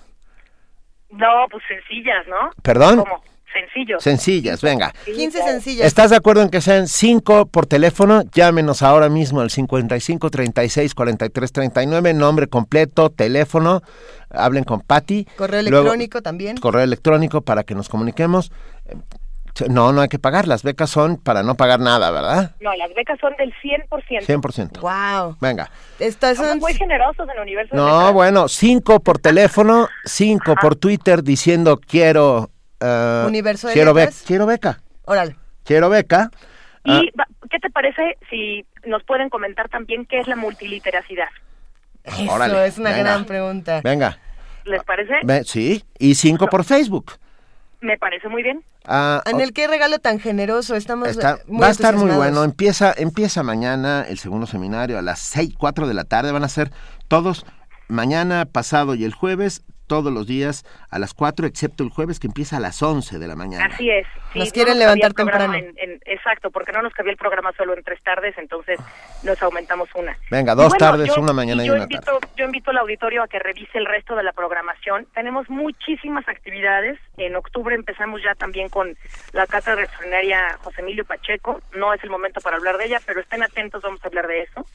[1.11, 2.51] No, pues sencillas, ¿no?
[2.63, 3.01] ¿Perdón?
[3.01, 3.23] ¿Cómo?
[3.53, 4.01] Sencillo.
[4.01, 4.93] Sencillas, venga.
[5.05, 5.87] 15 sencillas.
[5.87, 8.23] ¿Estás de acuerdo en que sean 5 por teléfono?
[8.33, 13.83] Llámenos ahora mismo al 55 36 43 39, nombre completo, teléfono,
[14.31, 15.27] hablen con Patti.
[15.37, 16.57] Correo electrónico también.
[16.57, 18.51] Correo electrónico para que nos comuniquemos.
[19.69, 20.49] No, no hay que pagar.
[20.49, 22.57] Las becas son para no pagar nada, ¿verdad?
[22.61, 23.89] No, las becas son del 100%.
[24.27, 24.81] 100%.
[24.81, 25.37] Wow.
[25.41, 25.71] Venga.
[25.99, 27.75] Estas son muy generosos en el universo.
[27.77, 30.61] No, bueno, cinco por teléfono, cinco Ajá.
[30.61, 32.51] por Twitter diciendo quiero...
[32.81, 34.81] Uh, universo de quiero, be quiero beca.
[35.05, 35.37] Órale.
[35.65, 36.31] Quiero beca.
[36.85, 41.29] ¿Y uh, qué te parece si nos pueden comentar también qué es la multiliteracidad?
[42.03, 43.03] Eso Órale, es una venga.
[43.03, 43.81] gran pregunta.
[43.83, 44.19] Venga.
[44.65, 45.15] ¿Les parece?
[45.45, 46.51] Sí, y cinco no.
[46.51, 47.13] por Facebook.
[47.81, 48.63] Me parece muy bien.
[48.87, 52.45] Ah, en el qué regalo tan generoso, estamos está, muy Va a estar muy bueno,
[52.45, 56.49] empieza, empieza mañana el segundo seminario a las 6, 4 de la tarde, van a
[56.49, 56.71] ser
[57.09, 57.47] todos,
[57.89, 59.63] mañana, pasado y el jueves,
[59.95, 63.29] todos los días a las 4, excepto el jueves que empieza a las 11 de
[63.29, 63.67] la mañana.
[63.67, 64.05] Así es.
[64.33, 65.55] Sí, nos quieren no nos levantar temprano.
[65.55, 68.81] En, en, exacto, porque no nos cabía el programa solo en tres tardes, entonces
[69.23, 70.19] nos aumentamos una.
[70.33, 72.27] Venga, dos bueno, tardes, yo, una mañana y, yo una invito, tarde.
[72.37, 75.07] Yo invito al auditorio a que revise el resto de la programación.
[75.15, 76.99] Tenemos muchísimas actividades.
[77.17, 78.97] En octubre empezamos ya también con
[79.33, 81.61] la cátedra extraordinaria José Emilio Pacheco.
[81.77, 84.43] No es el momento para hablar de ella, pero estén atentos, vamos a hablar de
[84.43, 84.67] eso.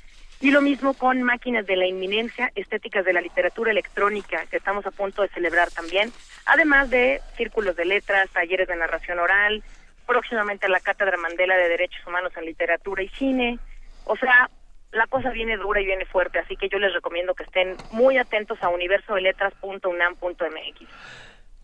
[0.41, 4.85] Y lo mismo con máquinas de la inminencia, estéticas de la literatura electrónica, que estamos
[4.85, 6.13] a punto de celebrar también,
[6.45, 9.61] además de círculos de letras, talleres de narración oral,
[10.07, 13.59] próximamente la Cátedra Mandela de Derechos Humanos en Literatura y Cine.
[14.05, 14.49] O sea,
[14.91, 18.17] la cosa viene dura y viene fuerte, así que yo les recomiendo que estén muy
[18.17, 20.87] atentos a universodeletras.unam.mx.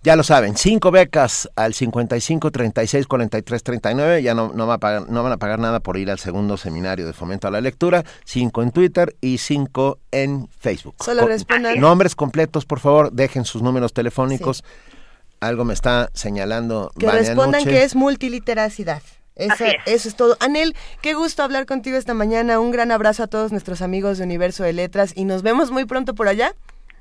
[0.05, 4.21] Ya lo saben, cinco becas al 55 36 43 39.
[4.21, 6.57] Ya no, no, va a pagar, no van a pagar nada por ir al segundo
[6.57, 8.03] seminario de fomento a la lectura.
[8.23, 10.93] Cinco en Twitter y cinco en Facebook.
[11.03, 11.79] Solo respondan.
[11.79, 13.13] Nombres completos, por favor.
[13.13, 14.57] Dejen sus números telefónicos.
[14.57, 14.63] Sí.
[15.39, 16.91] Algo me está señalando.
[16.99, 19.01] Que Vania respondan que es multiliteracidad.
[19.35, 19.75] Esa, es.
[19.87, 20.37] Eso es todo.
[20.39, 22.59] Anel, qué gusto hablar contigo esta mañana.
[22.59, 25.85] Un gran abrazo a todos nuestros amigos de Universo de Letras y nos vemos muy
[25.85, 26.53] pronto por allá.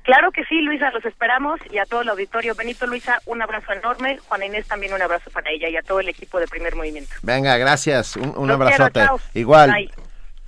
[0.05, 2.53] Claro que sí, Luisa, los esperamos y a todo el auditorio.
[2.53, 4.19] Benito, Luisa, un abrazo enorme.
[4.27, 7.11] Juana Inés también un abrazo para ella y a todo el equipo de Primer Movimiento.
[7.23, 8.15] Venga, gracias.
[8.15, 8.99] Un, abrazote.
[8.99, 9.71] Quiero, Igual.
[9.71, 9.91] Bye.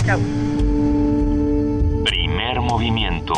[0.06, 0.20] Chao.
[2.06, 3.34] Primer Movimiento.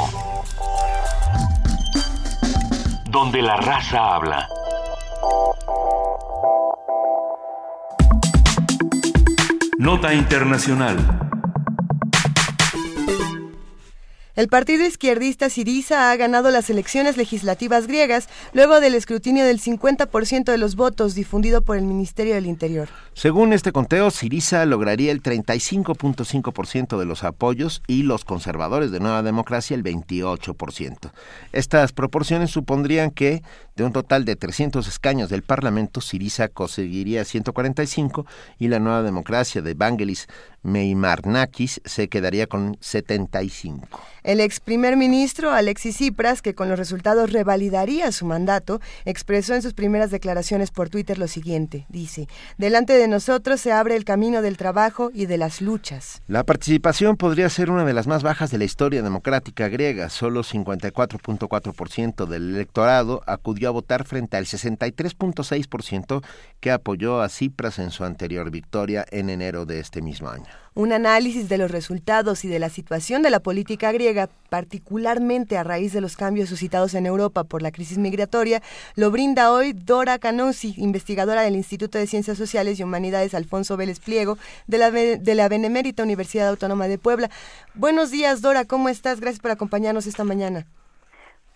[3.05, 4.45] Donde la raza habla.
[9.77, 10.97] Nota Internacional.
[14.39, 20.45] El partido izquierdista Siriza ha ganado las elecciones legislativas griegas luego del escrutinio del 50%
[20.45, 22.87] de los votos difundido por el Ministerio del Interior.
[23.13, 29.23] Según este conteo, Siriza lograría el 35.5% de los apoyos y los conservadores de Nueva
[29.23, 31.11] Democracia el 28%.
[31.51, 33.43] Estas proporciones supondrían que
[33.79, 38.25] de un total de 300 escaños del Parlamento, Siriza conseguiría 145
[38.57, 40.27] y la Nueva Democracia de Vangelis
[40.63, 43.87] Meimarnakis se quedaría con 75.
[44.23, 49.61] El ex primer ministro Alexis Tsipras, que con los resultados revalidaría su mandato, expresó en
[49.61, 51.85] sus primeras declaraciones por Twitter lo siguiente.
[51.87, 52.27] Dice,
[52.57, 56.21] delante de nosotros se abre el camino del trabajo y de las luchas.
[56.27, 60.09] La participación podría ser una de las más bajas de la historia democrática griega.
[60.09, 66.21] Solo 54.4% del electorado acudió a votar frente al 63.6%
[66.59, 70.45] que apoyó a Tsipras en su anterior victoria en enero de este mismo año.
[70.75, 75.63] Un análisis de los resultados y de la situación de la política griega, particularmente a
[75.63, 78.61] raíz de los cambios suscitados en Europa por la crisis migratoria,
[78.95, 83.99] lo brinda hoy Dora Canosi, investigadora del Instituto de Ciencias Sociales y Humanidades Alfonso Vélez
[83.99, 84.37] Pliego
[84.67, 87.29] de la, de la Benemérita Universidad Autónoma de Puebla.
[87.73, 89.19] Buenos días, Dora, ¿cómo estás?
[89.19, 90.65] Gracias por acompañarnos esta mañana.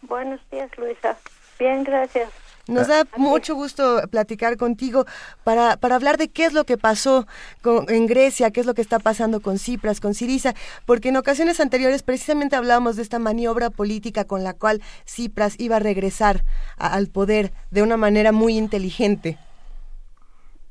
[0.02, 1.18] Buenos días, Luisa.
[1.64, 2.30] Bien, gracias.
[2.68, 5.06] Nos da mucho gusto platicar contigo
[5.46, 7.26] para, para hablar de qué es lo que pasó
[7.62, 11.16] con, en Grecia, qué es lo que está pasando con Cipras, con Siriza, porque en
[11.16, 16.44] ocasiones anteriores precisamente hablábamos de esta maniobra política con la cual Cipras iba a regresar
[16.78, 19.38] a, al poder de una manera muy inteligente.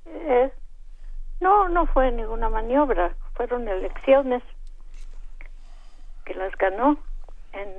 [0.04, 0.52] Eh,
[1.40, 4.42] no, no fue ninguna maniobra, fueron elecciones
[6.26, 6.98] que las ganó.
[7.54, 7.70] En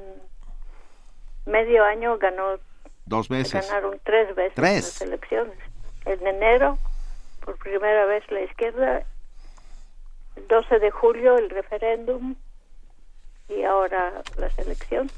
[1.46, 2.58] medio año ganó
[3.06, 3.68] Dos veces.
[3.68, 4.84] Ganaron tres veces ¿Tres?
[4.86, 5.58] las elecciones.
[6.06, 6.78] En enero,
[7.46, 9.04] por primera vez la izquierda,
[10.36, 12.36] el 12 de julio el referéndum
[13.50, 15.12] y ahora las elecciones.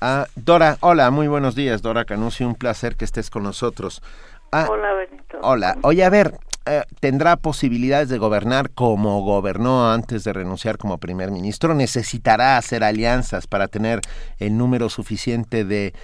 [0.00, 4.02] Ah, Dora, hola, muy buenos días, Dora Canusi, un placer que estés con nosotros.
[4.50, 5.38] Ah, Hola, Benito.
[5.42, 10.98] Hola, oye, a ver, eh, ¿tendrá posibilidades de gobernar como gobernó antes de renunciar como
[10.98, 11.74] primer ministro?
[11.74, 14.00] ¿Necesitará hacer alianzas para tener
[14.38, 15.94] el número suficiente de,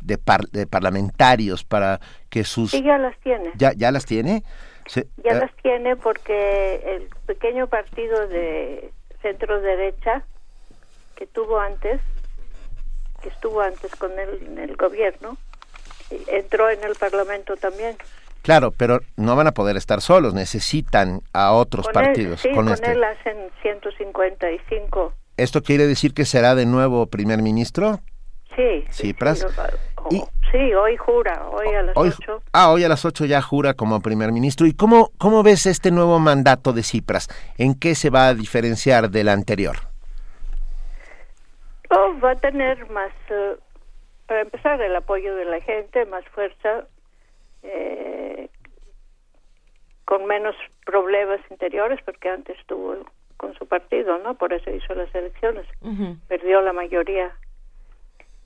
[0.00, 2.72] de, par- de parlamentarios para que sus...
[2.72, 3.50] Sí, ya las tiene.
[3.56, 4.42] ¿Ya, ya las tiene?
[4.94, 8.92] Ya eh, las tiene porque el pequeño partido de
[9.22, 10.24] centro derecha
[11.14, 12.00] que tuvo antes,
[13.22, 15.36] que estuvo antes con él en el gobierno,
[16.26, 17.96] entró en el Parlamento también.
[18.42, 22.44] Claro, pero no van a poder estar solos, necesitan a otros con partidos.
[22.44, 22.92] Él, sí, con, este.
[22.92, 25.12] él hacen 155.
[25.36, 28.00] ¿Esto quiere decir que será de nuevo primer ministro?
[28.56, 28.84] Sí.
[28.90, 29.38] Cipras.
[29.40, 29.44] Sí,
[30.18, 32.42] lo- sí, hoy jura, hoy a las Hoy, 8.
[32.52, 34.66] ah, hoy a las 8 ya jura como primer ministro.
[34.66, 37.28] ¿Y cómo, cómo ves este nuevo mandato de Cipras?
[37.58, 39.76] ¿En qué se va a diferenciar del anterior?
[41.90, 43.56] Oh, va a tener más, eh,
[44.26, 46.84] para empezar, el apoyo de la gente, más fuerza,
[47.62, 48.48] eh,
[50.04, 52.96] con menos problemas interiores, porque antes estuvo
[53.36, 54.34] con su partido, ¿no?
[54.34, 55.66] Por eso hizo las elecciones.
[56.28, 57.34] Perdió la mayoría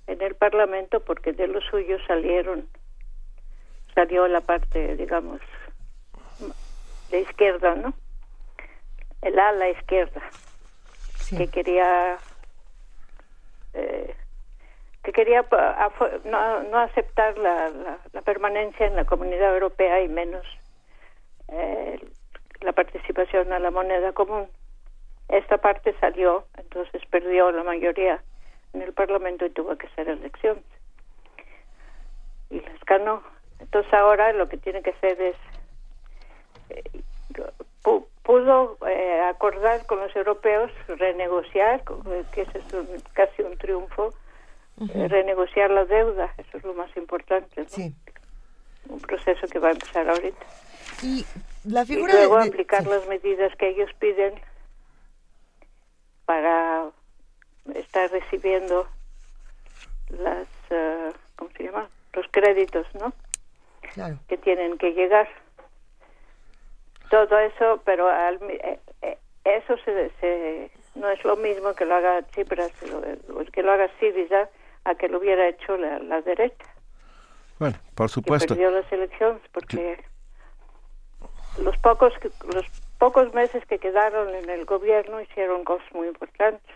[0.07, 2.69] en el Parlamento porque de los suyos salieron,
[3.95, 5.41] salió la parte, digamos,
[7.11, 7.95] de izquierda, ¿no?
[9.23, 10.23] El ala izquierda,
[11.37, 12.19] que quería
[13.73, 14.15] eh,
[15.05, 15.47] que quería
[16.25, 17.71] no, no aceptar la,
[18.25, 20.45] permanencia en la comunidad europea y menos
[21.49, 22.01] eh,
[22.63, 24.49] la participación a la moneda común.
[25.29, 28.23] Esta parte salió, entonces perdió la mayoría
[28.73, 30.65] en el Parlamento y tuvo que hacer elecciones.
[32.51, 33.23] Y las ganó.
[33.59, 35.37] Entonces ahora lo que tiene que hacer es
[36.71, 36.83] eh,
[37.83, 41.83] pu- pudo eh, acordar con los europeos, renegociar,
[42.33, 44.15] que ese es un- casi un triunfo,
[44.81, 47.67] eh, renegociar la deuda, eso es lo más importante.
[47.77, 48.95] ¿no?
[48.95, 50.45] Un proceso que va a empezar ahorita.
[51.03, 51.25] Y
[51.65, 54.35] la Y figura luego de- de- aplicar las medidas que ellos piden
[56.27, 56.91] para
[57.75, 58.87] estar recibiendo
[60.11, 60.47] las,
[61.37, 61.89] ¿cómo se llama?
[62.13, 63.13] Los créditos, ¿no?
[63.93, 64.19] Claro.
[64.29, 65.29] que tienen que llegar.
[67.11, 71.95] Todo eso, pero al eh, eh, eso se, se- no es lo mismo que lo
[71.95, 72.73] haga Tsipras
[73.53, 74.49] que lo haga Syriza
[74.85, 76.67] a que lo hubiera hecho la, la derecha,
[77.59, 78.49] Bueno, por que supuesto.
[78.55, 80.03] perdió las elecciones, porque
[81.63, 82.67] los pocos que- los
[82.99, 86.75] pocos meses que quedaron en el gobierno hicieron cosas muy importantes.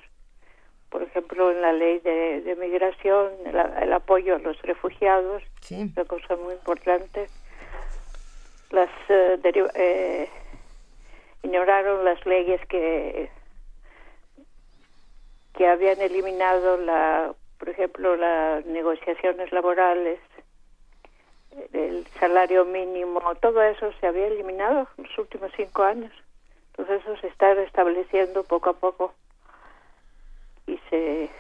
[0.90, 6.04] Por ejemplo, en la ley de, de migración, el, el apoyo a los refugiados, una
[6.06, 7.28] cosa muy importante.
[8.70, 9.38] Las eh,
[9.74, 10.30] eh,
[11.42, 13.30] ignoraron las leyes que
[15.54, 20.20] que habían eliminado la, por ejemplo, las negociaciones laborales,
[21.72, 26.12] el salario mínimo, todo eso se había eliminado en los últimos cinco años.
[26.70, 29.14] Entonces eso se está restableciendo poco a poco
[30.66, 31.30] y se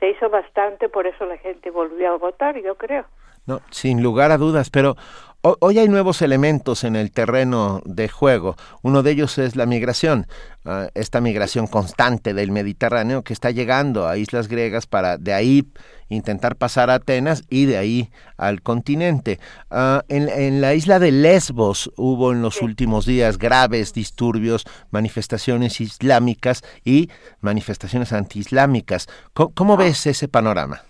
[0.00, 3.04] se hizo bastante, por eso la gente volvió a votar, yo creo.
[3.46, 4.96] No, sin lugar a dudas, pero
[5.42, 8.56] hoy hay nuevos elementos en el terreno de juego.
[8.82, 10.26] Uno de ellos es la migración,
[10.64, 15.66] ah, esta migración constante del Mediterráneo que está llegando a islas griegas para de ahí
[16.08, 19.40] intentar pasar a Atenas y de ahí al continente.
[19.70, 26.62] Ah, en, la isla de Lesbos hubo en los últimos días graves disturbios, manifestaciones islámicas
[26.84, 27.08] y
[27.40, 29.08] manifestaciones antiislámicas.
[29.32, 30.82] ¿Cómo, cómo ves ese panorama?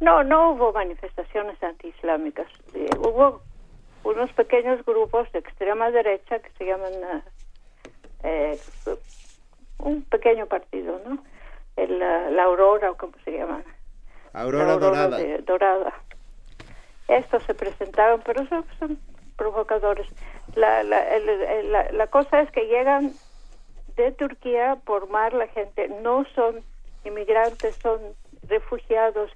[0.00, 2.48] No, no hubo manifestaciones antiislámicas.
[2.74, 3.42] Eh, hubo
[4.02, 7.22] unos pequeños grupos de extrema derecha que se llaman
[8.22, 8.58] eh,
[9.78, 11.22] un pequeño partido, ¿no?
[11.76, 13.62] El, la Aurora, o como se llama.
[14.32, 15.18] Aurora, Dorada.
[15.44, 15.94] dorada.
[17.08, 18.98] Estos se presentaron, pero son, son
[19.36, 20.06] provocadores.
[20.54, 23.12] La, la, la, la cosa es que llegan
[23.96, 25.88] de Turquía por mar la gente.
[26.02, 26.62] No son
[27.04, 28.00] inmigrantes, son
[28.48, 29.30] refugiados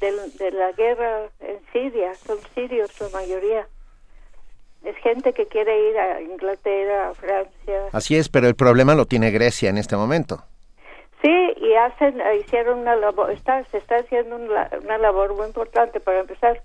[0.00, 3.66] de, la guerra en Siria, son sirios la mayoría.
[4.82, 7.88] Es gente que quiere ir a Inglaterra, a Francia.
[7.92, 10.42] Así es, pero el problema lo tiene Grecia en este momento.
[11.22, 16.00] Sí, y hacen, hicieron una labor, está, se está haciendo una, una labor muy importante.
[16.00, 16.62] Para empezar,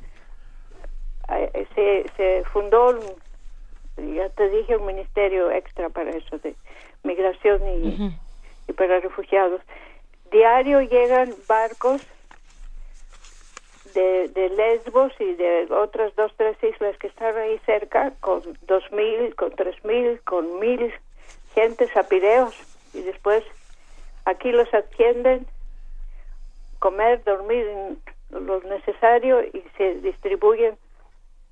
[1.29, 2.97] eh, se, se fundó,
[3.97, 6.55] ya te dije, un ministerio extra para eso, de
[7.03, 8.17] migración y,
[8.69, 9.59] y para refugiados.
[10.31, 12.01] Diario llegan barcos
[13.95, 19.34] de, Lesbos y de otras dos, tres islas que están ahí cerca, con dos mil,
[19.35, 20.93] con tres mil, con mil
[21.53, 22.53] gentes a Pireos
[22.93, 23.43] y después
[24.26, 25.47] aquí los atienden,
[26.80, 27.97] comer, dormir
[28.30, 30.77] lo necesario y se distribuyen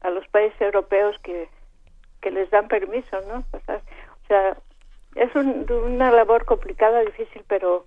[0.02, 1.48] a los países europeos que,
[2.22, 3.44] que les dan permiso, ¿no?
[3.54, 4.58] O sea,
[5.16, 7.86] es una labor complicada, difícil, pero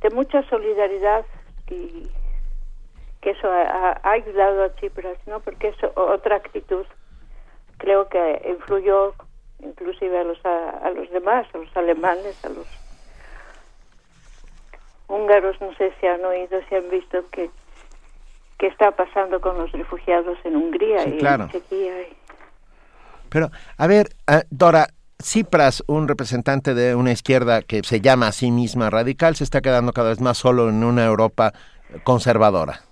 [0.00, 1.24] de mucha solidaridad
[1.70, 2.10] y
[3.22, 5.40] que eso ha, ayudado a Chipras, ¿no?
[5.40, 6.84] Porque es otra actitud.
[7.78, 9.14] Creo que influyó
[9.60, 12.66] inclusive a los a, los demás, a los alemanes, a los
[15.06, 17.48] húngaros, no sé si han oído, si han visto que
[18.58, 21.94] qué está pasando con los refugiados en Hungría y en Chequia.
[23.28, 28.32] Pero, a ver, uh, Dora, Tsipras, un representante de una izquierda que se llama a
[28.32, 31.52] sí misma radical, se está quedando cada vez más solo en una Europa
[32.04, 32.91] conservadora.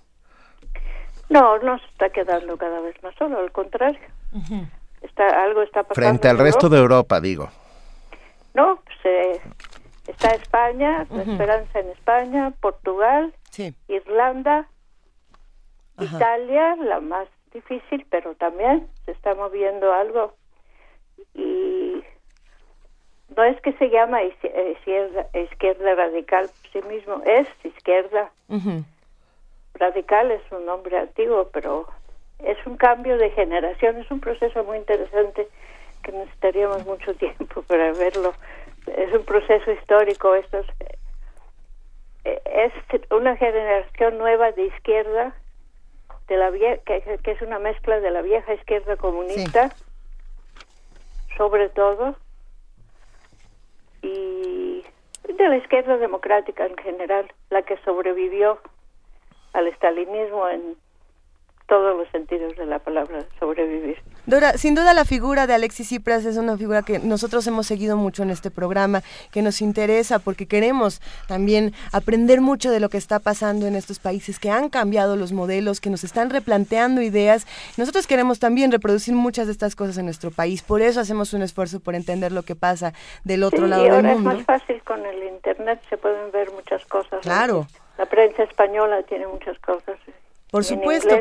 [1.31, 4.01] No, no se está quedando cada vez más solo, al contrario.
[5.01, 5.95] está, algo está pasando.
[5.95, 7.49] Frente al resto de Europa, digo.
[8.53, 9.41] No, pues,
[10.07, 13.33] está España, la esperanza en España, Portugal,
[13.87, 14.67] Irlanda,
[15.97, 20.33] Italia, la más difícil, pero también se está moviendo algo.
[21.33, 22.03] Y
[23.37, 28.31] no es que se llama izquierda, izquierda radical por sí mismo, es izquierda
[29.81, 31.87] radical es un nombre antiguo, pero
[32.39, 35.47] es un cambio de generación, es un proceso muy interesante
[36.03, 38.33] que necesitaríamos mucho tiempo para verlo.
[38.87, 40.67] Es un proceso histórico, esto es,
[42.23, 42.73] es
[43.09, 45.35] una generación nueva de izquierda,
[46.27, 49.71] de la que, que, es una mezcla de la vieja izquierda comunista,
[51.37, 52.15] sobre todo,
[54.01, 54.83] y
[55.27, 58.59] de la izquierda democrática en general, la que sobrevivió
[59.53, 60.75] al estalinismo en
[61.71, 63.97] todos los sentidos de la palabra sobrevivir.
[64.25, 67.95] Dora, sin duda la figura de Alexis Tsipras es una figura que nosotros hemos seguido
[67.95, 70.99] mucho en este programa, que nos interesa porque queremos
[71.29, 75.31] también aprender mucho de lo que está pasando en estos países que han cambiado los
[75.31, 77.47] modelos, que nos están replanteando ideas.
[77.77, 81.41] Nosotros queremos también reproducir muchas de estas cosas en nuestro país, por eso hacemos un
[81.41, 82.91] esfuerzo por entender lo que pasa
[83.23, 84.31] del otro lado del mundo.
[84.31, 87.21] Es más fácil con el internet, se pueden ver muchas cosas.
[87.21, 87.65] Claro.
[88.01, 89.95] La prensa española tiene muchas cosas.
[90.49, 91.15] Por supuesto.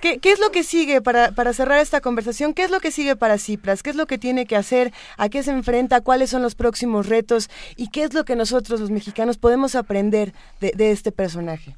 [0.00, 2.54] ¿Qué, ¿Qué, es lo que sigue para, para cerrar esta conversación?
[2.54, 3.84] ¿Qué es lo que sigue para Cipras?
[3.84, 4.90] ¿Qué es lo que tiene que hacer?
[5.16, 6.00] ¿A qué se enfrenta?
[6.00, 7.50] ¿Cuáles son los próximos retos?
[7.76, 11.76] ¿Y qué es lo que nosotros los mexicanos podemos aprender de, de este personaje?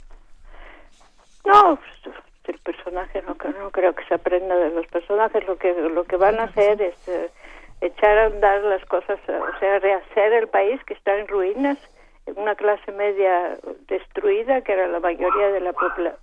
[1.44, 2.16] No, pues,
[2.46, 5.46] el personaje no, no creo que se aprenda de los personajes.
[5.46, 7.28] Lo que, lo que van a hacer es eh,
[7.82, 11.76] echar a andar las cosas, o sea, rehacer el país que está en ruinas
[12.26, 13.58] una clase media
[13.88, 15.72] destruida, que era la mayoría de la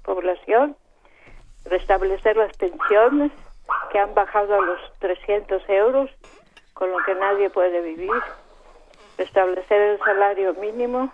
[0.04, 0.76] población,
[1.66, 3.32] restablecer las pensiones,
[3.92, 6.10] que han bajado a los 300 euros,
[6.74, 8.12] con lo que nadie puede vivir,
[9.18, 11.12] restablecer el salario mínimo.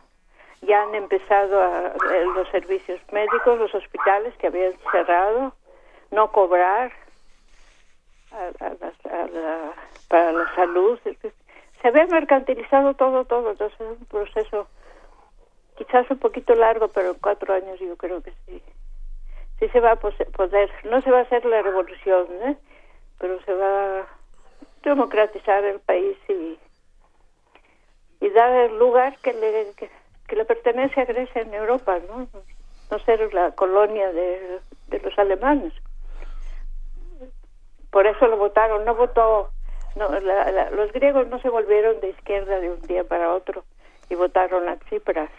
[0.61, 1.93] Ya han empezado a,
[2.35, 5.53] los servicios médicos, los hospitales que habían cerrado,
[6.11, 6.91] no cobrar
[8.31, 9.73] a- a las- a la-
[10.07, 10.99] para la salud.
[11.85, 13.51] Se había mercantilizado todo, todo.
[13.51, 14.67] Entonces es un proceso
[15.77, 18.59] quizás un poquito largo, pero en cuatro años yo creo que sí.
[19.59, 22.57] Sí se va a poder, no se va a hacer la revolución, ¿eh?
[23.19, 24.07] pero se va a
[24.81, 26.57] democratizar el país y,
[28.19, 29.91] y dar el lugar que le, que,
[30.27, 32.27] que le pertenece a Grecia en Europa, ¿no?
[32.89, 34.59] No ser la colonia de
[35.03, 35.73] los alemanes.
[37.91, 39.51] Por eso lo votaron, no votó,
[39.95, 43.63] no, la- la- los griegos no se volvieron de izquierda de un día para otro
[44.09, 45.29] y votaron a Tsipras.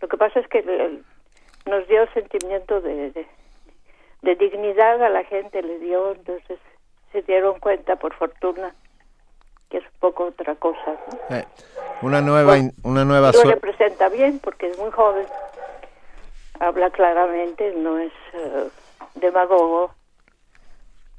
[0.00, 1.04] Lo que pasa es que el-
[1.66, 3.26] nos dio sentimiento de, de,
[4.22, 6.58] de dignidad a la gente, le dio, entonces
[7.12, 8.74] se dieron cuenta, por fortuna,
[9.70, 10.96] que es un poco otra cosa.
[11.30, 11.36] ¿no?
[11.36, 11.44] Eh,
[12.02, 15.26] una nueva, in- una nueva Lo representa bien porque es muy joven,
[16.60, 18.68] habla claramente, no es eh,
[19.16, 19.90] demagogo,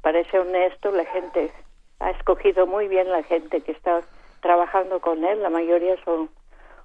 [0.02, 1.52] parece honesto, la gente
[2.00, 4.00] ha escogido muy bien la gente que está
[4.40, 6.30] trabajando con él, la mayoría son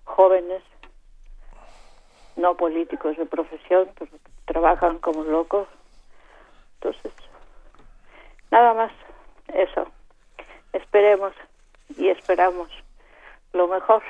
[0.03, 0.61] jóvenes,
[2.35, 3.89] no políticos de profesión,
[4.45, 5.67] trabajan como locos.
[6.75, 7.13] Entonces,
[8.51, 8.91] nada más,
[9.53, 9.87] eso.
[10.73, 11.33] Esperemos
[11.97, 12.69] y esperamos
[13.53, 14.03] lo mejor.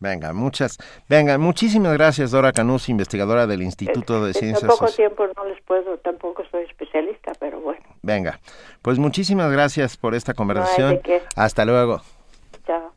[0.00, 0.78] Venga, muchas,
[1.08, 5.14] venga, muchísimas gracias Dora Canus, investigadora del Instituto de En Ciencias poco Sociales.
[5.14, 8.40] tiempo no les puedo, tampoco soy especialista, pero bueno, Venga,
[8.80, 11.00] pues muchísimas gracias por esta conversación.
[11.04, 11.22] qué.
[11.36, 12.00] Hasta luego.
[12.66, 12.92] chao.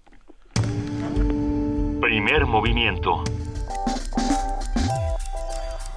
[1.99, 3.23] Primer movimiento.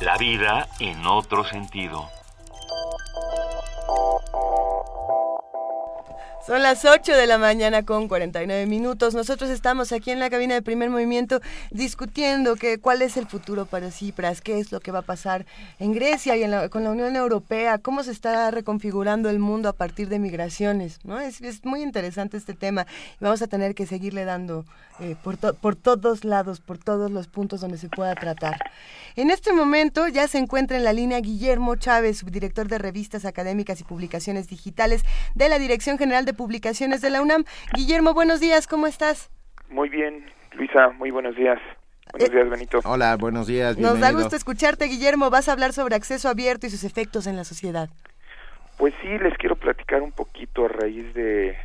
[0.01, 2.09] La vida en otro sentido.
[6.47, 9.15] Son las 8 de la mañana con 49 minutos.
[9.15, 11.41] Nosotros estamos aquí en la cabina de primer movimiento
[11.73, 15.45] discutiendo que cuál es el futuro para Cipras, qué es lo que va a pasar
[15.81, 20.09] en Grecia y con la Unión Europea, cómo se está reconfigurando el mundo a partir
[20.09, 21.01] de migraciones.
[21.03, 21.19] ¿no?
[21.19, 22.87] Es, es muy interesante este tema
[23.21, 24.65] y vamos a tener que seguirle dando
[25.01, 28.57] eh, por, por todos lados, por todos los puntos donde se pueda tratar.
[29.17, 33.81] En este momento ya se encuentra en la línea Guillermo Chávez, subdirector de revistas académicas
[33.81, 35.03] y publicaciones digitales
[35.35, 37.45] de la Dirección General de Publicaciones de la UNAM.
[37.75, 39.31] Guillermo, buenos días, ¿cómo estás?
[39.69, 41.59] Muy bien, Luisa, muy buenos días.
[42.13, 42.79] Buenos días, Benito.
[42.85, 43.77] Hola, buenos días.
[43.77, 44.23] Nos da bienvenido.
[44.23, 45.29] gusto escucharte, Guillermo.
[45.31, 47.89] Vas a hablar sobre acceso abierto y sus efectos en la sociedad.
[48.79, 51.57] Pues sí, les quiero platicar un poquito a raíz de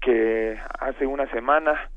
[0.00, 1.90] que hace una semana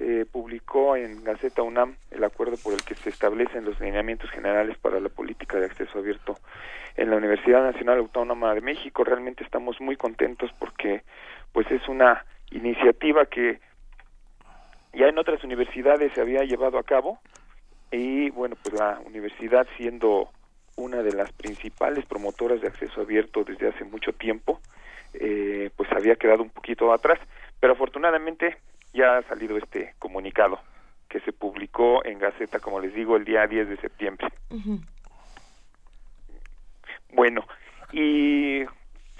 [0.00, 4.78] se publicó en Gaceta UNAM el acuerdo por el que se establecen los lineamientos generales
[4.78, 6.38] para la política de acceso abierto
[6.96, 9.04] en la Universidad Nacional Autónoma de México.
[9.04, 11.02] Realmente estamos muy contentos porque
[11.52, 13.60] pues es una iniciativa que
[14.94, 17.18] ya en otras universidades se había llevado a cabo
[17.92, 20.30] y bueno, pues la universidad siendo
[20.76, 24.60] una de las principales promotoras de acceso abierto desde hace mucho tiempo,
[25.12, 27.18] eh, pues había quedado un poquito atrás,
[27.60, 28.56] pero afortunadamente
[28.92, 30.60] ya ha salido este comunicado
[31.08, 34.28] que se publicó en Gaceta, como les digo, el día 10 de septiembre.
[37.12, 37.44] Bueno,
[37.92, 38.64] y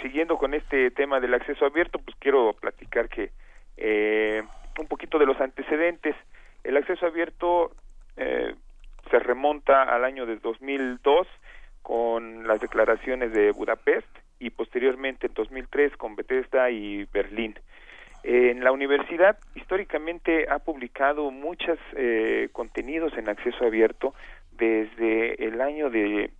[0.00, 3.32] siguiendo con este tema del acceso abierto, pues quiero platicar que
[3.76, 4.42] eh,
[4.78, 6.14] un poquito de los antecedentes.
[6.62, 7.72] El acceso abierto
[8.16, 8.54] eh,
[9.10, 11.26] se remonta al año de 2002
[11.82, 14.06] con las declaraciones de Budapest
[14.38, 17.58] y posteriormente en 2003 con Bethesda y Berlín.
[18.22, 24.14] En la universidad históricamente ha publicado muchos eh, contenidos en acceso abierto
[24.52, 26.30] desde el año de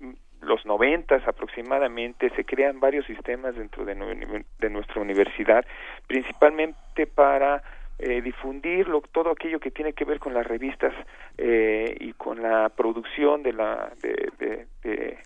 [0.00, 0.12] mm,
[0.42, 5.64] los noventas aproximadamente se crean varios sistemas dentro de, nu- de nuestra universidad
[6.06, 7.62] principalmente para
[7.98, 10.94] eh, difundir lo- todo aquello que tiene que ver con las revistas
[11.38, 15.18] eh, y con la producción de la de- de-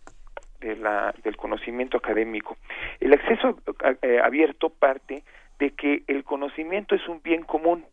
[0.61, 2.57] de la, del conocimiento académico.
[3.01, 3.59] El acceso
[4.03, 5.25] eh, abierto parte
[5.61, 7.85] de que el conocimiento es un bien común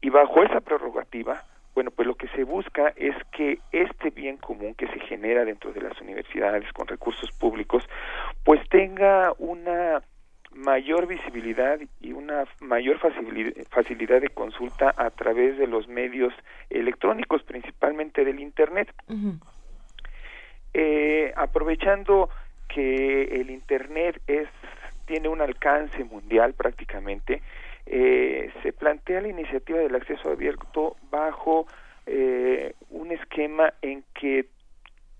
[0.00, 1.44] y bajo esa prerrogativa,
[1.74, 5.72] bueno, pues lo que se busca es que este bien común que se genera dentro
[5.72, 7.84] de las universidades con recursos públicos,
[8.44, 10.02] pues tenga una
[10.52, 16.32] mayor visibilidad y una mayor facilidad, de consulta a través de los medios
[16.70, 18.92] electrónicos, principalmente del Internet.
[20.72, 22.30] Eh, aprovechando
[22.68, 24.48] que el Internet es
[25.06, 27.42] tiene un alcance mundial prácticamente,
[27.86, 31.66] eh, se plantea la iniciativa del acceso abierto bajo
[32.06, 34.46] eh, un esquema en que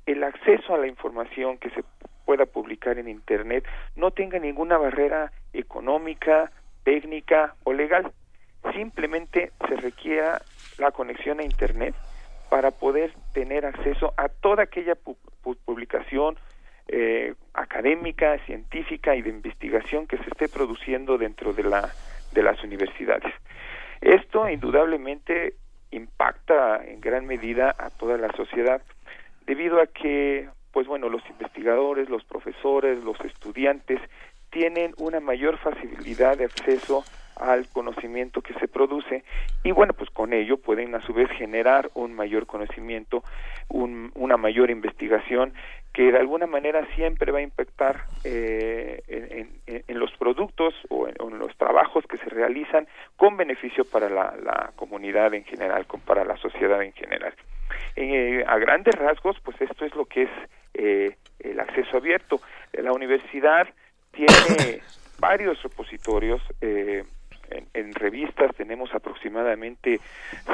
[0.06, 1.84] el acceso a la información que se
[2.24, 3.66] pueda publicar en Internet
[3.96, 6.50] no tenga ninguna barrera económica,
[6.84, 8.12] técnica o legal,
[8.74, 10.42] simplemente se requiera
[10.78, 11.94] la conexión a Internet
[12.48, 16.36] para poder tener acceso a toda aquella pu- pu- publicación
[16.88, 21.94] eh, académica, científica y de investigación que se esté produciendo dentro de, la,
[22.32, 23.32] de las universidades.
[24.00, 25.54] Esto indudablemente
[25.90, 28.82] impacta en gran medida a toda la sociedad
[29.46, 34.00] debido a que pues bueno los investigadores los profesores los estudiantes
[34.50, 37.06] tienen una mayor facilidad de acceso
[37.36, 39.22] al conocimiento que se produce
[39.62, 43.22] y bueno pues con ello pueden a su vez generar un mayor conocimiento
[43.68, 45.54] un- una mayor investigación
[45.94, 51.08] que de alguna manera siempre va a impactar eh, en, en- en los productos o
[51.08, 55.44] en, o en los trabajos que se realizan con beneficio para la, la comunidad en
[55.44, 57.32] general, con, para la sociedad en general.
[57.96, 60.30] Eh, a grandes rasgos, pues esto es lo que es
[60.74, 62.40] eh, el acceso abierto.
[62.72, 63.68] La universidad
[64.12, 64.82] tiene
[65.20, 66.42] varios repositorios.
[67.50, 70.00] Eh, en, en revistas tenemos aproximadamente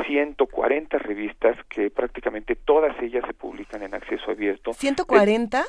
[0.06, 4.72] 140 revistas que prácticamente todas ellas se publican en acceso abierto.
[4.72, 5.64] 140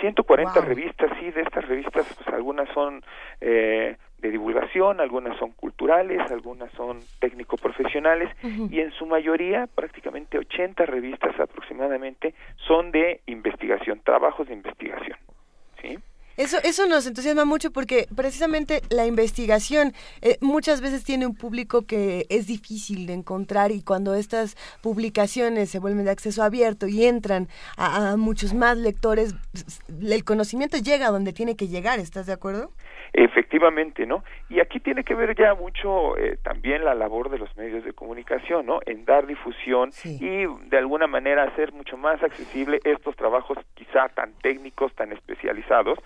[0.00, 0.62] 140 Wow.
[0.68, 3.02] revistas, sí, de estas revistas, pues algunas son
[3.40, 8.28] eh, de divulgación, algunas son culturales, algunas son técnico-profesionales
[8.70, 12.34] y en su mayoría, prácticamente 80 revistas aproximadamente,
[12.66, 15.18] son de investigación, trabajos de investigación.
[15.80, 15.98] ¿sí?
[16.36, 21.82] Eso, eso nos entusiasma mucho porque precisamente la investigación eh, muchas veces tiene un público
[21.82, 27.04] que es difícil de encontrar y cuando estas publicaciones se vuelven de acceso abierto y
[27.04, 29.34] entran a, a muchos más lectores,
[30.00, 32.72] el conocimiento llega a donde tiene que llegar, ¿estás de acuerdo?
[33.18, 34.22] Efectivamente, ¿no?
[34.50, 37.94] Y aquí tiene que ver ya mucho eh, también la labor de los medios de
[37.94, 38.80] comunicación, ¿no?
[38.84, 44.34] En dar difusión y de alguna manera hacer mucho más accesible estos trabajos quizá tan
[44.42, 45.98] técnicos, tan especializados,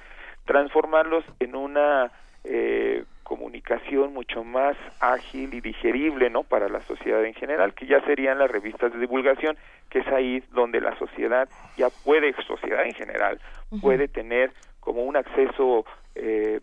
[0.44, 2.12] transformarlos en una
[2.44, 6.44] eh, comunicación mucho más ágil y digerible, ¿no?
[6.44, 9.56] Para la sociedad en general, que ya serían las revistas de divulgación,
[9.88, 13.40] que es ahí donde la sociedad ya puede, sociedad en general,
[13.82, 15.84] puede tener como un acceso
[16.14, 16.60] eh,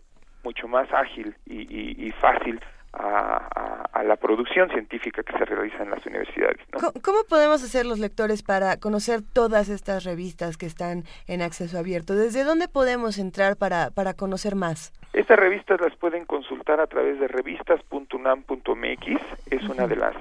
[0.48, 2.60] mucho más ágil y, y- y fácil
[2.94, 6.58] a, a- a la producción científica que se realiza en las universidades.
[6.72, 6.80] ¿no?
[6.80, 11.78] ¿Cómo, cómo podemos hacer los lectores para conocer todas estas revistas que están en acceso
[11.78, 12.16] abierto?
[12.16, 14.94] ¿Desde dónde podemos entrar para, para conocer más?
[15.14, 19.06] Estas revistas las pueden consultar a través de revistas.unam.mx,
[19.52, 20.16] es una de las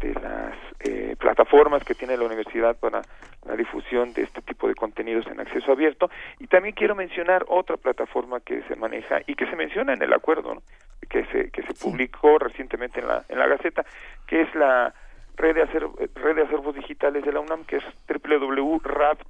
[0.00, 3.00] de las eh, plataformas que tiene la universidad para
[3.46, 7.76] la difusión de este tipo de contenidos en acceso abierto y también quiero mencionar otra
[7.76, 10.62] plataforma que se maneja y que se menciona en el acuerdo ¿no?
[11.08, 13.84] que se que se publicó recientemente en la en la Gaceta
[14.26, 14.92] que es la
[15.36, 17.84] red de acer- red de acervos digitales de la UNAM que es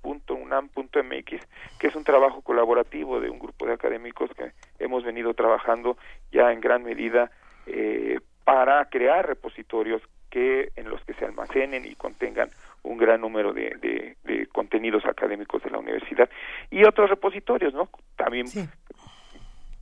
[0.06, 1.46] www.rad.unam.mx
[1.78, 5.96] que es un trabajo colaborativo de un grupo de académicos que hemos venido trabajando
[6.32, 7.30] ya en gran medida
[7.66, 12.48] eh, para crear repositorios que en los que se almacenen y contengan
[12.86, 16.28] un gran número de, de- de contenidos académicos de la universidad
[16.70, 17.88] y otros repositorios, ¿no?
[18.16, 18.46] También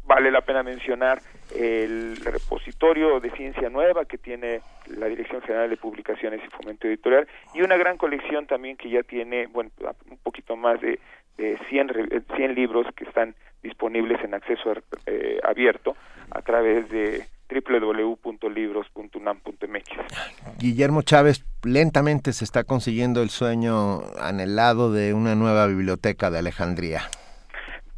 [0.07, 1.21] vale la pena mencionar
[1.57, 7.27] el repositorio de ciencia nueva que tiene la Dirección General de Publicaciones y Fomento Editorial
[7.55, 9.71] y una gran colección también que ya tiene, bueno,
[10.11, 10.99] un poquito más de,
[11.39, 14.75] de 100, re- 100 libros que están disponibles en acceso
[15.07, 15.97] eh, abierto
[16.31, 17.25] a través de
[17.61, 20.59] www.libros.unam.mx.
[20.59, 27.03] Guillermo Chávez lentamente se está consiguiendo el sueño anhelado de una nueva biblioteca de Alejandría.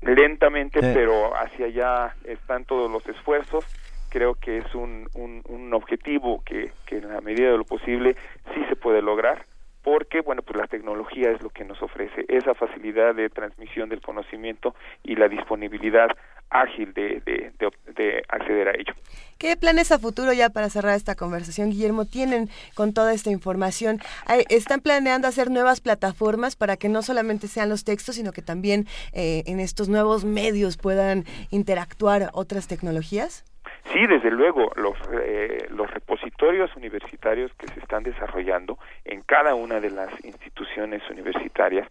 [0.02, 0.86] lentamente, Sí.
[0.94, 3.64] pero hacia allá están todos los esfuerzos.
[4.08, 8.14] Creo que es un, un, un objetivo que, que en la medida de lo posible
[8.54, 9.44] sí se puede lograr,
[9.82, 14.00] porque bueno, pues la tecnología es lo que nos ofrece esa facilidad de transmisión del
[14.00, 16.08] conocimiento y la disponibilidad
[16.50, 18.94] ágil de, de, de, de acceder a ello.
[19.38, 24.00] ¿Qué planes a futuro ya para cerrar esta conversación, Guillermo, tienen con toda esta información?
[24.48, 28.86] ¿Están planeando hacer nuevas plataformas para que no solamente sean los textos, sino que también
[29.12, 33.44] eh, en estos nuevos medios puedan interactuar otras tecnologías?
[33.92, 39.80] Sí, desde luego, los, eh, los repositorios universitarios que se están desarrollando en cada una
[39.80, 41.86] de las instituciones universitarias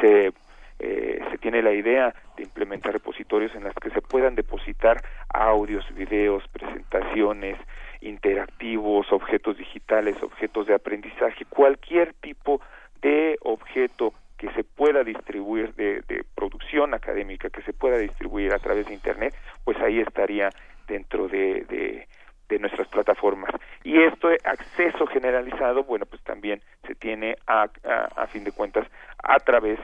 [0.00, 0.32] se,
[0.78, 5.02] eh, se tiene la idea de implementar repositorios en las que se puedan depositar
[5.32, 7.58] audios, videos, presentaciones,
[8.00, 12.60] interactivos, objetos digitales, objetos de aprendizaje, cualquier tipo
[13.00, 18.58] de objeto que se pueda distribuir de, de producción académica, que se pueda distribuir a
[18.58, 19.34] través de Internet,
[19.64, 20.50] pues ahí estaría
[20.86, 22.06] dentro de, de,
[22.48, 23.50] de nuestras plataformas.
[23.82, 27.68] Y esto, acceso generalizado, bueno, pues también se tiene a,
[28.16, 28.86] a, fin de cuentas
[29.22, 29.78] a través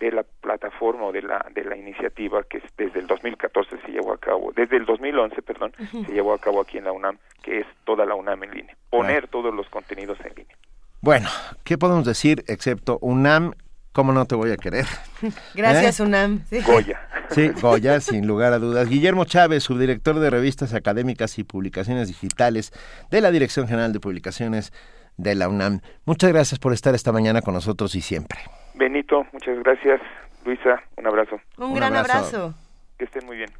[0.00, 4.12] de la plataforma o de la de la iniciativa que desde el 2014 se llevó
[4.12, 6.04] a cabo, desde el 2011, perdón, Ujú.
[6.04, 8.76] se llevó a cabo aquí en la UNAM, que es toda la UNAM en línea,
[8.90, 10.56] poner todos los contenidos en línea.
[11.00, 11.28] Bueno,
[11.64, 13.52] ¿qué podemos decir excepto UNAM?
[13.92, 14.86] ¿Cómo no te voy a querer?
[15.54, 16.02] Gracias, ¿Eh?
[16.02, 16.44] UNAM.
[16.50, 16.60] Sí.
[16.62, 17.00] Goya.
[17.30, 18.88] Sí, Goya, sin lugar a dudas.
[18.88, 22.72] Guillermo Chávez, subdirector de revistas académicas y publicaciones digitales
[23.10, 24.72] de la Dirección General de Publicaciones
[25.16, 25.80] de la UNAM.
[26.06, 28.40] Muchas gracias por estar esta mañana con nosotros y siempre.
[28.74, 30.00] Benito, muchas gracias.
[30.44, 31.40] Luisa, un abrazo.
[31.58, 32.36] Un, Un gran abrazo.
[32.36, 32.54] abrazo.
[32.98, 33.50] Que estén muy bien.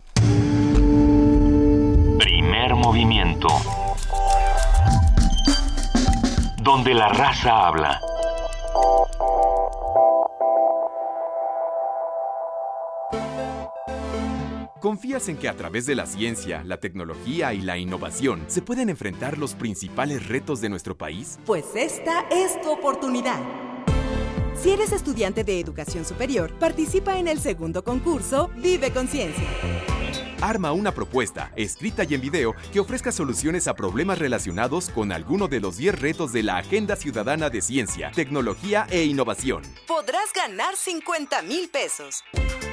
[2.19, 3.49] Primer movimiento.
[6.63, 8.01] Donde la raza habla.
[14.81, 18.91] ¿Confías en que a través de la ciencia, la tecnología y la innovación se pueden
[18.91, 21.39] enfrentar los principales retos de nuestro país?
[21.47, 23.41] Pues esta es tu oportunidad.
[24.57, 29.45] Si eres estudiante de educación superior, participa en el segundo concurso Vive Conciencia.
[30.41, 35.49] Arma una propuesta, escrita y en video, que ofrezca soluciones a problemas relacionados con alguno
[35.49, 39.63] de los 10 retos de la Agenda Ciudadana de Ciencia, Tecnología e Innovación.
[39.87, 42.23] Podrás ganar 50 mil pesos.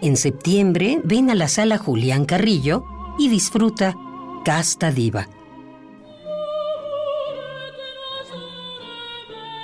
[0.00, 2.84] En septiembre, ven a la sala Julián Carrillo
[3.18, 3.96] y disfruta
[4.44, 5.28] Casta Diva.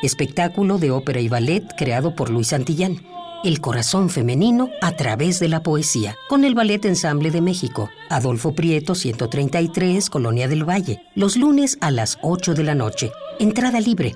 [0.03, 3.01] Espectáculo de ópera y ballet creado por Luis Santillán.
[3.45, 7.91] El corazón femenino a través de la poesía, con el Ballet Ensamble de México.
[8.09, 11.03] Adolfo Prieto, 133, Colonia del Valle.
[11.15, 13.13] Los lunes a las 8 de la noche.
[13.39, 14.15] Entrada libre.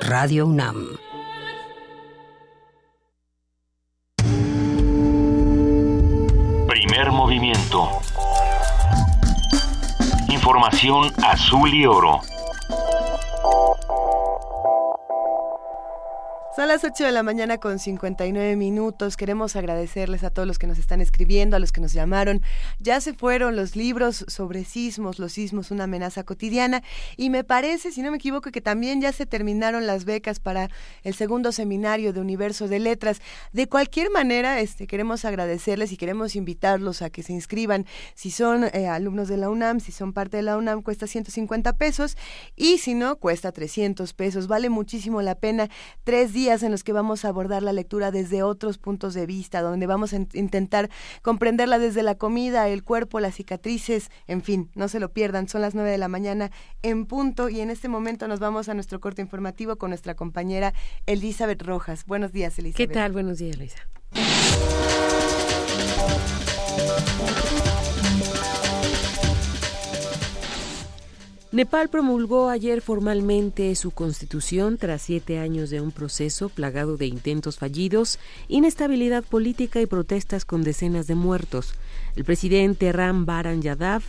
[0.00, 0.98] Radio UNAM.
[7.06, 8.00] Movimiento.
[10.28, 12.22] Información azul y oro.
[16.58, 19.16] Son las 8 de la mañana con 59 minutos.
[19.16, 22.42] Queremos agradecerles a todos los que nos están escribiendo, a los que nos llamaron.
[22.80, 26.82] Ya se fueron los libros sobre sismos, los sismos, una amenaza cotidiana.
[27.16, 30.68] Y me parece, si no me equivoco, que también ya se terminaron las becas para
[31.04, 33.20] el segundo seminario de Universo de Letras.
[33.52, 37.86] De cualquier manera, este, queremos agradecerles y queremos invitarlos a que se inscriban.
[38.16, 41.74] Si son eh, alumnos de la UNAM, si son parte de la UNAM, cuesta 150
[41.74, 42.16] pesos.
[42.56, 44.48] Y si no, cuesta 300 pesos.
[44.48, 45.68] Vale muchísimo la pena.
[46.02, 49.60] Tres días en los que vamos a abordar la lectura desde otros puntos de vista,
[49.60, 50.88] donde vamos a in- intentar
[51.22, 55.60] comprenderla desde la comida, el cuerpo, las cicatrices, en fin, no se lo pierdan, son
[55.60, 56.50] las 9 de la mañana
[56.82, 60.72] en punto y en este momento nos vamos a nuestro corte informativo con nuestra compañera
[61.06, 62.04] Elizabeth Rojas.
[62.06, 62.88] Buenos días, Elizabeth.
[62.88, 63.12] ¿Qué tal?
[63.12, 64.87] Buenos días, Luisa.
[71.50, 77.56] Nepal promulgó ayer formalmente su constitución tras siete años de un proceso plagado de intentos
[77.56, 78.18] fallidos,
[78.48, 81.72] inestabilidad política y protestas con decenas de muertos.
[82.16, 84.02] El presidente Ram Baran Yadav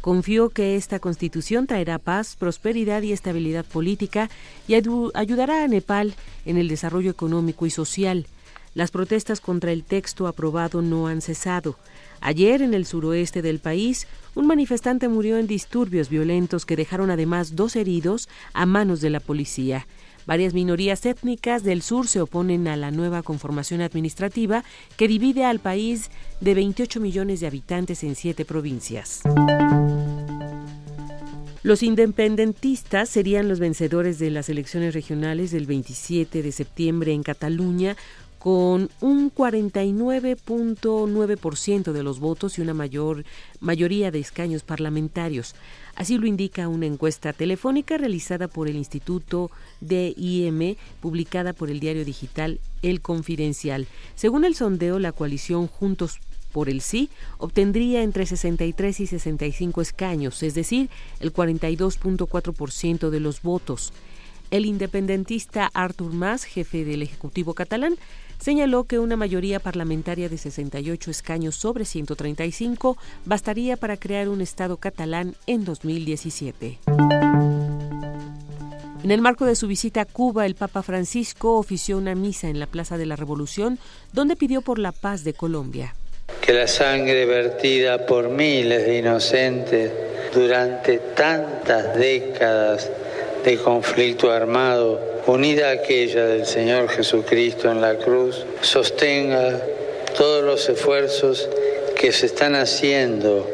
[0.00, 4.30] confió que esta constitución traerá paz, prosperidad y estabilidad política
[4.68, 6.14] y ayudará a Nepal
[6.46, 8.28] en el desarrollo económico y social.
[8.74, 11.76] Las protestas contra el texto aprobado no han cesado.
[12.24, 17.54] Ayer, en el suroeste del país, un manifestante murió en disturbios violentos que dejaron además
[17.54, 19.86] dos heridos a manos de la policía.
[20.24, 24.64] Varias minorías étnicas del sur se oponen a la nueva conformación administrativa
[24.96, 26.10] que divide al país
[26.40, 29.20] de 28 millones de habitantes en siete provincias.
[31.64, 37.96] Los independentistas serían los vencedores de las elecciones regionales del 27 de septiembre en Cataluña
[38.44, 43.24] con un 49.9% de los votos y una mayor
[43.60, 45.54] mayoría de escaños parlamentarios.
[45.94, 49.50] Así lo indica una encuesta telefónica realizada por el Instituto
[49.80, 53.86] DIM, publicada por el diario digital El Confidencial.
[54.14, 56.18] Según el sondeo, la coalición Juntos
[56.52, 57.08] por el sí
[57.38, 63.94] obtendría entre 63 y 65 escaños, es decir, el 42.4% de los votos.
[64.50, 67.96] El independentista Artur Mas, jefe del Ejecutivo catalán,
[68.38, 74.76] señaló que una mayoría parlamentaria de 68 escaños sobre 135 bastaría para crear un Estado
[74.76, 76.78] catalán en 2017.
[79.04, 82.58] En el marco de su visita a Cuba, el Papa Francisco ofició una misa en
[82.58, 83.78] la Plaza de la Revolución,
[84.14, 85.94] donde pidió por la paz de Colombia.
[86.40, 89.92] Que la sangre vertida por miles de inocentes
[90.32, 92.90] durante tantas décadas
[93.44, 99.60] de conflicto armado, unida a aquella del Señor Jesucristo en la cruz, sostenga
[100.16, 101.48] todos los esfuerzos
[101.94, 103.46] que se están haciendo,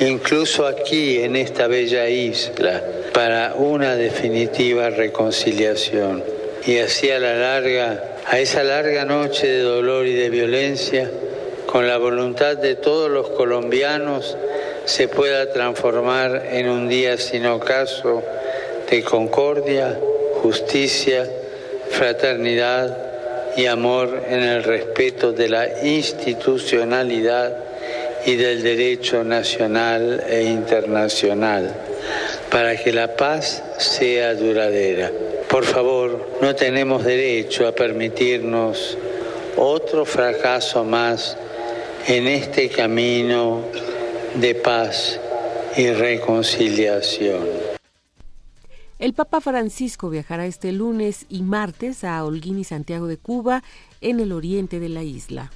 [0.00, 2.82] incluso aquí en esta bella isla,
[3.14, 6.22] para una definitiva reconciliación.
[6.66, 11.10] Y así a la larga, a esa larga noche de dolor y de violencia,
[11.66, 14.36] con la voluntad de todos los colombianos,
[14.84, 18.22] se pueda transformar en un día sin ocaso
[18.92, 19.98] de concordia,
[20.42, 21.26] justicia,
[21.88, 22.94] fraternidad
[23.56, 27.56] y amor en el respeto de la institucionalidad
[28.26, 31.74] y del derecho nacional e internacional,
[32.50, 35.10] para que la paz sea duradera.
[35.48, 38.98] Por favor, no tenemos derecho a permitirnos
[39.56, 41.38] otro fracaso más
[42.06, 43.62] en este camino
[44.34, 45.18] de paz
[45.78, 47.71] y reconciliación.
[49.02, 53.64] El Papa Francisco viajará este lunes y martes a Holguín y Santiago de Cuba,
[54.00, 55.50] en el oriente de la isla.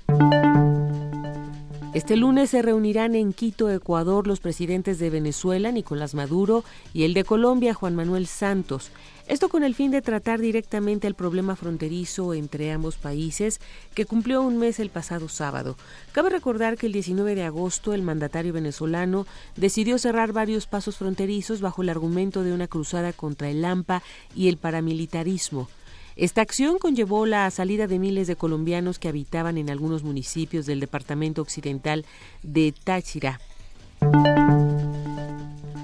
[1.95, 7.15] Este lunes se reunirán en Quito, Ecuador, los presidentes de Venezuela, Nicolás Maduro, y el
[7.15, 8.91] de Colombia, Juan Manuel Santos.
[9.29, 13.61] Esto con el fin de tratar directamente el problema fronterizo entre ambos países,
[13.93, 15.77] que cumplió un mes el pasado sábado.
[16.13, 19.27] Cabe recordar que el 19 de agosto el mandatario venezolano
[19.57, 24.01] decidió cerrar varios pasos fronterizos bajo el argumento de una cruzada contra el AMPA
[24.37, 25.69] y el paramilitarismo.
[26.15, 30.79] Esta acción conllevó la salida de miles de colombianos que habitaban en algunos municipios del
[30.79, 32.07] departamento occidental
[32.43, 33.41] de Táchira.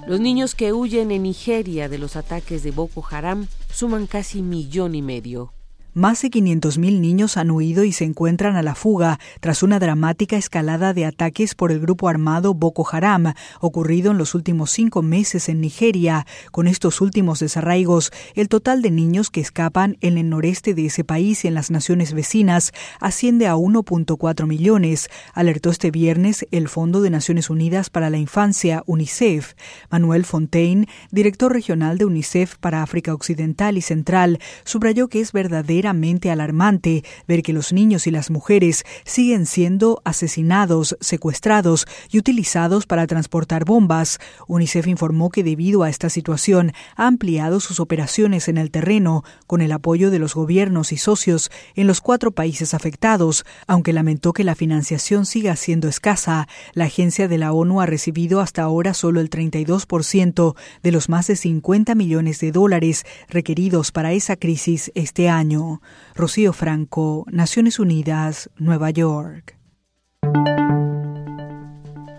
[0.07, 4.97] Los niños que huyen en Nigeria de los ataques de Boko Haram suman casi millón
[4.97, 5.53] y medio.
[5.95, 10.39] Más de 500.000 niños han huido y se encuentran a la fuga tras una dramática
[10.39, 15.51] escalada de ataques por el grupo armado Boko Haram, ocurrido en los últimos cinco meses
[15.51, 16.25] en Nigeria.
[16.51, 21.05] Con estos últimos desarraigos, el total de niños que escapan en el noreste de ese
[21.05, 27.03] país y en las naciones vecinas asciende a 1.4 millones, alertó este viernes el Fondo
[27.03, 29.53] de Naciones Unidas para la Infancia, UNICEF.
[29.91, 35.82] Manuel Fontaine, director regional de UNICEF para África Occidental y Central, subrayó que es verdadero
[36.31, 43.07] alarmante ver que los niños y las mujeres siguen siendo asesinados, secuestrados y utilizados para
[43.07, 44.19] transportar bombas.
[44.49, 49.61] UNICEF informó que debido a esta situación ha ampliado sus operaciones en el terreno con
[49.61, 54.45] el apoyo de los gobiernos y socios en los cuatro países afectados, aunque lamentó que
[54.45, 56.49] la financiación siga siendo escasa.
[56.75, 61.27] La agencia de la ONU ha recibido hasta ahora solo el 32% de los más
[61.27, 65.72] de 50 millones de dólares requeridos para esa crisis este año.
[66.15, 69.57] Rocío Franco, Naciones Unidas, Nueva York.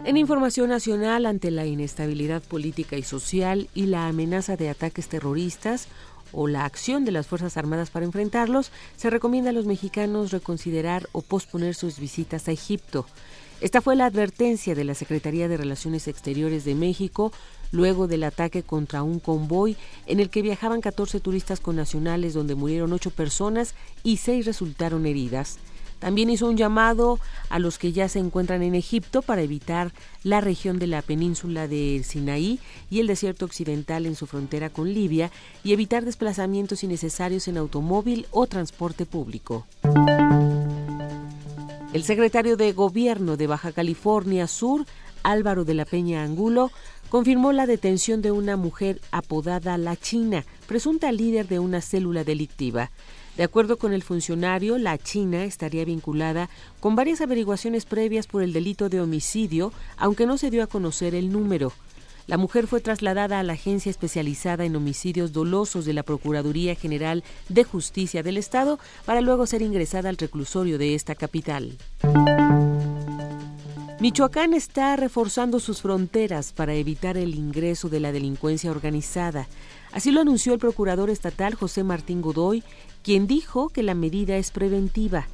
[0.06, 5.88] En información nacional, ante la inestabilidad política y social y la amenaza de ataques terroristas
[6.34, 11.08] o la acción de las Fuerzas Armadas para enfrentarlos, se recomienda a los mexicanos reconsiderar
[11.14, 13.06] o posponer sus visitas a Egipto.
[13.62, 17.32] Esta fue la advertencia de la Secretaría de Relaciones Exteriores de México
[17.74, 19.76] luego del ataque contra un convoy
[20.06, 25.58] en el que viajaban 14 turistas connacionales donde murieron 8 personas y 6 resultaron heridas.
[26.00, 27.18] También hizo un llamado
[27.50, 29.94] a los que ya se encuentran en Egipto para evitar
[30.24, 32.60] la región de la península de Sinaí
[32.90, 35.32] y el desierto occidental en su frontera con Libia
[35.64, 39.66] y evitar desplazamientos innecesarios en automóvil o transporte público.
[41.94, 44.86] El secretario de Gobierno de Baja California Sur,
[45.24, 46.72] Álvaro de la Peña Angulo,
[47.10, 52.92] confirmó la detención de una mujer apodada La China, presunta líder de una célula delictiva.
[53.38, 58.54] De acuerdo con el funcionario, la China estaría vinculada con varias averiguaciones previas por el
[58.54, 61.74] delito de homicidio, aunque no se dio a conocer el número.
[62.28, 67.24] La mujer fue trasladada a la agencia especializada en homicidios dolosos de la Procuraduría General
[67.50, 71.78] de Justicia del Estado para luego ser ingresada al reclusorio de esta capital.
[74.04, 79.48] Michoacán está reforzando sus fronteras para evitar el ingreso de la delincuencia organizada.
[79.94, 82.64] Así lo anunció el procurador estatal José Martín Godoy,
[83.02, 85.28] quien dijo que la medida es preventiva.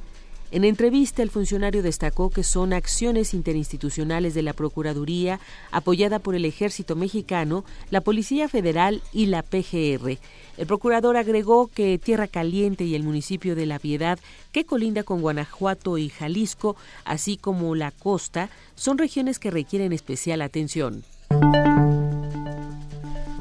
[0.52, 5.38] En entrevista, el funcionario destacó que son acciones interinstitucionales de la Procuraduría,
[5.70, 10.18] apoyada por el Ejército Mexicano, la Policía Federal y la PGR.
[10.56, 14.18] El procurador agregó que Tierra Caliente y el municipio de La Piedad,
[14.50, 16.74] que colinda con Guanajuato y Jalisco,
[17.04, 21.04] así como la costa, son regiones que requieren especial atención.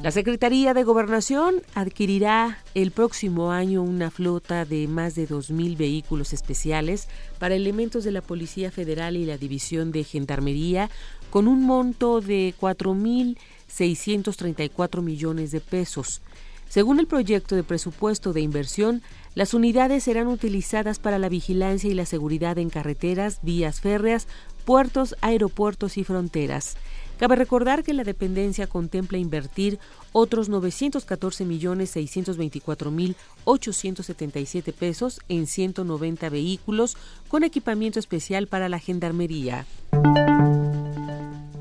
[0.02, 6.32] La Secretaría de Gobernación adquirirá el próximo año una flota de más de 2.000 vehículos
[6.32, 10.90] especiales para elementos de la Policía Federal y la División de Gendarmería
[11.30, 16.22] con un monto de 4.634 millones de pesos.
[16.70, 19.02] Según el proyecto de presupuesto de inversión,
[19.36, 24.28] las unidades serán utilizadas para la vigilancia y la seguridad en carreteras, vías férreas,
[24.64, 26.78] puertos, aeropuertos y fronteras.
[27.20, 29.78] Cabe recordar que la dependencia contempla invertir
[30.14, 36.96] otros 914 millones 624 mil 877 pesos en 190 vehículos
[37.28, 39.66] con equipamiento especial para la gendarmería.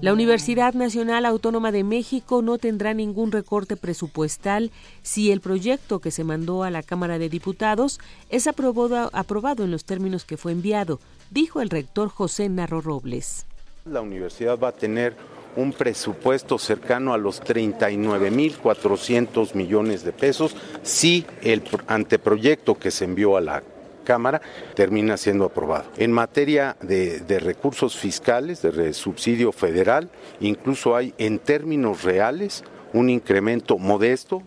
[0.01, 4.71] La Universidad Nacional Autónoma de México no tendrá ningún recorte presupuestal
[5.03, 7.99] si el proyecto que se mandó a la Cámara de Diputados
[8.31, 11.01] es aprobado, aprobado en los términos que fue enviado,
[11.33, 13.45] dijo el rector José Narro Robles.
[13.85, 15.17] La universidad va a tener
[15.59, 23.37] un presupuesto cercano a los 39.400 millones de pesos si el anteproyecto que se envió
[23.37, 23.65] a la
[24.05, 24.41] Cámara
[24.75, 25.91] termina siendo aprobado.
[25.97, 30.11] En materia de, de recursos fiscales, de subsidio federal,
[30.41, 32.63] incluso hay en términos reales
[32.93, 34.45] un incremento modesto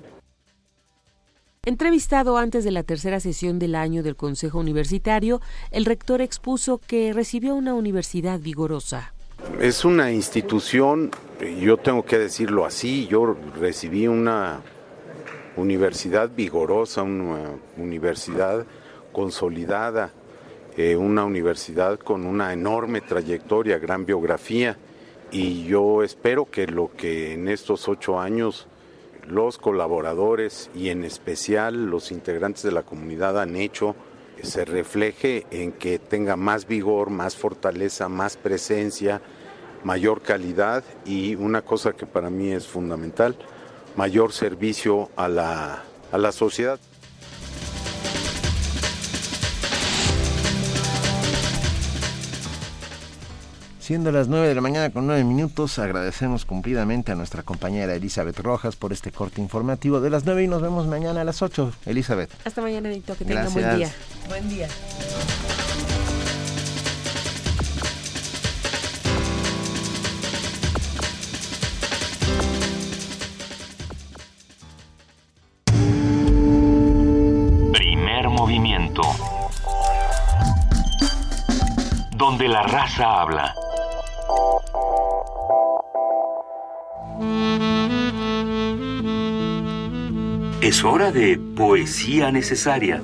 [1.64, 7.14] Entrevistado antes de la tercera sesión del año del Consejo Universitario, el rector expuso que
[7.14, 9.14] recibió una universidad vigorosa.
[9.60, 11.12] Es una institución,
[11.60, 14.62] yo tengo que decirlo así, yo recibí una
[15.56, 18.66] universidad vigorosa, una universidad
[19.12, 20.12] consolidada,
[20.78, 24.78] eh, una universidad con una enorme trayectoria, gran biografía,
[25.32, 28.68] y yo espero que lo que en estos ocho años
[29.28, 33.96] los colaboradores y en especial los integrantes de la comunidad han hecho,
[34.44, 39.22] se refleje en que tenga más vigor, más fortaleza, más presencia,
[39.84, 43.36] mayor calidad y una cosa que para mí es fundamental,
[43.96, 46.80] mayor servicio a la, a la sociedad.
[53.92, 58.40] Siendo las 9 de la mañana con 9 minutos, agradecemos cumplidamente a nuestra compañera Elizabeth
[58.40, 61.74] Rojas por este corte informativo de las 9 y nos vemos mañana a las 8.
[61.88, 62.30] Elizabeth.
[62.46, 63.92] Hasta mañana, Nito, que tengan buen día.
[64.32, 64.68] Buen día.
[77.74, 79.02] Primer movimiento.
[82.16, 83.54] Donde la raza habla.
[90.62, 93.02] Es hora de poesía necesaria.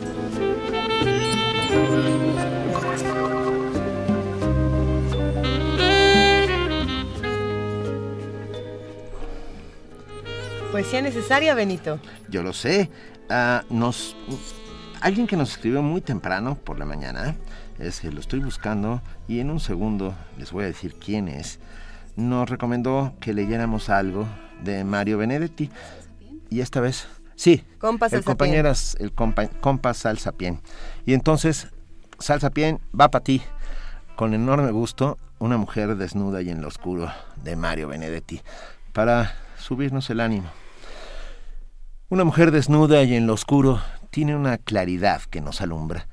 [10.78, 12.00] Poesía necesaria, Benito.
[12.30, 12.92] Yo lo sé.
[13.32, 14.16] Ah, nos,
[15.02, 17.36] alguien que nos escribió muy temprano por la mañana,
[17.80, 21.58] es que lo estoy buscando y en un segundo les voy a decir quién es,
[22.16, 24.28] nos recomendó que leyéramos algo
[24.62, 25.72] de Mario Benedetti
[26.52, 30.62] y esta vez, sí, Compa el compañeras, el compa, Salsapien.
[31.08, 31.70] Y entonces,
[32.20, 33.42] Salsapien va para ti,
[34.16, 37.12] con enorme gusto, una mujer desnuda y en lo oscuro
[37.44, 38.44] de Mario Benedetti,
[38.94, 40.52] para subirnos el ánimo.
[42.10, 43.82] Una mujer desnuda y en lo oscuro
[44.12, 46.08] tiene una claridad que nos alumbra,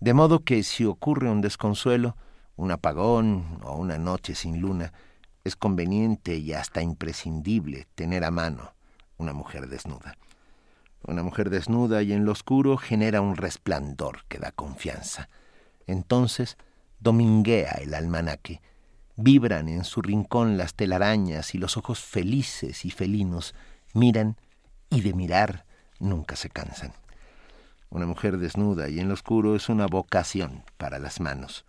[0.00, 2.16] de modo que si ocurre un desconsuelo,
[2.56, 4.94] un apagón o una noche sin luna,
[5.44, 8.72] es conveniente y hasta imprescindible tener a mano
[9.18, 10.16] una mujer desnuda.
[11.06, 15.28] Una mujer desnuda y en lo oscuro genera un resplandor que da confianza.
[15.86, 16.56] Entonces
[17.00, 18.62] dominguea el almanaque,
[19.16, 23.54] vibran en su rincón las telarañas y los ojos felices y felinos
[23.92, 24.38] miran
[24.90, 25.64] y de mirar
[25.98, 26.92] nunca se cansan.
[27.90, 31.64] Una mujer desnuda y en lo oscuro es una vocación para las manos.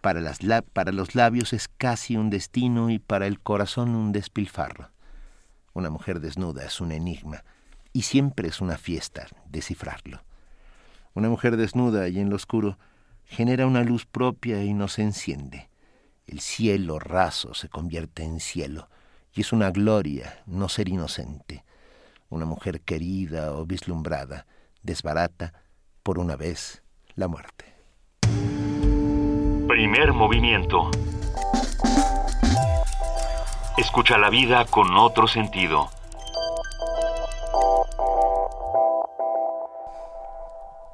[0.00, 4.12] Para, las la- para los labios es casi un destino y para el corazón un
[4.12, 4.90] despilfarro.
[5.74, 7.44] Una mujer desnuda es un enigma
[7.92, 10.22] y siempre es una fiesta descifrarlo.
[11.14, 12.78] Una mujer desnuda y en lo oscuro
[13.24, 15.68] genera una luz propia y nos enciende.
[16.26, 18.88] El cielo raso se convierte en cielo
[19.34, 21.64] y es una gloria no ser inocente.
[22.30, 24.46] Una mujer querida o vislumbrada
[24.82, 25.54] desbarata
[26.02, 26.82] por una vez
[27.14, 27.64] la muerte.
[29.66, 30.90] Primer movimiento.
[33.78, 35.88] Escucha la vida con otro sentido.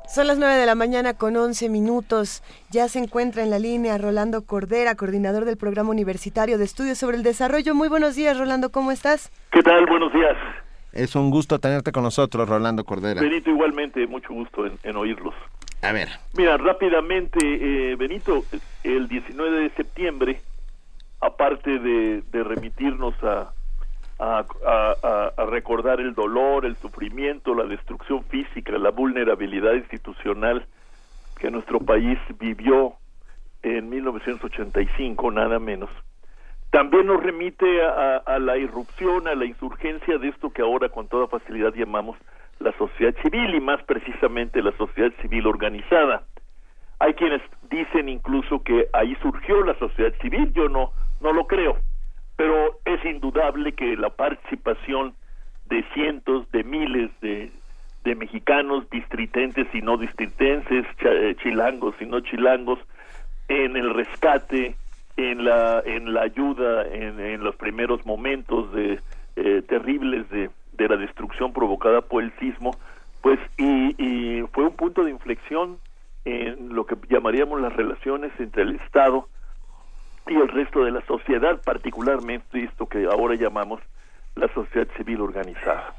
[0.06, 2.44] Son las 9 de la mañana con 11 minutos.
[2.70, 7.16] Ya se encuentra en la línea Rolando Cordera, coordinador del Programa Universitario de Estudios sobre
[7.16, 7.74] el Desarrollo.
[7.74, 9.32] Muy buenos días, Rolando, ¿cómo estás?
[9.50, 9.84] ¿Qué tal?
[9.86, 10.36] Buenos días.
[10.94, 13.20] Es un gusto tenerte con nosotros, Rolando Cordera.
[13.20, 15.34] Benito, igualmente, mucho gusto en, en oírlos.
[15.82, 16.08] A ver.
[16.36, 18.44] Mira, rápidamente, eh, Benito,
[18.84, 20.40] el 19 de septiembre,
[21.20, 23.52] aparte de, de remitirnos a,
[24.20, 30.64] a, a- a recordar el dolor, el sufrimiento, la destrucción física, la vulnerabilidad institucional
[31.38, 32.94] que nuestro país vivió
[33.64, 35.90] en 1985, nada menos,
[36.74, 41.06] también nos remite a, a la irrupción, a la insurgencia de esto que ahora con
[41.06, 42.18] toda facilidad llamamos
[42.58, 46.24] la sociedad civil y más precisamente la sociedad civil organizada.
[46.98, 50.90] Hay quienes dicen incluso que ahí surgió la sociedad civil, yo no
[51.20, 51.76] no lo creo,
[52.34, 55.14] pero es indudable que la participación
[55.66, 57.52] de cientos, de miles de,
[58.02, 62.80] de mexicanos distritenses y no distritenses, eh, chilangos y no chilangos,
[63.46, 64.74] en el rescate,
[65.16, 69.00] en la en la ayuda en, los primeros momentos de
[69.36, 72.72] eh, terribles de, de la destrucción provocada por el sismo,
[73.22, 75.78] pues y, y fue un punto de inflexión
[76.24, 79.28] en lo que llamaríamos las relaciones entre el Estado
[80.26, 83.80] y el resto de la sociedad, particularmente esto que ahora llamamos
[84.36, 85.94] la sociedad civil organizada.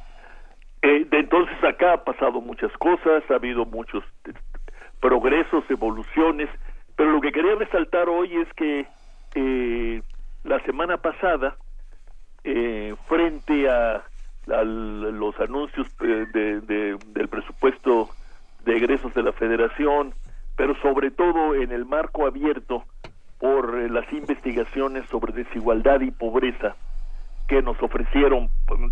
[0.81, 4.33] Eh, de entonces acá ha pasado muchas cosas, ha habido muchos eh,
[4.99, 6.49] progresos, evoluciones,
[6.95, 8.87] pero lo que quería resaltar hoy es que
[9.35, 10.01] eh,
[10.43, 11.57] la semana pasada,
[12.43, 14.03] eh, frente a,
[14.47, 18.15] los anuncios eh, de- de- del presupuesto
[18.63, 20.13] de egresos de la Federación,
[20.55, 22.85] pero sobre todo en el marco abierto
[23.39, 26.75] por eh, las investigaciones sobre desigualdad y pobreza
[27.47, 28.49] que nos ofrecieron,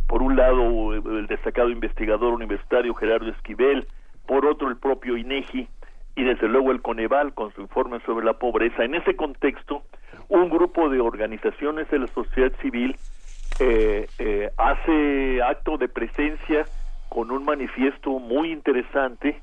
[0.07, 3.87] por un lado, el destacado investigador universitario Gerardo Esquivel,
[4.27, 5.67] por otro, el propio INEGI
[6.15, 8.83] y desde luego el Coneval con su informe sobre la pobreza.
[8.83, 9.83] En ese contexto,
[10.29, 12.95] un grupo de organizaciones de la sociedad civil
[13.59, 16.65] eh, eh, hace acto de presencia
[17.09, 19.41] con un manifiesto muy interesante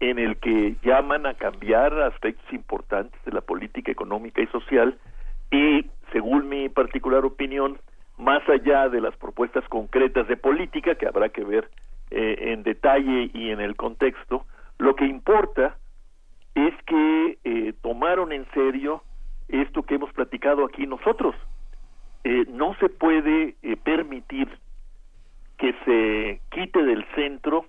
[0.00, 4.98] en el que llaman a cambiar aspectos importantes de la política económica y social
[5.50, 7.78] y, según mi particular opinión,
[8.18, 11.70] más allá de las propuestas concretas de política que habrá que ver
[12.10, 14.44] eh, en detalle y en el contexto,
[14.78, 15.76] lo que importa
[16.54, 19.02] es que eh, tomaron en serio
[19.48, 21.34] esto que hemos platicado aquí nosotros.
[22.24, 24.48] Eh, no se puede eh, permitir
[25.58, 27.66] que se quite del centro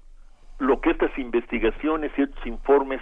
[0.60, 3.01] lo que estas investigaciones y estos informes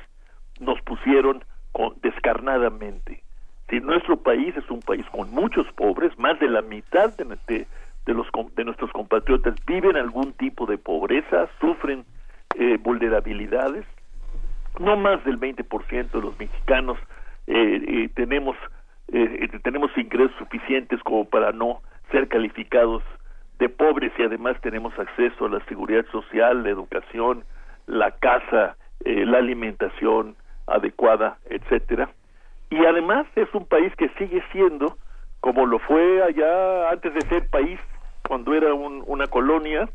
[0.60, 3.24] nos pusieron con, descarnadamente.
[3.70, 7.68] Si nuestro país es un país con muchos pobres, más de la mitad de, de-
[8.14, 12.04] los, de nuestros compatriotas viven algún tipo de pobreza, sufren
[12.58, 13.86] eh, vulnerabilidades,
[14.80, 16.98] no más del 20% de los mexicanos
[17.48, 18.56] eh, eh, tenemos
[19.12, 21.82] eh, eh, tenemos ingresos suficientes como para no
[22.12, 23.04] ser calificados
[23.60, 27.44] de pobres y además tenemos acceso a la seguridad social, la educación,
[27.88, 28.76] la casa,
[29.06, 30.36] la alimentación
[30.68, 32.10] adecuada, etcétera.
[32.70, 34.98] Y además es un país que sigue siendo
[35.42, 37.80] como lo fue allá antes de ser país,
[38.28, 39.90] cuando era un- una colonia,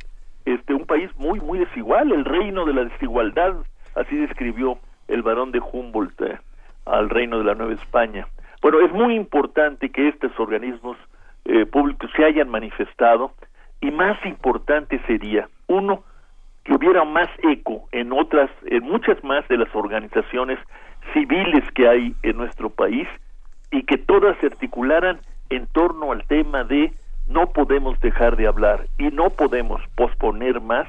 [0.44, 3.54] este un país muy muy desigual, el reino de la desigualdad,
[3.96, 4.78] así describió
[5.08, 6.38] el barón de Humboldt eh,
[6.84, 8.26] al reino de la Nueva España.
[8.62, 10.96] Bueno, es muy importante que estos organismos
[11.44, 13.32] eh, públicos se hayan manifestado
[13.80, 16.04] y más importante sería, uno,
[16.64, 20.58] que hubiera más eco en otras, en muchas más de las organizaciones
[21.12, 23.06] civiles que hay en nuestro país
[23.70, 25.20] y que todas se articularan
[25.50, 26.92] en torno al tema de
[27.28, 30.88] no podemos dejar de hablar y no podemos posponer más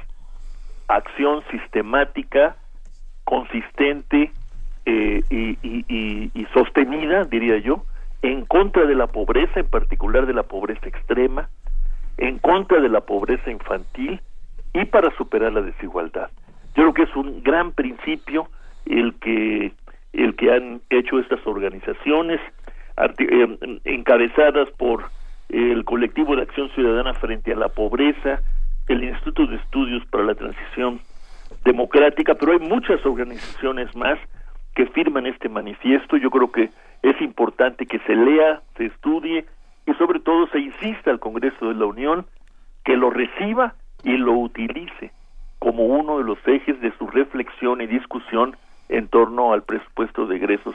[0.88, 2.56] acción sistemática,
[3.28, 4.32] consistente
[4.86, 7.84] eh, y, sostenida, diría yo,
[8.22, 11.50] en contra de la pobreza, en particular de la pobreza extrema,
[12.16, 14.22] en contra de la pobreza infantil
[14.72, 16.30] y para superar la desigualdad.
[16.74, 18.48] Yo creo que es un gran principio
[18.86, 19.72] el que
[20.14, 22.40] el que han hecho estas organizaciones
[23.18, 25.04] eh, encabezadas por
[25.50, 28.40] el colectivo de acción ciudadana frente a la pobreza,
[28.88, 31.00] el Instituto de Estudios para la Transición
[31.68, 34.18] Democrática, pero hay muchas organizaciones más
[34.74, 36.16] que firman este manifiesto.
[36.16, 36.70] Yo creo que
[37.02, 39.44] es importante que se lea, se estudie
[39.86, 42.24] y sobre todo se insista al Congreso de la Unión
[42.86, 45.12] que lo reciba y lo utilice
[45.58, 48.56] como uno de los ejes de su reflexión y discusión
[48.88, 50.74] en torno al presupuesto de egresos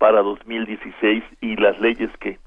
[0.00, 2.40] para 2016 y las leyes que,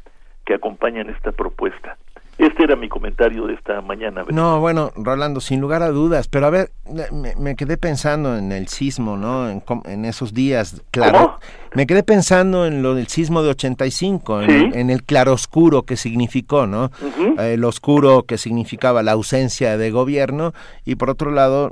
[0.46, 1.96] que acompañan esta propuesta.
[2.38, 4.24] Este era mi comentario de esta mañana.
[4.30, 6.70] No, bueno, Rolando, sin lugar a dudas, pero a ver,
[7.12, 9.50] me, quedé pensando en el sismo, ¿no?
[9.50, 11.40] En, esos días, claro.
[11.74, 16.92] Me quedé pensando en lo del sismo de 85, en, el claroscuro que significó, ¿no?
[17.40, 20.54] El oscuro que significaba la ausencia de gobierno
[20.86, 21.72] y por otro lado,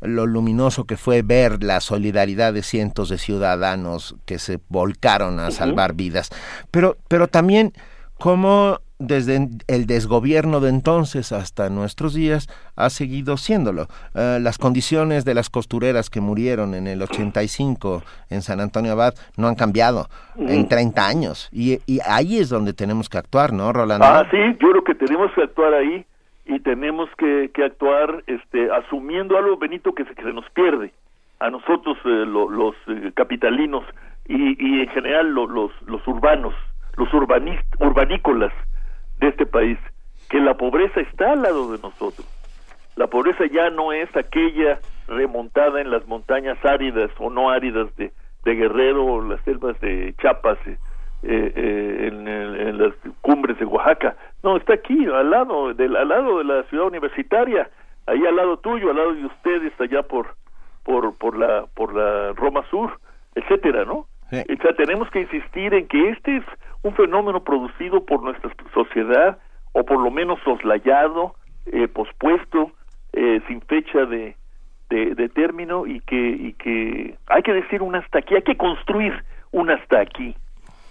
[0.00, 5.50] lo luminoso que fue ver la solidaridad de cientos de ciudadanos que se volcaron a
[5.50, 6.30] salvar vidas.
[6.70, 7.72] Pero, pero también
[8.18, 13.88] cómo desde el desgobierno de entonces hasta nuestros días ha seguido siéndolo.
[14.14, 19.14] Eh, las condiciones de las costureras que murieron en el 85 en San Antonio Abad
[19.36, 20.06] no han cambiado
[20.36, 24.06] en 30 años y, ahí es donde tenemos que actuar, ¿no, Rolando?
[24.06, 26.04] Ah, sí, yo creo que tenemos que actuar ahí
[26.46, 30.92] y tenemos que, actuar este, asumiendo algo, Benito, que se, que se nos pierde
[31.40, 33.84] a nosotros eh, los eh, capitalinos
[34.26, 36.54] y, y, en general los, los urbanos,
[36.96, 38.52] los urbanícolas
[39.18, 39.78] de este país,
[40.28, 42.26] que la pobreza está al lado de nosotros.
[42.96, 48.12] La pobreza ya no es aquella remontada en las montañas áridas o no áridas de,
[48.44, 50.78] de Guerrero o las selvas de Chiapas, eh,
[51.22, 54.16] eh, en, las cumbres de Oaxaca.
[54.42, 57.68] No, está aquí, al lado, del, al lado de la ciudad universitaria,
[58.06, 60.34] ahí al lado tuyo, al lado de ustedes, allá por,
[60.84, 62.98] por, por, la, por la Roma Sur,
[63.34, 64.06] etcétera, ¿no?
[64.30, 66.44] O sea, tenemos que insistir en que este es
[66.86, 69.38] un fenómeno producido por nuestra sociedad,
[69.72, 71.34] o por lo menos soslayado,
[71.66, 72.70] eh, pospuesto,
[73.12, 74.36] eh, sin fecha de,
[74.88, 79.12] de, término, y que, y que hay que decir un hasta aquí, hay que construir
[79.50, 80.36] un hasta aquí.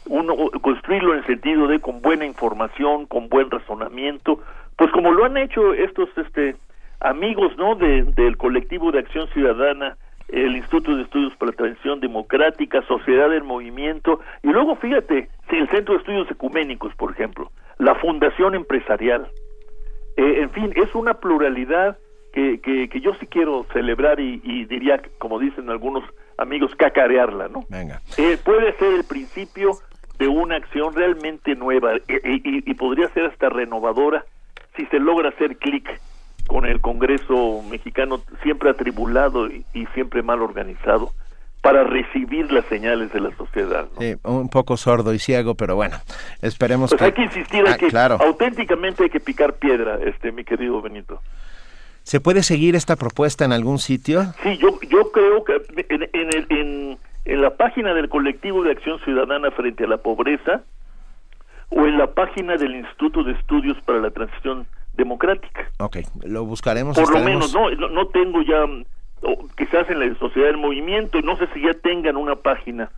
[0.07, 4.39] Uno, construirlo en el sentido de con buena información, con buen razonamiento,
[4.77, 6.55] pues como lo han hecho estos este
[6.99, 9.97] amigos no de, del colectivo de acción ciudadana
[10.29, 15.69] el Instituto de Estudios para la Transición Democrática, Sociedad del Movimiento, y luego fíjate, el
[15.69, 19.27] Centro de Estudios Ecuménicos, por ejemplo, la Fundación Empresarial.
[20.17, 21.97] Eh, en fin, es una pluralidad
[22.33, 26.03] que, que, yo sí quiero celebrar y, diría, como dicen algunos
[26.37, 27.61] amigos, cacarearla, ¿no?
[27.69, 28.01] Venga.
[28.17, 29.71] Eh, puede ser el principio
[30.19, 34.25] de una acción realmente nueva eh, y, y podría ser hasta renovadora
[34.75, 35.89] si se logra hacer clic
[36.47, 41.11] con el Congreso mexicano siempre atribulado y, siempre mal organizado
[41.61, 43.87] para recibir las señales de la sociedad.
[44.23, 45.97] un poco sordo y ciego, pero bueno,
[46.41, 47.05] esperemos pues que...
[47.05, 48.17] hay que insistir, hay ah, que, claro.
[48.21, 51.21] auténticamente hay que picar piedra, este, mi querido Benito.
[52.03, 54.25] ¿Se puede seguir esta propuesta en algún sitio?
[54.43, 55.53] Sí, yo, yo creo que
[55.89, 60.61] en, en, en, en la página del colectivo de acción ciudadana frente a la pobreza
[61.69, 65.69] o en la página del Instituto de Estudios para la Transición democrática.
[65.79, 66.97] Ok, lo buscaremos.
[66.97, 68.65] Por lo menos, no, no tengo ya,
[69.57, 72.89] quizás en la Sociedad del Movimiento, no sé si ya tengan una página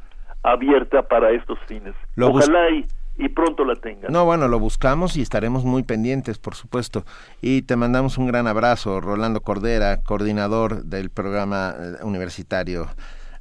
[0.44, 1.94] abierta para estos fines.
[2.20, 2.86] Ojalá y,
[3.18, 4.12] y, pronto la tengan.
[4.12, 7.04] No, bueno, lo buscamos y estaremos muy pendientes, por supuesto.
[7.42, 12.88] Y te mandamos un gran abrazo, Rolando Cordera, coordinador del programa eh, universitario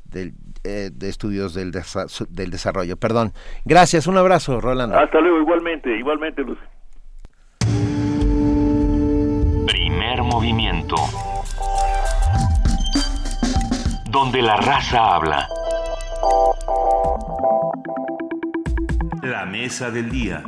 [0.04, 2.96] del, eh, de estudios del, del desarrollo.
[2.96, 3.32] Perdón.
[3.64, 4.98] Gracias, un abrazo, Rolando.
[4.98, 6.42] Hasta luego, igualmente, igualmente,
[10.24, 10.96] Movimiento.
[14.10, 15.48] Donde la raza habla.
[19.22, 20.42] La mesa del día.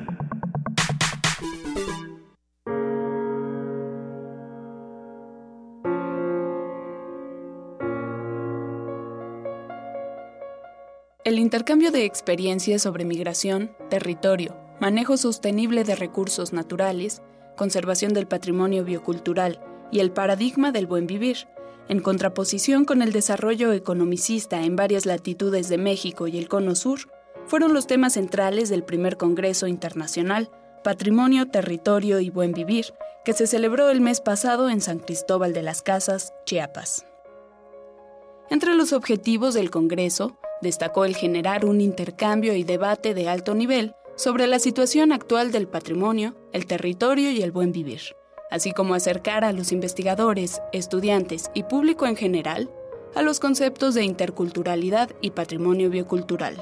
[11.24, 17.22] El intercambio de experiencias sobre migración, territorio, manejo sostenible de recursos naturales,
[17.58, 19.60] conservación del patrimonio biocultural
[19.92, 21.46] y el paradigma del buen vivir,
[21.90, 27.00] en contraposición con el desarrollo economicista en varias latitudes de México y el Cono Sur,
[27.46, 30.50] fueron los temas centrales del primer Congreso Internacional
[30.82, 35.62] Patrimonio, Territorio y Buen Vivir, que se celebró el mes pasado en San Cristóbal de
[35.62, 37.04] las Casas, Chiapas.
[38.48, 43.94] Entre los objetivos del Congreso, destacó el generar un intercambio y debate de alto nivel
[44.18, 48.00] sobre la situación actual del patrimonio, el territorio y el buen vivir,
[48.50, 52.68] así como acercar a los investigadores, estudiantes y público en general
[53.14, 56.60] a los conceptos de interculturalidad y patrimonio biocultural.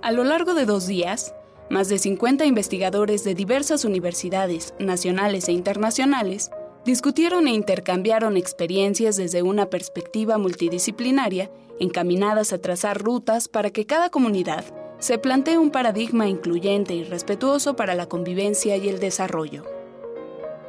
[0.00, 1.34] A lo largo de dos días,
[1.70, 6.52] más de 50 investigadores de diversas universidades nacionales e internacionales
[6.84, 14.10] discutieron e intercambiaron experiencias desde una perspectiva multidisciplinaria encaminadas a trazar rutas para que cada
[14.10, 14.64] comunidad
[15.00, 19.64] se plantea un paradigma incluyente y respetuoso para la convivencia y el desarrollo.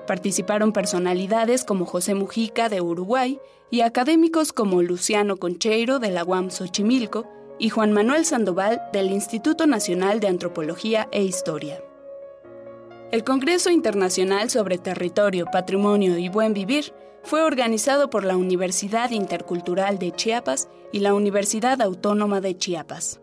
[0.07, 6.49] Participaron personalidades como José Mujica de Uruguay y académicos como Luciano Concheiro de la UAM
[6.49, 7.27] Xochimilco
[7.59, 11.83] y Juan Manuel Sandoval del Instituto Nacional de Antropología e Historia.
[13.11, 16.93] El Congreso Internacional sobre Territorio, Patrimonio y Buen Vivir
[17.23, 23.19] fue organizado por la Universidad Intercultural de Chiapas y la Universidad Autónoma de Chiapas.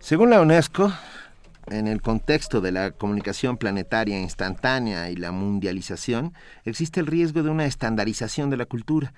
[0.00, 0.92] Según la UNESCO,
[1.68, 7.48] en el contexto de la comunicación planetaria instantánea y la mundialización, existe el riesgo de
[7.48, 9.14] una estandarización de la cultura.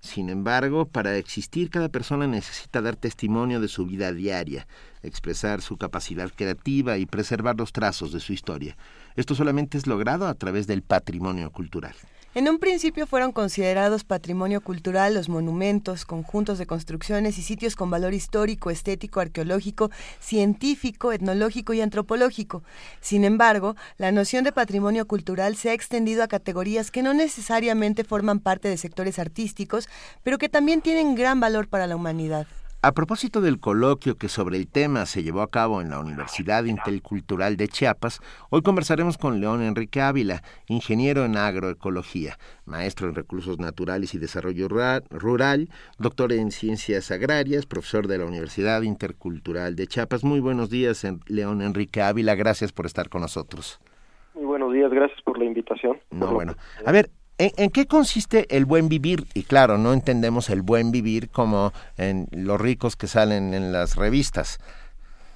[0.00, 4.66] Sin embargo, para existir cada persona necesita dar testimonio de su vida diaria,
[5.02, 8.76] expresar su capacidad creativa y preservar los trazos de su historia.
[9.16, 11.94] Esto solamente es logrado a través del patrimonio cultural.
[12.36, 17.90] En un principio fueron considerados patrimonio cultural los monumentos, conjuntos de construcciones y sitios con
[17.90, 22.64] valor histórico, estético, arqueológico, científico, etnológico y antropológico.
[23.00, 28.02] Sin embargo, la noción de patrimonio cultural se ha extendido a categorías que no necesariamente
[28.02, 29.88] forman parte de sectores artísticos,
[30.24, 32.48] pero que también tienen gran valor para la humanidad.
[32.86, 36.64] A propósito del coloquio que sobre el tema se llevó a cabo en la Universidad
[36.64, 43.58] Intercultural de Chiapas, hoy conversaremos con León Enrique Ávila, ingeniero en agroecología, maestro en recursos
[43.58, 50.22] naturales y desarrollo rural, doctor en ciencias agrarias, profesor de la Universidad Intercultural de Chiapas.
[50.22, 53.80] Muy buenos días, León Enrique Ávila, gracias por estar con nosotros.
[54.34, 55.98] Muy buenos días, gracias por la invitación.
[56.10, 56.54] No, bueno.
[56.84, 59.24] A ver, ¿En, qué consiste el buen vivir?
[59.34, 63.96] Y claro, no entendemos el buen vivir como en los ricos que salen en las
[63.96, 64.60] revistas.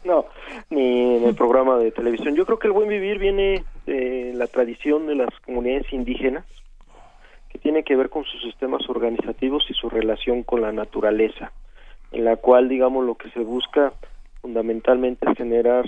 [0.04, 0.26] No,
[0.70, 2.36] ni en el programa de televisión.
[2.36, 6.44] Yo creo que el buen vivir viene de la tradición de las comunidades indígenas,
[7.48, 11.52] que tiene que ver con sus sistemas organizativos y su relación con la naturaleza,
[12.12, 13.92] en la cual, digamos, lo que se busca
[14.40, 15.84] fundamentalmente es generar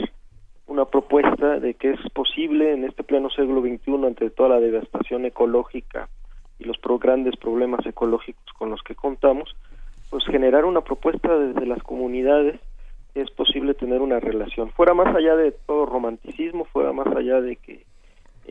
[0.71, 5.25] una propuesta de que es posible en este pleno siglo XXI, ante toda la devastación
[5.25, 6.09] ecológica
[6.61, 9.57] y los grandes problemas ecológicos con los que contamos,
[10.11, 12.61] pues generar una propuesta desde las comunidades
[13.17, 14.71] es posible tener una relación.
[14.71, 17.85] Fuera más allá de todo romanticismo, fuera más allá de que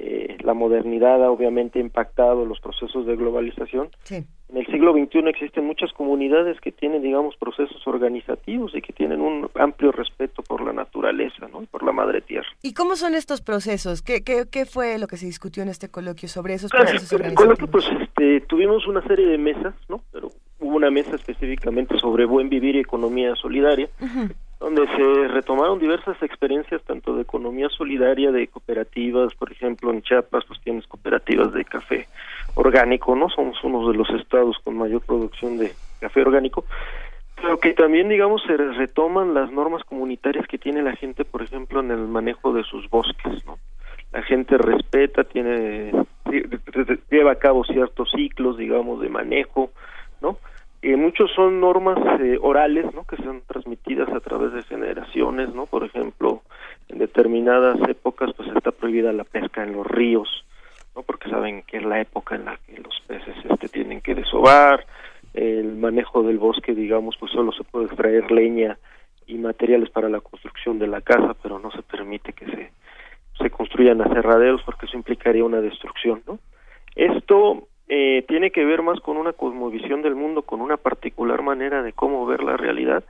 [0.02, 3.90] eh, la modernidad ha obviamente impactado los procesos de globalización.
[4.10, 9.20] En el siglo XXI existen muchas comunidades que tienen, digamos, procesos organizativos y que tienen
[9.20, 11.62] un amplio respeto por la naturaleza ¿no?
[11.62, 12.48] y por la madre tierra.
[12.62, 14.02] ¿Y cómo son estos procesos?
[14.02, 17.22] ¿Qué, qué, qué fue lo que se discutió en este coloquio sobre esos procesos organizativos?
[17.22, 20.02] En el coloquio, pues, este, tuvimos una serie de mesas, ¿no?
[20.14, 20.30] Pero
[20.60, 23.90] hubo una mesa específicamente sobre buen vivir y economía solidaria
[24.60, 30.44] donde se retomaron diversas experiencias tanto de economía solidaria, de cooperativas, por ejemplo en Chiapas
[30.46, 32.08] pues tienes cooperativas de café
[32.56, 33.30] orgánico, ¿no?
[33.30, 36.66] Somos uno de los estados con mayor producción de café orgánico,
[37.36, 41.80] pero que también digamos se retoman las normas comunitarias que tiene la gente, por ejemplo,
[41.80, 43.58] en el manejo de sus bosques, ¿no?
[44.12, 45.92] La gente respeta, tiene
[47.10, 49.72] lleva a cabo ciertos ciclos, digamos, de manejo,
[50.22, 50.38] ¿no?
[50.82, 53.04] Eh, muchos son normas eh, orales, ¿no?
[53.04, 55.66] Que son transmitidas a través de generaciones, ¿no?
[55.66, 56.42] Por ejemplo,
[56.88, 60.46] en determinadas épocas, pues está prohibida la pesca en los ríos,
[60.96, 61.04] ¿no?
[61.04, 64.86] Porque saben que es la época en la que los peces este tienen que desovar,
[65.34, 68.78] el manejo del bosque, digamos, pues solo se puede extraer leña
[69.28, 72.72] y materiales para la construcción de la casa, pero no se permite que se
[73.40, 76.40] se construyan aserraderos porque eso implicaría una destrucción, ¿no?
[76.96, 81.82] Esto eh, tiene que ver más con una cosmovisión del mundo, con una particular manera
[81.82, 83.04] de cómo ver la realidad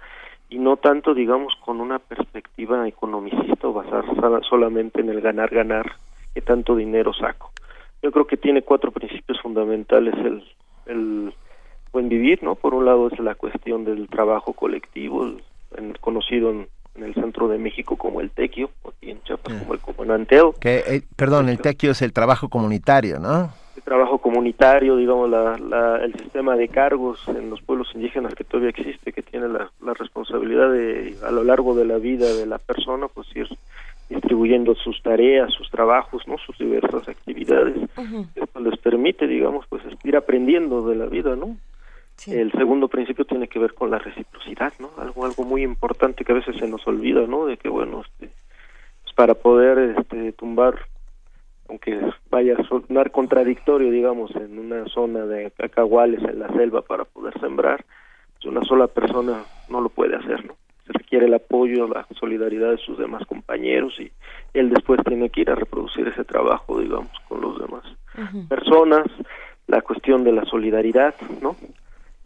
[0.50, 5.92] y no tanto, digamos, con una perspectiva economicista o basada solamente en el ganar, ganar,
[6.34, 7.52] que tanto dinero saco.
[8.02, 10.44] Yo creo que tiene cuatro principios fundamentales el,
[10.86, 11.34] el
[11.92, 12.56] buen vivir, ¿no?
[12.56, 17.58] Por un lado es la cuestión del trabajo colectivo, el, conocido en, el centro de
[17.58, 20.54] México como el tequio, aquí en Chiapas como el comunanteo.
[20.54, 23.52] Que, eh, perdón, el tequio es el trabajo comunitario, ¿no?
[23.82, 29.12] Trabajo comunitario, digamos, la, el sistema de cargos en los pueblos indígenas que todavía existe,
[29.12, 33.28] que tiene la, responsabilidad de, a lo largo de la vida de la persona, pues
[33.36, 33.48] ir
[34.10, 36.38] distribuyendo sus tareas, sus trabajos, ¿no?
[36.38, 37.78] Sus diversas actividades.
[38.36, 41.58] Esto les permite, digamos, pues ir aprendiendo de la vida, ¿no?
[42.28, 44.90] El segundo principio tiene que ver con la reciprocidad, ¿no?
[44.98, 47.46] Algo algo muy importante que a veces se nos olvida, ¿no?
[47.46, 48.34] De que bueno, este,
[49.04, 50.80] pues para poder este, tumbar
[51.70, 52.00] aunque
[52.30, 57.40] vaya a sonar contradictorio, digamos, en una zona de cacahuales en la selva para poder
[57.40, 57.86] sembrar,
[58.34, 60.56] pues una sola persona no lo puede hacer, ¿no?
[60.88, 64.12] Se requiere el apoyo, la solidaridad de sus demás compañeros y
[64.54, 67.84] él después tiene que ir a reproducir ese trabajo, digamos, con los demás
[68.50, 69.06] personas,
[69.68, 71.56] la cuestión de la solidaridad, ¿no?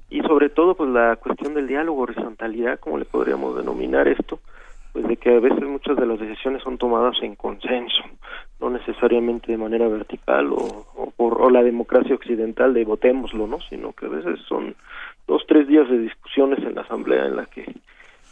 [0.09, 4.39] Y sobre todo, pues la cuestión del diálogo, horizontalidad, como le podríamos denominar esto,
[4.93, 8.03] pues de que a veces muchas de las decisiones son tomadas en consenso,
[8.64, 13.59] no necesariamente de manera vertical o, por o la democracia occidental de votémoslo, ¿no?
[13.69, 14.75] Sino que a veces son
[15.27, 17.66] dos, tres días de discusiones en la asamblea en la que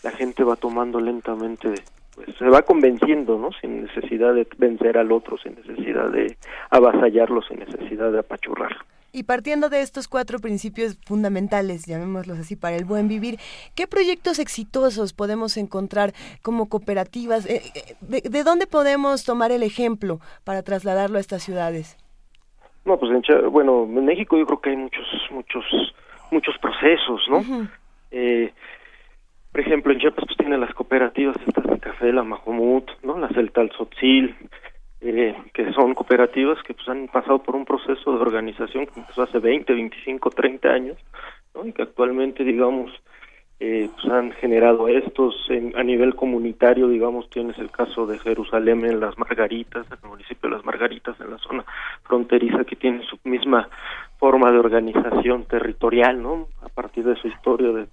[0.03, 1.73] la gente va tomando lentamente,
[2.15, 3.51] pues se va convenciendo, ¿no?
[3.59, 6.37] Sin necesidad de vencer al otro, sin necesidad de
[6.69, 8.79] avasallarlo, sin necesidad de apachurrarlo.
[9.13, 13.39] Y partiendo de estos cuatro principios fundamentales, llamémoslos así, para el buen vivir,
[13.75, 17.45] ¿qué proyectos exitosos podemos encontrar como cooperativas?
[17.45, 21.97] Eh, eh, ¿De, de dónde podemos tomar el ejemplo para trasladarlo a estas ciudades?
[22.85, 25.65] No, pues en, bueno, en México yo creo que hay muchos, muchos,
[26.31, 27.67] muchos procesos, ¿no?
[28.09, 28.53] Eh,
[29.51, 33.17] por ejemplo, en Chiapas pues tiene las cooperativas estas de café, la Majomut, ¿no?
[33.19, 34.35] Las del Talzotzil,
[35.01, 39.23] eh, que son cooperativas que pues han pasado por un proceso de organización que empezó
[39.23, 40.97] hace 20, 25, 30 años,
[41.55, 41.65] ¿no?
[41.65, 42.91] Y que actualmente, digamos,
[43.59, 48.85] eh, pues han generado estos en- a nivel comunitario, digamos, tienes el caso de Jerusalén
[48.85, 51.63] en Las Margaritas, el municipio de Las Margaritas, en la zona
[52.03, 53.69] fronteriza, que tiene su misma
[54.17, 56.47] forma de organización territorial, ¿no?
[56.63, 57.87] A partir de su historia, de,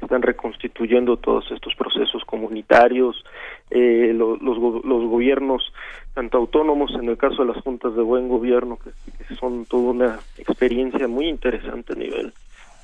[0.00, 3.24] están reconstituyendo todos estos procesos comunitarios,
[3.70, 5.72] eh, lo- los, los gobiernos,
[6.14, 8.90] tanto autónomos, en el caso de las juntas de buen gobierno, que,
[9.26, 12.32] que son toda una experiencia muy interesante a nivel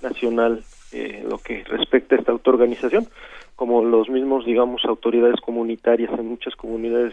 [0.02, 0.62] nacional
[0.92, 3.06] eh, lo que respecta a esta autoorganización,
[3.56, 7.12] como los mismos, digamos, autoridades comunitarias en muchas comunidades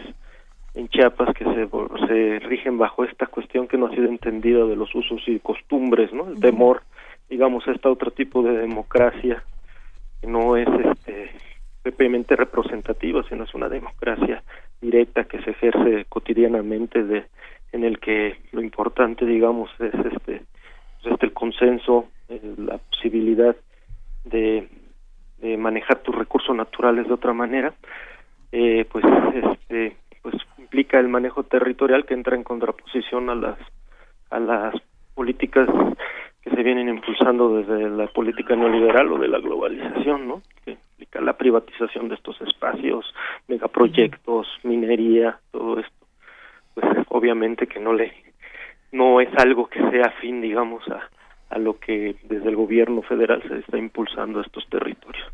[0.74, 1.68] en Chiapas que se,
[2.06, 6.12] se rigen bajo esta cuestión que no ha sido entendida de los usos y costumbres,
[6.12, 6.28] ¿no?
[6.28, 6.82] El temor,
[7.28, 9.42] digamos, a este otro tipo de democracia
[10.22, 11.30] no es este
[11.82, 14.42] propiamente representativa, sino es una democracia
[14.80, 17.24] directa que se ejerce cotidianamente de
[17.72, 20.42] en el que lo importante, digamos, es este
[21.02, 23.56] pues, este el consenso, eh, la posibilidad
[24.24, 24.68] de,
[25.38, 27.74] de manejar tus recursos naturales de otra manera,
[28.52, 33.58] eh, pues este pues implica el manejo territorial que entra en contraposición a las
[34.30, 34.74] a las
[35.14, 35.68] políticas
[36.42, 40.42] que se vienen impulsando desde la política neoliberal o de la globalización, ¿no?
[40.64, 43.14] Que implica la privatización de estos espacios,
[43.48, 46.06] megaproyectos, minería, todo esto.
[46.74, 48.12] Pues obviamente que no le
[48.90, 51.08] no es algo que sea afín, digamos, a,
[51.48, 55.26] a lo que desde el gobierno federal se está impulsando a estos territorios.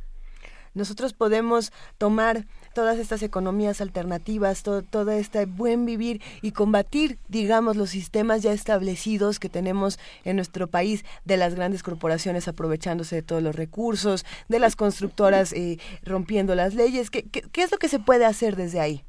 [0.78, 7.76] Nosotros podemos tomar todas estas economías alternativas, to- todo este buen vivir y combatir, digamos,
[7.76, 13.22] los sistemas ya establecidos que tenemos en nuestro país de las grandes corporaciones aprovechándose de
[13.22, 17.10] todos los recursos, de las constructoras eh, rompiendo las leyes.
[17.10, 19.02] ¿Qué, qué, qué es lo que se puede hacer desde ahí?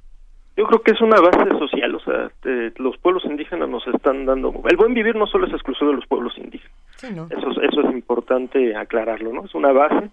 [0.58, 4.26] Yo creo que es una base social, o sea, eh, los pueblos indígenas nos están
[4.26, 4.52] dando...
[4.70, 7.28] El buen vivir no solo es exclusivo de los pueblos indígenas, Sí, ¿no?
[7.30, 9.46] eso, es- eso es importante aclararlo, ¿no?
[9.46, 10.10] Es una base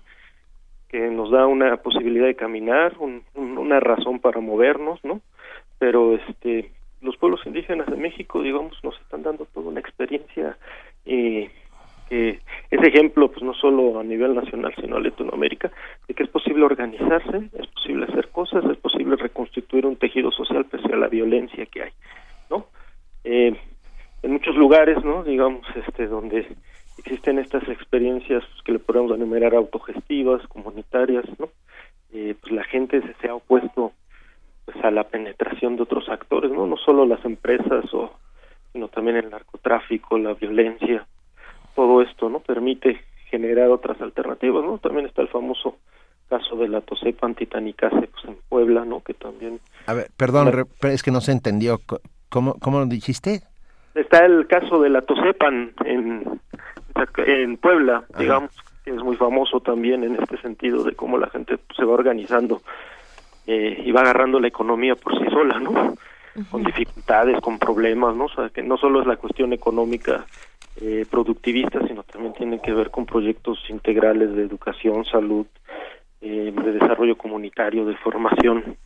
[0.88, 5.20] que nos da una posibilidad de caminar, un- un- una razón para movernos, ¿no?
[5.78, 6.70] Pero este
[7.02, 10.56] los pueblos indígenas de México, digamos, nos están dando toda una experiencia
[11.04, 11.50] eh,
[12.08, 12.40] que
[12.70, 15.70] es ejemplo, pues no solo a nivel nacional, sino a Latinoamérica,
[16.08, 20.64] de que es posible organizarse, es posible hacer cosas, es posible reconstituir un tejido social
[20.66, 21.90] pese a la violencia que hay,
[22.48, 22.66] ¿no?
[23.24, 23.54] Eh,
[24.22, 25.22] en muchos lugares, ¿no?
[25.24, 26.46] Digamos, este, donde
[26.98, 31.48] existen estas experiencias que le podemos enumerar autogestivas, comunitarias, ¿no?
[32.12, 33.92] Eh, pues la gente se, se ha opuesto
[34.64, 36.66] pues a la penetración de otros actores, ¿no?
[36.66, 38.12] No solo las empresas o
[38.72, 41.06] sino también el narcotráfico, la violencia,
[41.74, 42.40] todo esto, ¿no?
[42.40, 43.00] Permite
[43.30, 44.78] generar otras alternativas, ¿no?
[44.78, 45.78] También está el famoso
[46.28, 49.00] caso de la Tosepan Titanicase pues en Puebla, ¿no?
[49.00, 50.50] Que también A ver, perdón,
[50.80, 51.78] pero es que no se entendió.
[52.28, 53.42] ¿Cómo, cómo lo dijiste?
[53.94, 56.40] está el caso de la Tosepan en,
[57.18, 58.50] en Puebla, digamos,
[58.84, 62.62] que es muy famoso también en este sentido de cómo la gente se va organizando
[63.46, 65.94] eh, y va agarrando la economía por sí sola, ¿no?
[66.50, 68.24] Con dificultades, con problemas, ¿no?
[68.26, 70.26] O sea, que no solo es la cuestión económica
[70.78, 75.46] eh, productivista, sino también tiene que ver con proyectos integrales de educación, salud,
[76.20, 78.76] eh, de desarrollo comunitario, de formación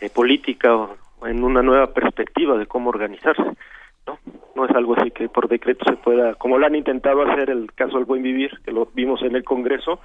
[0.00, 0.88] eh, política
[1.24, 3.44] en una nueva perspectiva de cómo organizarse.
[4.06, 4.18] ¿No?
[4.54, 7.72] no es algo así que por decreto se pueda, como lo han intentado hacer el
[7.72, 10.00] caso del buen vivir, que lo vimos en el Congreso,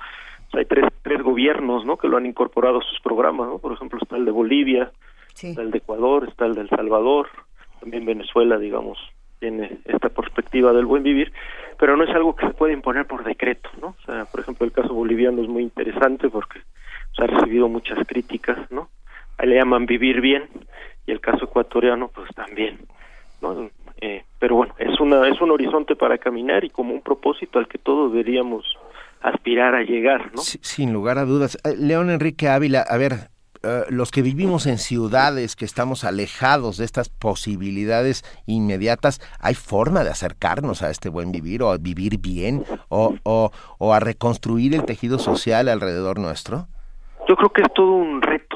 [0.51, 1.97] pues hay tres, tres gobiernos ¿no?
[1.97, 3.59] que lo han incorporado a sus programas, ¿no?
[3.59, 4.91] por ejemplo está el de Bolivia,
[5.33, 7.29] está el de Ecuador, está el de El Salvador,
[7.79, 8.97] también Venezuela, digamos,
[9.39, 11.31] tiene esta perspectiva del buen vivir,
[11.77, 13.87] pero no es algo que se puede imponer por decreto, ¿no?
[13.87, 16.59] O sea, por ejemplo, el caso boliviano es muy interesante porque
[17.15, 18.89] se ha recibido muchas críticas, ¿no?
[19.37, 20.49] Ahí le llaman vivir bien
[21.05, 22.79] y el caso ecuatoriano, pues también,
[23.41, 23.69] ¿no?
[24.01, 27.67] Eh, pero bueno, es una es un horizonte para caminar y como un propósito al
[27.67, 28.65] que todos deberíamos
[29.21, 30.41] aspirar a llegar, ¿no?
[30.41, 31.57] Sí, sin lugar a dudas.
[31.65, 33.29] Eh, León Enrique Ávila, a ver,
[33.63, 40.05] eh, los que vivimos en ciudades, que estamos alejados de estas posibilidades inmediatas, ¿hay forma
[40.05, 44.73] de acercarnos a este buen vivir o a vivir bien o, o, o a reconstruir
[44.75, 46.67] el tejido social alrededor nuestro?
[47.27, 48.48] Yo creo que es todo un reto.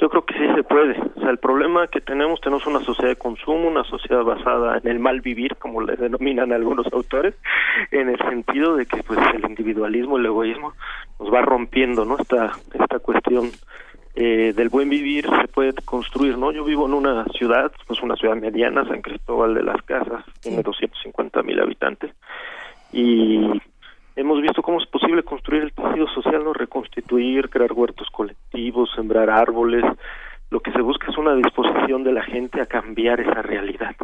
[0.00, 0.96] Yo creo que sí se puede.
[1.16, 4.88] O sea, el problema que tenemos, tenemos una sociedad de consumo, una sociedad basada en
[4.88, 7.34] el mal vivir, como le denominan algunos autores,
[7.90, 10.74] en el sentido de que pues el individualismo, el egoísmo,
[11.18, 12.16] nos va rompiendo, ¿no?
[12.16, 13.50] Esta, esta cuestión
[14.14, 16.52] eh, del buen vivir se puede construir, ¿no?
[16.52, 20.62] Yo vivo en una ciudad, pues una ciudad mediana, San Cristóbal de las Casas, tiene
[20.62, 22.12] 250 mil habitantes,
[22.92, 23.48] y
[24.18, 29.30] hemos visto cómo es posible construir el tejido social, no reconstituir, crear huertos colectivos, sembrar
[29.30, 29.84] árboles.
[30.50, 33.94] Lo que se busca es una disposición de la gente a cambiar esa realidad,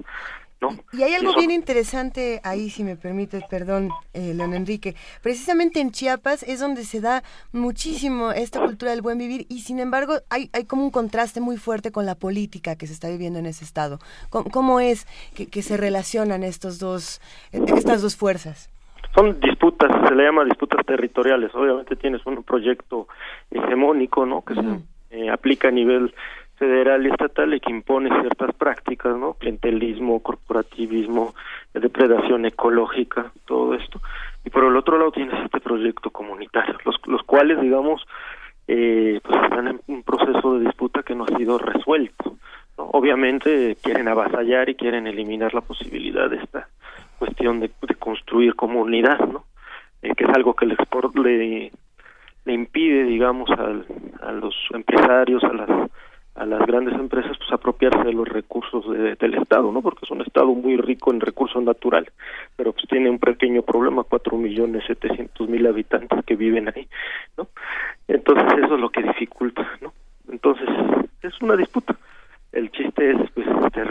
[0.60, 0.68] ¿no?
[0.92, 4.94] Y hay algo bien interesante ahí, si me permites, perdón, eh, León Enrique.
[5.22, 9.80] Precisamente en Chiapas es donde se da muchísimo esta cultura del buen vivir y sin
[9.80, 13.38] embargo hay, hay como un contraste muy fuerte con la política que se está viviendo
[13.38, 13.98] en ese estado.
[14.30, 17.20] ¿Cómo, cómo es que, que se relacionan estos dos,
[17.52, 18.70] eh, estas dos fuerzas?
[19.14, 21.54] Son disputas, se le llama disputas territoriales.
[21.54, 23.06] Obviamente tienes un proyecto
[23.50, 24.42] hegemónico, ¿no?
[24.42, 26.12] Que se eh, aplica a nivel
[26.56, 29.34] federal y estatal y que impone ciertas prácticas, ¿no?
[29.34, 31.34] Clientelismo, corporativismo,
[31.72, 34.00] depredación ecológica, todo esto.
[34.44, 38.04] Y por el otro lado tienes este proyecto comunitario, los, los cuales, digamos,
[38.66, 42.36] eh, pues están en un proceso de disputa que no ha sido resuelto.
[42.76, 42.84] ¿no?
[42.92, 46.68] Obviamente quieren avasallar y quieren eliminar la posibilidad de esta
[47.24, 49.44] cuestión de, de construir comunidad, ¿no?
[50.02, 51.70] Eh, que es algo que el export le,
[52.44, 53.86] le impide, digamos, al,
[54.20, 55.70] a los empresarios, a las
[56.36, 59.80] a las grandes empresas, pues apropiarse de los recursos de- del Estado, ¿no?
[59.82, 62.12] Porque es un Estado muy rico en recursos naturales,
[62.56, 66.88] pero pues tiene un pequeño problema, cuatro millones setecientos mil habitantes que viven ahí,
[67.38, 67.46] ¿no?
[68.08, 69.92] Entonces eso es lo que dificulta, ¿no?
[70.28, 70.68] Entonces
[71.22, 71.94] es una disputa.
[72.50, 73.82] El chiste es, pues, este,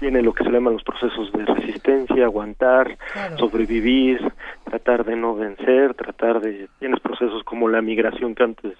[0.00, 2.96] tiene lo que se llaman los procesos de resistencia, aguantar,
[3.38, 4.20] sobrevivir,
[4.64, 6.68] tratar de no vencer, tratar de...
[6.80, 8.74] Tienes procesos como la migración que antes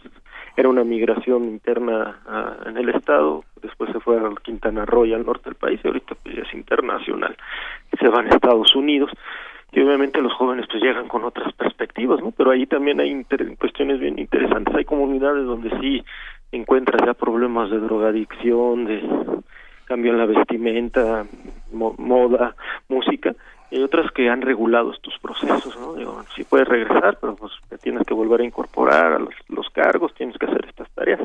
[0.56, 2.18] era una migración interna
[2.66, 5.86] en el Estado, después se fue a Quintana Roo y al norte del país y
[5.86, 7.36] ahorita pues, ya es internacional.
[8.00, 9.10] Se van a Estados Unidos
[9.72, 12.32] y obviamente los jóvenes pues llegan con otras perspectivas, ¿no?
[12.32, 14.74] Pero ahí también hay inter- cuestiones bien interesantes.
[14.74, 16.02] Hay comunidades donde sí
[16.50, 19.02] encuentras ya problemas de drogadicción, de
[19.90, 21.26] cambio en la vestimenta,
[21.72, 22.54] mo- moda,
[22.88, 23.34] música,
[23.72, 25.94] y hay otras que han regulado estos procesos, ¿no?
[25.94, 29.68] Digo, sí puedes regresar, pero pues te tienes que volver a incorporar a los, los
[29.70, 31.20] cargos, tienes que hacer estas tareas.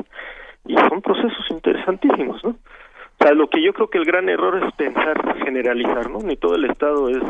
[0.66, 2.50] Y son procesos interesantísimos, ¿no?
[2.50, 6.18] O sea, lo que yo creo que el gran error es pensar generalizar, ¿no?
[6.20, 7.22] Ni todo el Estado es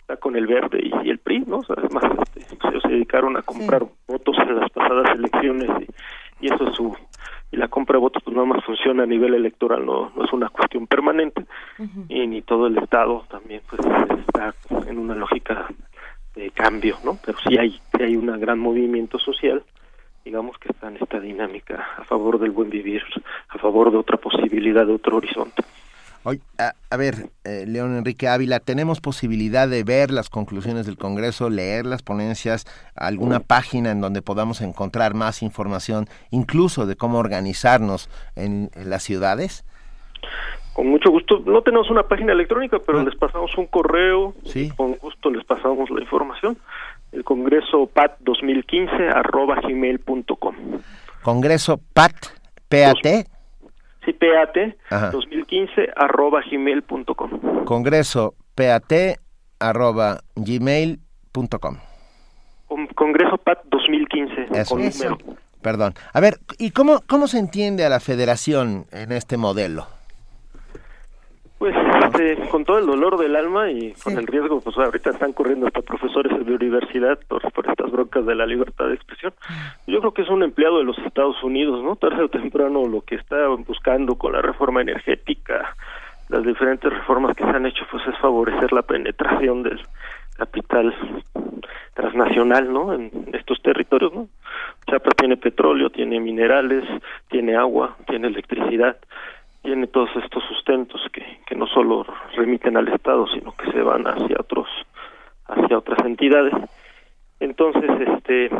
[0.00, 1.58] está con el verde y, y el PRI, ¿no?
[1.58, 6.46] O sea, además, este, ellos se dedicaron a comprar votos en las pasadas elecciones y,
[6.46, 6.96] y eso es su
[7.50, 10.32] y la compra de votos pues nada más funciona a nivel electoral, no, no es
[10.32, 11.46] una cuestión permanente
[12.08, 13.80] y ni todo el Estado también pues
[14.26, 14.54] está
[14.86, 15.66] en una lógica
[16.34, 17.18] de cambio, ¿no?
[17.24, 19.62] Pero sí hay, sí hay un gran movimiento social,
[20.24, 23.02] digamos que está en esta dinámica a favor del buen vivir,
[23.48, 25.62] a favor de otra posibilidad, de otro horizonte.
[26.28, 30.98] Oye, a, a ver, eh, León Enrique Ávila, ¿tenemos posibilidad de ver las conclusiones del
[30.98, 37.16] Congreso, leer las ponencias, alguna página en donde podamos encontrar más información, incluso de cómo
[37.16, 39.64] organizarnos en, en las ciudades?
[40.74, 44.70] Con mucho gusto, no tenemos una página electrónica, pero les pasamos un correo, Sí.
[44.76, 46.58] con gusto les pasamos la información.
[47.10, 50.54] El Congreso PAT 2015 arroba gmail.com.
[51.22, 52.12] Congreso PAT,
[52.68, 53.26] PAT,
[54.08, 54.56] Sí, PAT
[54.90, 55.10] Ajá.
[55.10, 57.64] 2015 arroba gmail.com.
[57.66, 58.92] Congreso PAT,
[59.60, 61.76] arroba gmail.com.
[62.66, 64.74] Con- Congreso PAT 2015 Eso.
[64.74, 65.18] con Eso.
[65.60, 65.92] Perdón.
[66.12, 69.86] A ver, ¿y cómo, cómo se entiende a la federación en este modelo?
[71.58, 75.32] Pues este, con todo el dolor del alma y con el riesgo, pues ahorita están
[75.32, 79.34] corriendo hasta profesores de universidad por, por estas broncas de la libertad de expresión.
[79.86, 81.96] Yo creo que es un empleado de los Estados Unidos, ¿no?
[81.96, 85.74] Tarde o temprano lo que está buscando con la reforma energética,
[86.28, 89.80] las diferentes reformas que se han hecho, pues es favorecer la penetración del
[90.36, 90.94] capital
[91.94, 92.94] transnacional, ¿no?
[92.94, 94.28] En estos territorios, ¿no?
[94.86, 96.84] Chiapas tiene petróleo, tiene minerales,
[97.28, 98.96] tiene agua, tiene electricidad,
[99.62, 102.06] tiene todos estos sustentos que, que no solo
[102.36, 104.68] remiten al Estado, sino que se van hacia otros,
[105.46, 106.54] hacia otras entidades.
[107.40, 108.50] Entonces, este,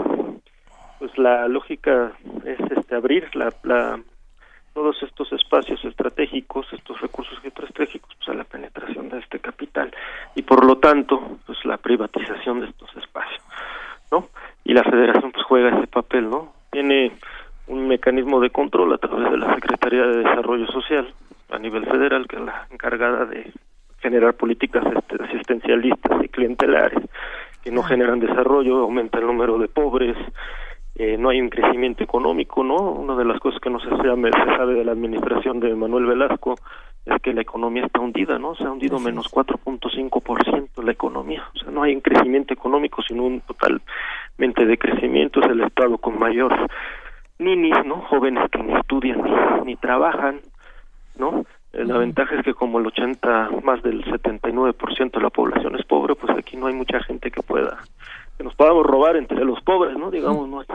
[0.98, 2.12] pues la lógica
[2.44, 4.00] es este abrir la, la
[4.78, 9.92] todos estos espacios estratégicos, estos recursos estratégicos, pues a la penetración de este capital
[10.36, 13.42] y por lo tanto, pues la privatización de estos espacios,
[14.12, 14.28] ¿no?
[14.64, 16.52] Y la Federación pues juega ese papel, ¿no?
[16.70, 17.12] Tiene
[17.68, 21.12] un mecanismo de control a través de la Secretaría de Desarrollo Social
[21.50, 23.52] a nivel federal, que es la encargada de
[24.00, 24.84] generar políticas
[25.20, 27.02] asistencialistas y clientelares
[27.62, 30.16] que no generan desarrollo, aumenta el número de pobres,
[30.94, 32.76] eh, no hay un crecimiento económico, ¿no?
[32.76, 36.06] Una de las cosas que no se sabe, se sabe de la administración de Manuel
[36.06, 36.56] Velasco
[37.06, 38.54] es que la economía está hundida, ¿no?
[38.54, 41.48] Se ha hundido menos 4.5% la economía.
[41.54, 45.40] O sea, no hay un crecimiento económico, sino un totalmente de crecimiento.
[45.40, 46.52] Es el Estado con mayor
[47.38, 48.02] ninis, ¿no?
[48.02, 49.30] Jóvenes que ni estudian ni,
[49.64, 50.40] ni trabajan,
[51.18, 51.44] ¿no?
[51.72, 55.84] Eh, La ventaja es que como el 80, más del 79% de la población es
[55.84, 57.78] pobre, pues aquí no hay mucha gente que pueda
[58.38, 60.12] que nos podamos robar entre los pobres, ¿no?
[60.12, 60.66] Digamos, no hay,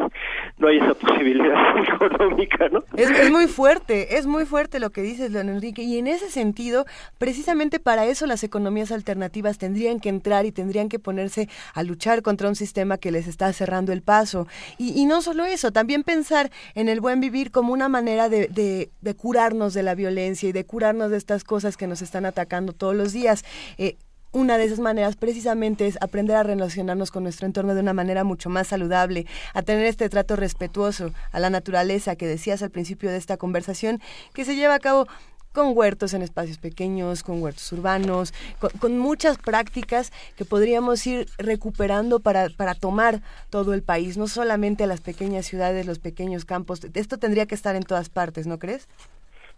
[0.58, 2.83] no hay esa posibilidad económica, ¿no?
[2.98, 6.85] Es, muy fuerte, es muy fuerte lo que dices, León Enrique, y en ese sentido,
[7.17, 12.22] precisamente para eso las economías alternativas tendrían que entrar y tendrían que ponerse a luchar
[12.22, 14.45] contra un sistema que les está cerrando el paso.
[14.77, 18.48] Y, y no solo eso, también pensar en el buen vivir como una manera de,
[18.48, 22.25] de, de curarnos de la violencia y de curarnos de estas cosas que nos están
[22.25, 23.45] atacando todos los días.
[23.77, 23.95] Eh,
[24.33, 28.23] una de esas maneras precisamente es aprender a relacionarnos con nuestro entorno de una manera
[28.23, 33.11] mucho más saludable, a tener este trato respetuoso a la naturaleza que decías al principio
[33.11, 34.01] de esta conversación,
[34.33, 35.07] que se lleva a cabo
[35.53, 38.33] con huertos en espacios pequeños, con huertos urbanos,
[38.79, 43.21] con, muchas prácticas que podríamos ir recuperando para, para tomar
[43.51, 46.81] todo el país, no solamente las pequeñas ciudades, los pequeños campos.
[46.95, 48.87] Esto tendría que estar en todas partes, ¿no crees?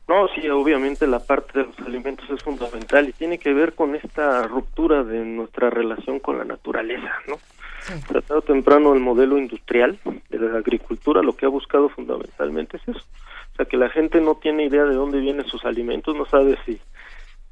[0.07, 3.95] No, sí, obviamente la parte de los alimentos es fundamental y tiene que ver con
[3.95, 7.37] esta ruptura de nuestra relación con la naturaleza, ¿no?
[8.07, 13.05] Tratado temprano el modelo industrial de la agricultura lo que ha buscado fundamentalmente es eso.
[13.53, 16.57] O sea, que la gente no tiene idea de dónde vienen sus alimentos, no sabe
[16.65, 16.79] si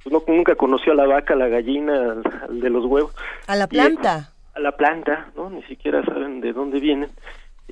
[0.04, 3.14] pues no nunca conoció a la vaca, a la gallina, al, al de los huevos.
[3.48, 4.34] A la planta.
[4.54, 5.50] Y, a la planta, ¿no?
[5.50, 7.10] Ni siquiera saben de dónde vienen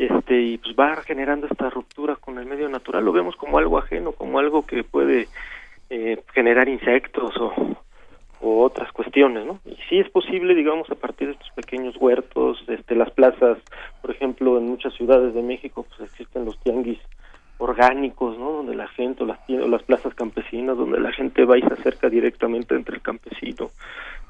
[0.05, 3.05] este y pues va generando esta ruptura con el medio natural.
[3.05, 5.27] Lo vemos como algo ajeno como algo que puede
[5.89, 7.77] eh, generar insectos o,
[8.43, 12.95] otras cuestiones no y sí es posible digamos a partir de estos pequeños huertos este
[12.95, 13.59] las plazas
[14.01, 16.97] por ejemplo en muchas ciudades de México pues existen los tianguis
[17.59, 21.57] orgánicos no donde la gente o las o las plazas campesinas donde la gente va
[21.57, 23.69] y se acerca directamente entre el campesino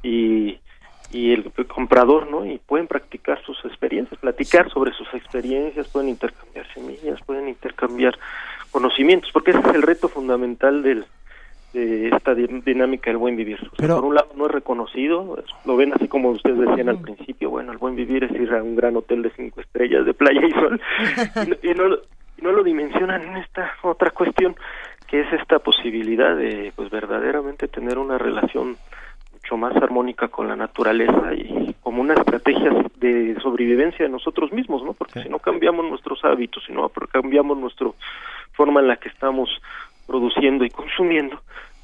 [0.03, 0.59] y
[1.11, 2.45] y el comprador, ¿no?
[2.45, 8.17] Y pueden practicar sus experiencias, platicar sobre sus experiencias, pueden intercambiar semillas, pueden intercambiar
[8.71, 11.05] conocimientos, porque ese es el reto fundamental del,
[11.73, 13.59] de esta dinámica del buen vivir.
[13.71, 17.01] O sea, por un lado no es reconocido, lo ven así como ustedes decían al
[17.01, 20.13] principio, bueno, el buen vivir es ir a un gran hotel de cinco estrellas de
[20.13, 20.81] playa y sol,
[21.35, 21.95] y, no, y no,
[22.37, 24.55] y no lo dimensionan en esta otra cuestión,
[25.07, 28.77] que es esta posibilidad de, pues, verdaderamente tener una relación
[29.51, 34.83] mucho más armónica con la naturaleza y como una estrategia de sobrevivencia de nosotros mismos,
[34.83, 34.93] ¿no?
[34.93, 37.87] Porque si no cambiamos nuestros hábitos, si no cambiamos nuestra
[38.53, 39.49] forma en la que estamos
[40.07, 41.41] produciendo y consumiendo,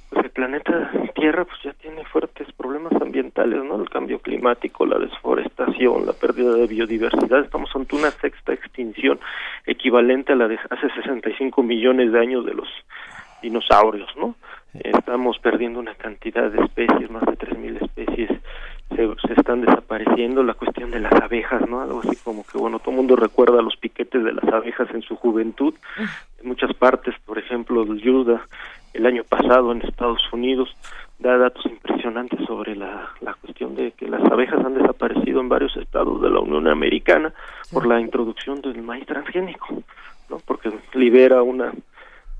[0.10, 3.82] pues el planeta Tierra pues ya tiene fuertes problemas ambientales, ¿no?
[3.82, 9.20] El cambio climático, la desforestación, la pérdida de biodiversidad, estamos ante una sexta extinción
[9.66, 12.70] equivalente a la de hace 65 millones de años de los
[13.42, 14.36] dinosaurios, ¿no?
[14.74, 18.32] Estamos perdiendo una cantidad de especies, más de 3.000 especies
[18.90, 20.44] se, se, están desapareciendo.
[20.44, 21.82] La cuestión de las abejas, ¿no?
[21.82, 25.02] Algo así como que, bueno, todo el mundo recuerda los piquetes de las abejas en
[25.02, 25.74] su juventud.
[26.42, 28.42] En muchas partes, por ejemplo, el USDA,
[28.94, 30.76] el año pasado en Estados Unidos,
[31.20, 35.76] da datos impresionantes sobre la, la cuestión de que las abejas han desaparecido en varios
[35.78, 37.34] estados de la Unión Americana
[37.72, 39.84] por la introducción del maíz transgénico,
[40.30, 40.38] ¿no?
[40.46, 41.72] Porque libera una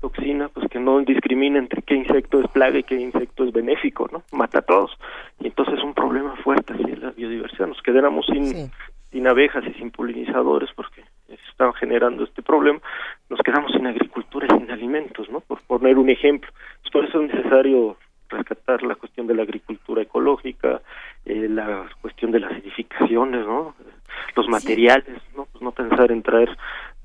[0.00, 4.08] toxina pues que no discrimina entre qué insecto es plaga y qué insecto es benéfico,
[4.12, 4.22] ¿no?
[4.32, 4.96] Mata a todos.
[5.40, 7.68] Y entonces es un problema fuerte así la biodiversidad.
[7.68, 8.70] Nos quedáramos sin, sí.
[9.10, 11.02] sin abejas y sin polinizadores porque
[11.50, 12.80] están generando este problema.
[13.28, 15.40] Nos quedamos sin agricultura y sin alimentos, ¿no?
[15.40, 16.50] Por poner un ejemplo.
[16.82, 17.96] Pues por eso es necesario
[18.28, 20.82] rescatar la cuestión de la agricultura ecológica,
[21.24, 23.74] eh, la cuestión de las edificaciones, ¿no?
[24.36, 25.46] Los materiales, ¿no?
[25.46, 26.56] Pues no pensar en traer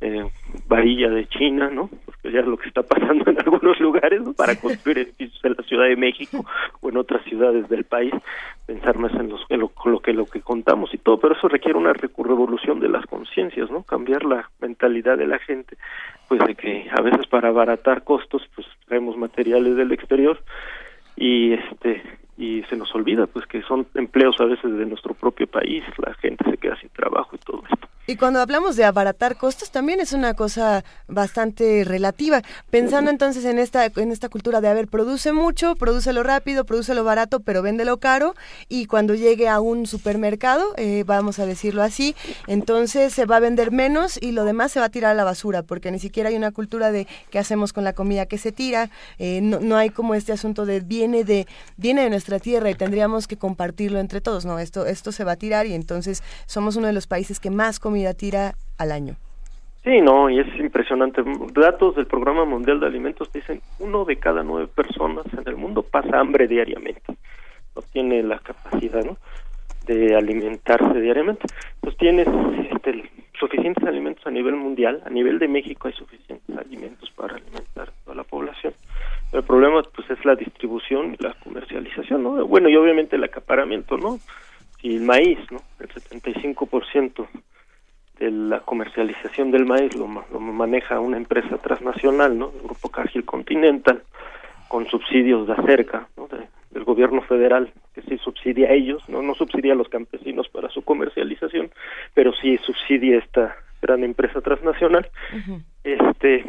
[0.04, 0.30] eh,
[0.68, 1.90] varilla de China, ¿no?
[2.06, 4.34] Porque ya es lo que está pasando en algunos lugares ¿no?
[4.34, 6.46] para construir edificios en la Ciudad de México
[6.82, 8.14] o en otras ciudades del país,
[8.66, 11.48] pensar más en, los, en lo, lo que lo que contamos y todo, pero eso
[11.48, 13.84] requiere una revolución de las conciencias, ¿no?
[13.84, 15.78] Cambiar la mentalidad de la gente,
[16.28, 20.38] pues de que a veces para abaratar costos, pues traemos materiales del exterior
[21.16, 22.02] y este
[22.36, 26.14] y se nos olvida pues que son empleos a veces de nuestro propio país, la
[26.16, 27.88] gente se queda sin trabajo y todo esto.
[28.06, 32.42] Y cuando hablamos de abaratar costos también es una cosa bastante relativa.
[32.70, 36.66] Pensando entonces en esta en esta cultura de a ver, produce mucho, produce lo rápido,
[36.66, 38.36] produce lo barato, pero vende lo caro
[38.68, 42.14] y cuando llegue a un supermercado, eh, vamos a decirlo así,
[42.48, 45.24] entonces se va a vender menos y lo demás se va a tirar a la
[45.24, 48.52] basura porque ni siquiera hay una cultura de qué hacemos con la comida que se
[48.52, 52.70] tira, eh, no, no hay como este asunto de viene de viene de nuestra tierra
[52.70, 54.44] y tendríamos que compartirlo entre todos.
[54.44, 57.50] No, esto esto se va a tirar y entonces somos uno de los países que
[57.50, 59.16] más comida tira al año.
[59.84, 61.22] Sí, no, y es impresionante.
[61.54, 65.84] Datos del Programa Mundial de Alimentos dicen uno de cada nueve personas en el mundo
[65.84, 67.16] pasa hambre diariamente.
[67.76, 69.18] No tiene la capacidad, ¿no?
[69.86, 71.44] de alimentarse diariamente.
[71.82, 72.28] Pues tienes
[72.72, 77.90] este, suficientes alimentos a nivel mundial, a nivel de México hay suficientes alimentos para alimentar
[77.90, 78.74] a toda la población.
[79.34, 82.44] El problema pues es la distribución y la comercialización, ¿no?
[82.48, 84.18] Bueno, y obviamente el acaparamiento, ¿no?
[84.82, 85.60] Si el maíz, ¿no?
[85.80, 87.53] El 75% de
[88.32, 92.52] la comercialización del maíz lo, lo maneja una empresa transnacional, ¿no?
[92.56, 94.04] El Grupo Cargill Continental,
[94.68, 96.28] con subsidios de acerca, ¿no?
[96.28, 100.50] De, del gobierno federal, que sí subsidia a ellos, no no subsidia a los campesinos
[100.50, 101.72] para su comercialización,
[102.14, 105.08] pero sí subsidia esta gran empresa transnacional.
[105.84, 106.44] Este,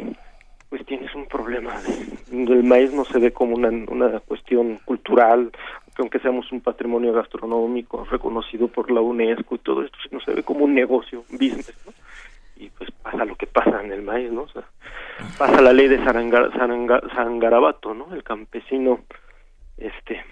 [0.69, 1.73] pues tienes un problema.
[2.31, 5.51] El maíz no se ve como una, una cuestión cultural,
[5.95, 10.43] que aunque seamos un patrimonio gastronómico reconocido por la UNESCO y todo esto, se ve
[10.43, 11.93] como un negocio, un business, ¿no?
[12.57, 14.43] Y pues pasa lo que pasa en el maíz, ¿no?
[14.43, 14.63] O sea,
[15.37, 18.13] pasa la ley de Saranga, Saranga, Sangarabato, ¿no?
[18.13, 18.99] El campesino
[19.77, 20.23] este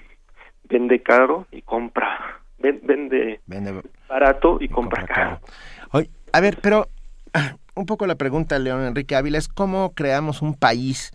[0.69, 3.42] vende caro y compra ven- vende,
[4.08, 5.40] barato y, compra, caro.
[5.92, 6.88] Oye, a ver, pero
[7.75, 11.11] un poco la pregunta, León Enrique Ávila, es cómo creamos un país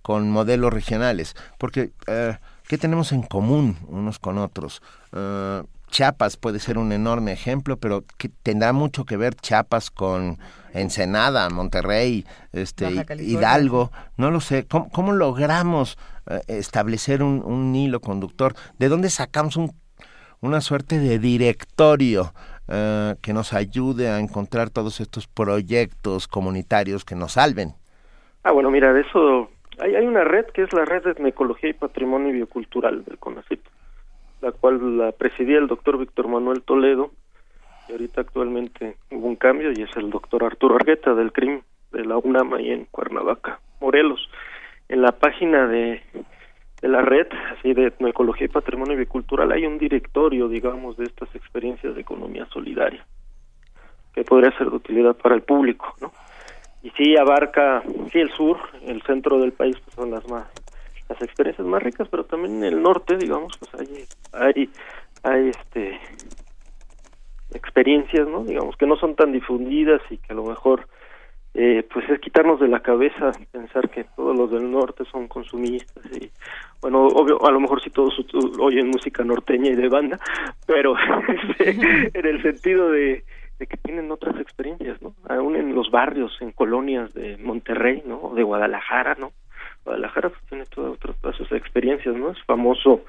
[0.00, 2.36] con modelos regionales, porque eh,
[2.72, 4.80] ¿qué tenemos en común unos con otros?
[5.12, 10.38] Eh, Chiapas puede ser un enorme ejemplo, pero que tendrá mucho que ver Chiapas con
[10.72, 13.04] Ensenada, Monterrey, este.
[13.18, 14.64] Hidalgo, no lo sé.
[14.64, 15.98] ¿Cómo, cómo logramos
[16.30, 18.54] eh, establecer un, un hilo conductor?
[18.78, 19.74] ¿De dónde sacamos un,
[20.40, 22.32] una suerte de directorio
[22.68, 27.74] eh, que nos ayude a encontrar todos estos proyectos comunitarios que nos salven?
[28.44, 29.50] Ah, bueno, mira, de eso
[29.82, 33.60] hay, una red que es la red de etnoecología y patrimonio biocultural del CONACYT,
[34.40, 37.10] la cual la presidía el doctor Víctor Manuel Toledo,
[37.88, 42.04] y ahorita actualmente hubo un cambio y es el doctor Arturo Argueta del CRIM de
[42.04, 44.30] la UNAM ahí en Cuernavaca, Morelos.
[44.88, 46.00] En la página de,
[46.82, 51.94] la red, así de etnoecología y patrimonio biocultural, hay un directorio, digamos, de estas experiencias
[51.94, 53.04] de economía solidaria,
[54.14, 56.12] que podría ser de utilidad para el público, ¿no?
[56.82, 60.46] Y sí abarca sí el sur el centro del país pues son las más
[61.08, 64.70] las experiencias más ricas pero también en el norte digamos pues hay hay
[65.22, 66.00] hay este
[67.54, 70.86] experiencias no digamos que no son tan difundidas y que a lo mejor
[71.54, 76.04] eh, pues es quitarnos de la cabeza pensar que todos los del norte son consumistas
[76.18, 76.30] y
[76.80, 78.14] bueno obvio a lo mejor sí todos
[78.58, 80.18] oyen música norteña y de banda
[80.66, 80.94] pero
[81.28, 81.70] este,
[82.18, 83.22] en el sentido de
[83.62, 85.14] de que tienen otras experiencias, ¿no?
[85.28, 88.16] Aún en los barrios, en colonias de Monterrey, ¿no?
[88.20, 89.30] O de Guadalajara, ¿no?
[89.84, 92.32] Guadalajara pues, tiene todas otras todas sus experiencias, ¿no?
[92.32, 93.02] Es famoso,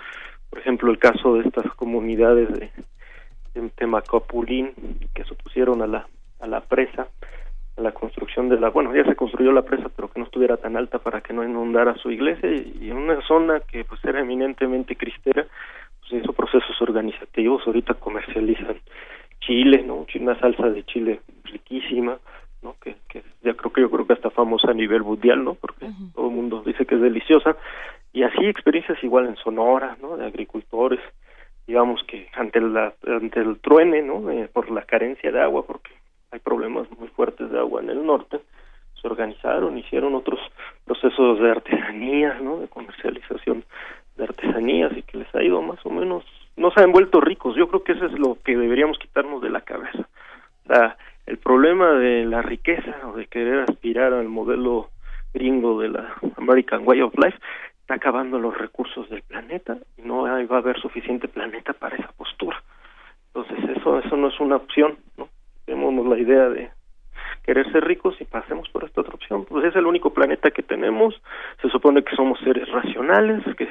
[0.51, 2.69] por ejemplo, el caso de estas comunidades de,
[3.55, 4.73] de Temacapulín
[5.15, 6.05] que se opusieron a la,
[6.39, 7.07] a la presa,
[7.75, 10.57] a la construcción de la, bueno, ya se construyó la presa, pero que no estuviera
[10.57, 14.19] tan alta para que no inundara su iglesia y en una zona que pues era
[14.19, 15.47] eminentemente cristera,
[15.99, 18.77] pues hizo procesos organizativos, ahorita comercializan
[19.63, 20.05] chile, ¿no?
[20.19, 22.17] Una salsa de chile riquísima,
[22.61, 22.75] ¿no?
[22.81, 25.55] Que, que ya creo que yo creo que hasta famosa a nivel mundial, ¿no?
[25.55, 27.55] Porque todo el mundo dice que es deliciosa.
[28.11, 30.17] Y así experiencias igual en Sonora, ¿no?
[30.17, 30.99] De agricultores,
[31.65, 34.29] digamos que ante la ante el truene, ¿no?
[34.29, 35.91] Eh, por la carencia de agua, porque
[36.31, 38.39] hay problemas muy fuertes de agua en el norte,
[39.01, 40.39] se organizaron, hicieron otros
[40.85, 42.59] procesos de artesanías, ¿no?
[42.59, 43.63] De comercialización
[44.15, 46.23] de artesanías y que les ha ido más o menos,
[46.63, 47.57] no se han vuelto ricos.
[47.57, 50.07] Yo creo que eso es lo que deberíamos quitarnos de la cabeza.
[50.69, 50.93] O
[51.25, 54.89] el problema de la riqueza o de querer aspirar al modelo
[55.33, 57.37] gringo de la American Way of Life
[57.81, 62.13] está acabando los recursos del planeta y no va a haber suficiente planeta para esa
[62.13, 62.63] postura.
[63.33, 65.27] Entonces eso eso no es una opción, ¿no?
[65.65, 66.71] Tenemos la idea de
[67.43, 69.45] querer ser ricos y pasemos por esta otra opción.
[69.45, 71.21] Pues es el único planeta que tenemos,
[71.61, 73.67] se supone que somos seres racionales, que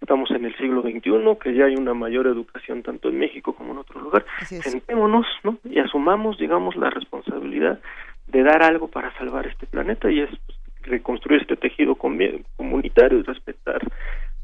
[0.00, 3.72] estamos en el siglo XXI, que ya hay una mayor educación tanto en México como
[3.72, 4.24] en otro lugar.
[4.44, 5.58] Sentémonos, ¿no?
[5.64, 7.80] Y asumamos, digamos, la responsabilidad
[8.26, 13.22] de dar algo para salvar este planeta y es pues, reconstruir este tejido comunitario y
[13.22, 13.80] respetar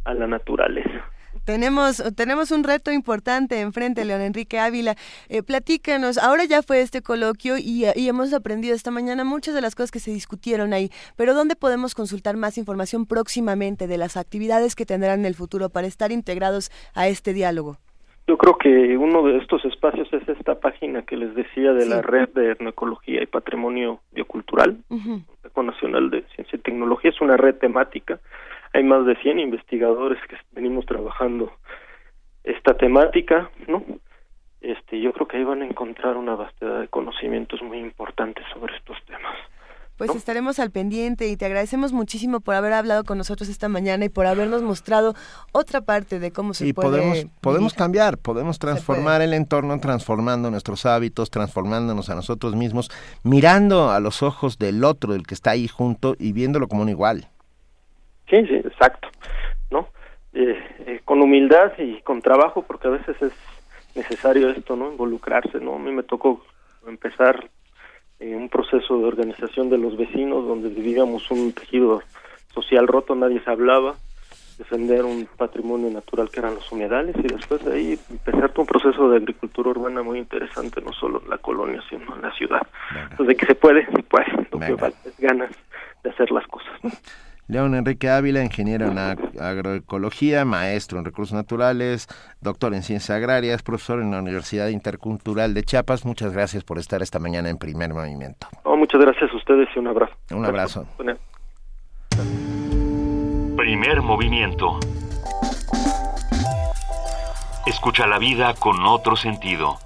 [0.05, 1.05] a la naturaleza.
[1.51, 4.95] Tenemos, tenemos un reto importante enfrente, León Enrique Ávila.
[5.29, 9.61] Eh, platícanos, ahora ya fue este coloquio y, y, hemos aprendido esta mañana muchas de
[9.61, 14.17] las cosas que se discutieron ahí, pero ¿dónde podemos consultar más información próximamente de las
[14.17, 17.79] actividades que tendrán en el futuro para estar integrados a este diálogo?
[18.29, 22.01] Yo creo que uno de estos espacios es esta página que les decía de la
[22.01, 25.21] red de etnoecología y patrimonio biocultural, uh
[25.63, 28.19] Nacional de Ciencia y Tecnología, es una red temática.
[28.73, 31.53] Hay más de 100 investigadores que venimos trabajando
[32.45, 33.85] esta temática, ¿no?
[34.61, 38.77] Este, yo creo que ahí van a encontrar una vastedad de conocimientos muy importantes sobre
[38.77, 39.35] estos temas.
[39.97, 44.07] Pues estaremos al pendiente y te agradecemos muchísimo por haber hablado con nosotros esta mañana
[44.07, 45.15] y por habernos mostrado
[45.53, 50.51] otra parte de cómo se y puede podemos podemos cambiar, podemos transformar el entorno transformando
[50.51, 52.91] nuestros hábitos, transformándonos a nosotros mismos,
[53.25, 56.89] mirando a los ojos del otro, del que está ahí junto y viéndolo como un
[56.89, 57.29] igual.
[58.31, 59.09] Sí, sí, exacto,
[59.71, 59.89] ¿no?
[60.33, 63.33] Eh, eh, con humildad y con trabajo, porque a veces es
[63.97, 64.93] necesario esto, ¿no?
[64.93, 65.75] Involucrarse, ¿no?
[65.75, 66.45] A mí me tocó
[66.87, 67.51] empezar
[68.21, 72.03] eh, un proceso de organización de los vecinos donde vivíamos un tejido
[72.55, 73.97] social roto, nadie se hablaba,
[74.59, 79.11] defender un patrimonio natural que eran los humedales y después de ahí empezar un proceso
[79.11, 82.61] de agricultura urbana muy interesante, no solo en la colonia, sino en la ciudad.
[83.11, 85.51] Entonces, de que se puede, se puede, lo que falta es ganas
[86.05, 86.71] de hacer las cosas.
[87.51, 92.07] León Enrique Ávila, ingeniero en agroecología, maestro en recursos naturales,
[92.41, 96.05] doctor en ciencias agrarias, profesor en la Universidad Intercultural de Chiapas.
[96.05, 98.47] Muchas gracias por estar esta mañana en primer movimiento.
[98.63, 100.15] Oh, muchas gracias a ustedes y un abrazo.
[100.31, 100.87] Un abrazo.
[103.57, 104.79] Primer movimiento.
[107.67, 109.77] Escucha la vida con otro sentido.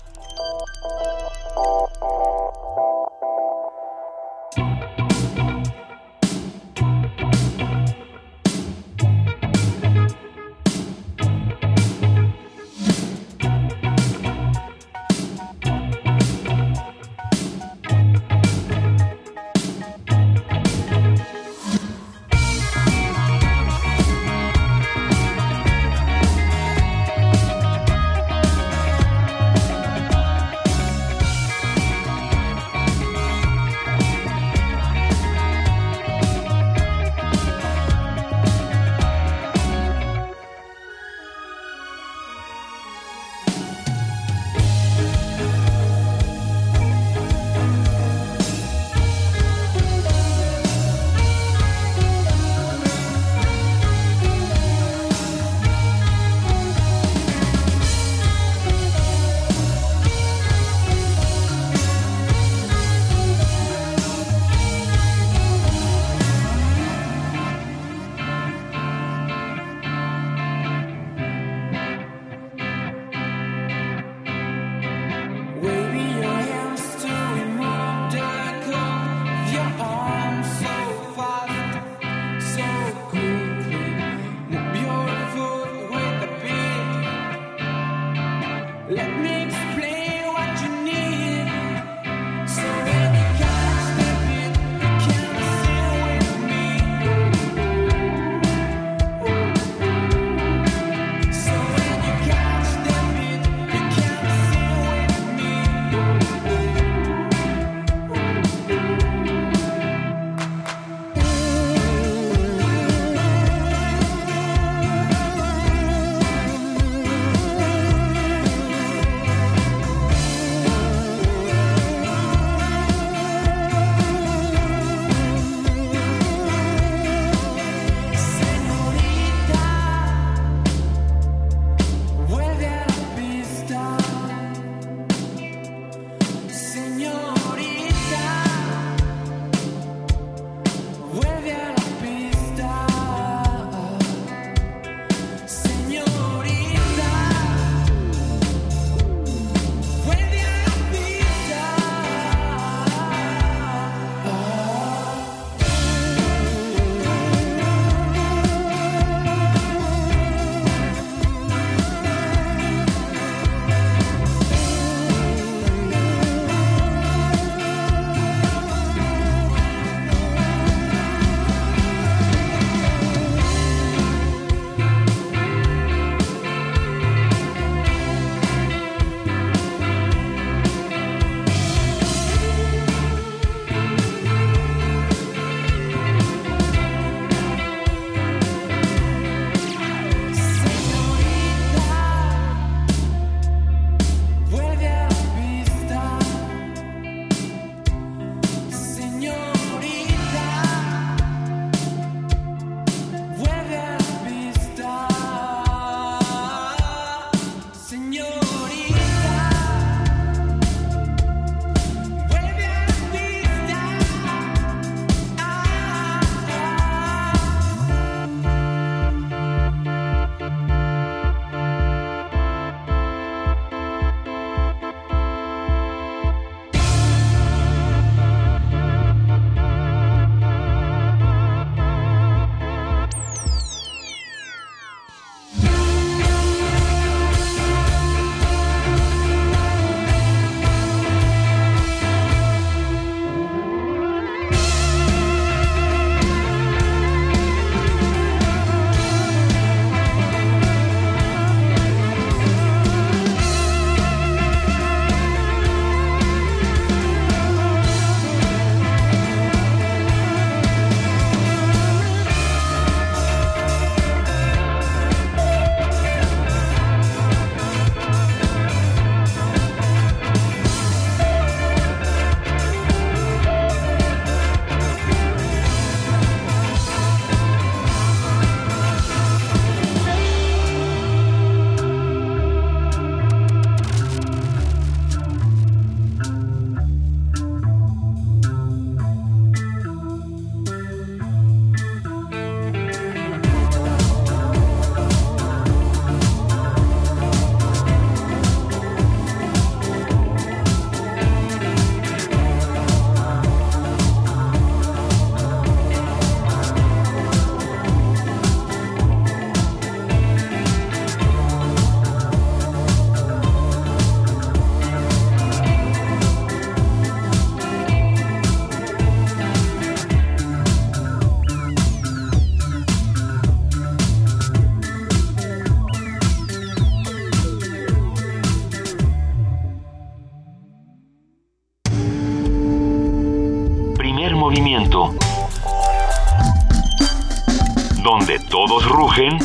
[338.55, 339.37] Todos rugen,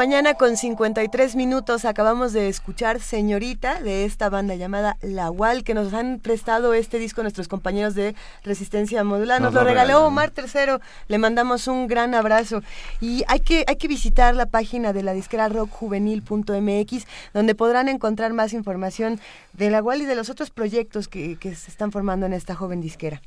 [0.00, 5.74] mañana con 53 minutos acabamos de escuchar Señorita de esta banda llamada La Wal que
[5.74, 9.42] nos han prestado este disco nuestros compañeros de Resistencia Modular.
[9.42, 10.06] Nos, Nos lo regaló.
[10.06, 10.80] Omar Tercero.
[11.08, 12.62] Le mandamos un gran abrazo.
[13.02, 18.32] Y hay que, hay que visitar la página de la disquera rockjuvenil.mx donde podrán encontrar
[18.32, 19.20] más información
[19.52, 22.54] de La Wal y de los otros proyectos que, que se están formando en esta
[22.54, 23.20] joven disquera.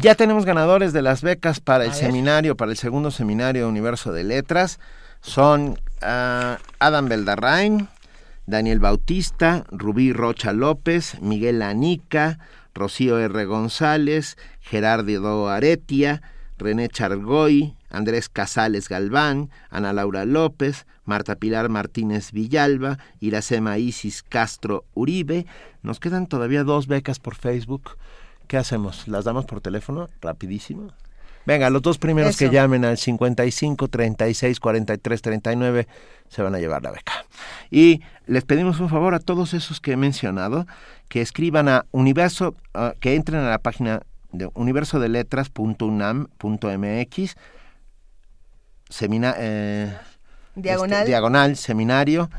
[0.00, 4.24] Ya tenemos ganadores de las becas para el seminario, para el segundo seminario Universo de
[4.24, 4.80] Letras.
[5.20, 7.88] Son Adam Beldarrain,
[8.46, 12.38] Daniel Bautista, Rubí Rocha López, Miguel Anica,
[12.74, 13.44] Rocío R.
[13.44, 16.22] González, Gerardo Aretia,
[16.58, 24.84] René Chargoy, Andrés Casales Galván, Ana Laura López, Marta Pilar Martínez Villalba, Iracema Isis Castro
[24.94, 25.46] Uribe.
[25.82, 27.96] Nos quedan todavía dos becas por Facebook.
[28.46, 29.08] ¿Qué hacemos?
[29.08, 30.08] ¿Las damos por teléfono?
[30.20, 30.92] Rapidísimo.
[31.46, 35.88] Venga, los dos primeros que llamen al 55 36 43 39
[36.28, 37.24] se van a llevar la beca.
[37.70, 40.66] Y les pedimos un favor a todos esos que he mencionado
[41.08, 44.02] que escriban a universo, ah, que entren a la página
[44.32, 47.36] de universodeletras.unam.mx
[48.88, 49.96] semina, eh,
[50.54, 50.98] Diagonal.
[51.00, 52.30] este, diagonal seminario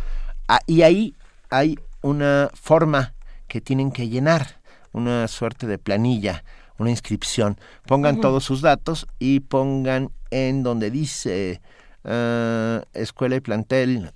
[0.53, 1.15] Ah, y ahí
[1.49, 3.13] hay una forma
[3.47, 4.59] que tienen que llenar,
[4.91, 6.43] una suerte de planilla,
[6.77, 7.57] una inscripción.
[7.85, 11.61] Pongan todos sus datos y pongan en donde dice
[12.03, 14.11] eh, escuela y plantel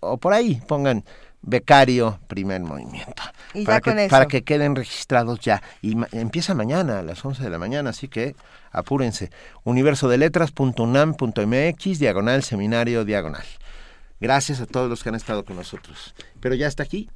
[0.00, 1.04] o por ahí pongan
[1.42, 3.22] becario primer movimiento.
[3.54, 5.62] Y para ya que, para que queden registrados ya.
[5.82, 8.34] Y ma- empieza mañana a las 11 de la mañana así que
[8.72, 9.30] apúrense.
[9.64, 13.44] Universodeletras.unam.mx diagonal seminario diagonal.
[14.20, 16.14] Gracias a todos los que han estado con nosotros.
[16.40, 17.08] Pero ya está aquí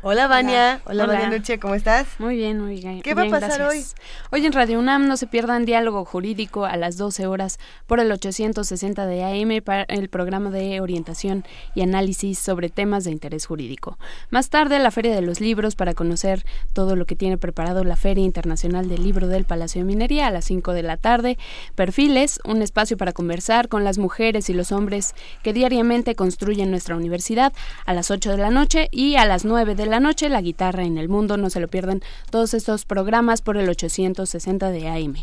[0.00, 0.80] Hola, Vania.
[0.84, 1.14] Hola, Hola.
[1.14, 2.06] Vania Nuche, ¿cómo estás?
[2.20, 3.02] Muy bien, muy bien.
[3.02, 3.96] ¿Qué va a pasar gracias.
[4.30, 4.46] hoy?
[4.46, 9.06] en Radio UNAM no se pierdan Diálogo Jurídico a las 12 horas por el 860
[9.06, 11.44] de AM para el programa de orientación
[11.74, 13.98] y análisis sobre temas de interés jurídico.
[14.30, 17.96] Más tarde, la Feria de los Libros para conocer todo lo que tiene preparado la
[17.96, 21.38] Feria Internacional del Libro del Palacio de Minería a las 5 de la tarde.
[21.74, 26.94] Perfiles, un espacio para conversar con las mujeres y los hombres que diariamente construyen nuestra
[26.94, 27.52] universidad
[27.84, 30.84] a las 8 de la noche y a las 9 de la noche la guitarra
[30.84, 31.36] en el mundo.
[31.36, 35.14] No se lo pierdan todos estos programas por el 860 de AM.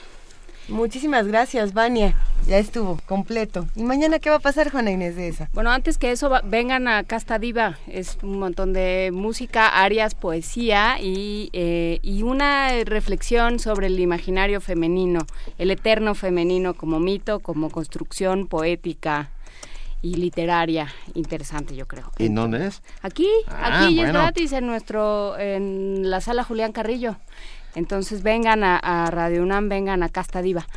[0.69, 2.15] Muchísimas gracias, Vania.
[2.47, 3.67] Ya estuvo, completo.
[3.75, 5.49] ¿Y mañana qué va a pasar, Juana Inés de esa?
[5.53, 7.77] Bueno, antes que eso, va- vengan a Casta Diva.
[7.87, 14.61] Es un montón de música, arias, poesía y, eh, y una reflexión sobre el imaginario
[14.61, 15.19] femenino,
[15.57, 19.29] el eterno femenino como mito, como construcción poética
[20.01, 20.87] y literaria.
[21.13, 22.11] Interesante, yo creo.
[22.19, 22.81] ¿en dónde es?
[23.01, 27.15] Aquí, Ah, aquí y es gratis en nuestro, en la sala Julián Carrillo.
[27.75, 30.67] Entonces vengan a, a Radio UNAM, vengan a Casta Diva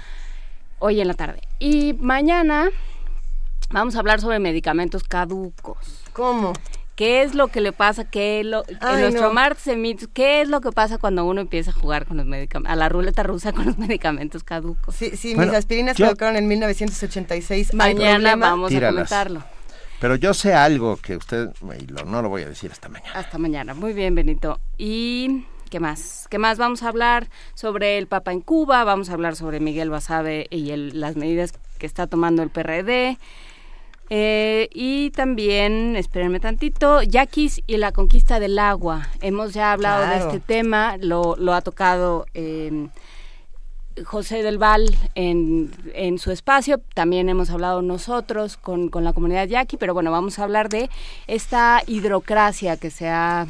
[0.78, 1.40] hoy en la tarde.
[1.58, 2.68] Y mañana
[3.70, 5.76] vamos a hablar sobre medicamentos caducos.
[6.12, 6.52] ¿Cómo?
[6.94, 8.04] ¿Qué es lo que le pasa?
[8.08, 9.34] ¿Qué es lo, Ay, en nuestro no.
[9.34, 9.76] martes
[10.14, 12.88] ¿qué es lo que pasa cuando uno empieza a jugar con los medicamentos, a la
[12.88, 14.94] ruleta rusa con los medicamentos caducos?
[14.94, 17.70] Sí, sí, Bueno, mis aspirinas yo- caducaron en 1986.
[17.72, 18.50] ¿Hay Mañana problema?
[18.50, 19.12] vamos Tíralas.
[19.12, 19.44] a comentarlo.
[20.00, 21.50] pero yo sé algo que usted
[22.06, 23.74] no lo voy a decir hasta mañana Hasta mañana.
[23.74, 24.58] Muy bien, Benito.
[24.78, 26.26] ¿Y qué más?
[26.30, 26.58] ¿Qué más?
[26.58, 30.70] Vamos a hablar sobre el Papa en Cuba, vamos a hablar sobre Miguel Basabe y
[30.70, 33.18] el- las medidas que está tomando el PRD.
[34.08, 39.08] Eh, y también, espérenme tantito, Yaquis y la conquista del agua.
[39.20, 40.24] Hemos ya hablado Claro.
[40.30, 42.86] de este tema, lo, lo ha tocado eh,
[44.04, 49.48] José del Val en, en, su espacio, también hemos hablado nosotros con, con la comunidad
[49.48, 50.88] yaqui, pero bueno, vamos a hablar de
[51.26, 53.46] esta hidrocracia que se ha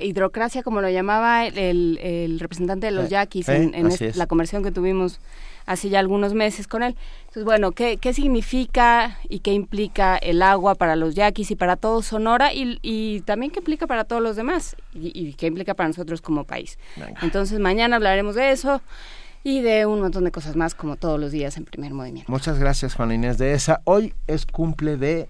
[0.00, 4.70] hidrocracia, como lo llamaba el, el representante de los yaquis en, en la conversión que
[4.70, 5.20] tuvimos
[5.66, 6.96] hace ya algunos meses con él.
[7.20, 11.76] Entonces, bueno, ¿qué, qué significa y qué implica el agua para los yaquis y para
[11.76, 15.88] todo Sonora y, y también qué implica para todos los demás y, qué implica para
[15.88, 16.78] nosotros como país?
[17.22, 18.82] Entonces, mañana hablaremos de eso
[19.42, 22.30] y de un montón de cosas más como todos los días en primer movimiento.
[22.30, 23.80] Muchas gracias Juan Inés de esa.
[23.84, 25.28] Hoy es cumple de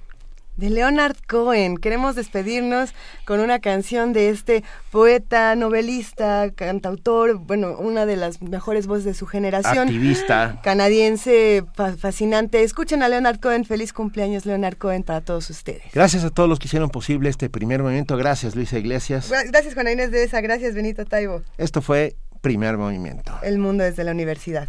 [0.57, 1.77] de Leonard Cohen.
[1.77, 2.95] Queremos despedirnos
[3.27, 9.15] con una canción de este poeta, novelista, cantautor, bueno, una de las mejores voces de
[9.15, 9.89] su generación.
[9.89, 10.61] Activista.
[10.63, 11.65] Canadiense,
[11.99, 12.63] fascinante.
[12.63, 13.65] Escuchen a Leonard Cohen.
[13.65, 15.83] Feliz cumpleaños, Leonard Cohen, para todos ustedes.
[15.93, 18.17] Gracias a todos los que hicieron posible este primer movimiento.
[18.17, 19.31] Gracias, Luisa Iglesias.
[19.49, 20.41] Gracias, Juana Inés de esa.
[20.41, 21.43] Gracias, Benito Taibo.
[21.59, 23.33] Esto fue Primer Movimiento.
[23.43, 24.69] El mundo desde la universidad.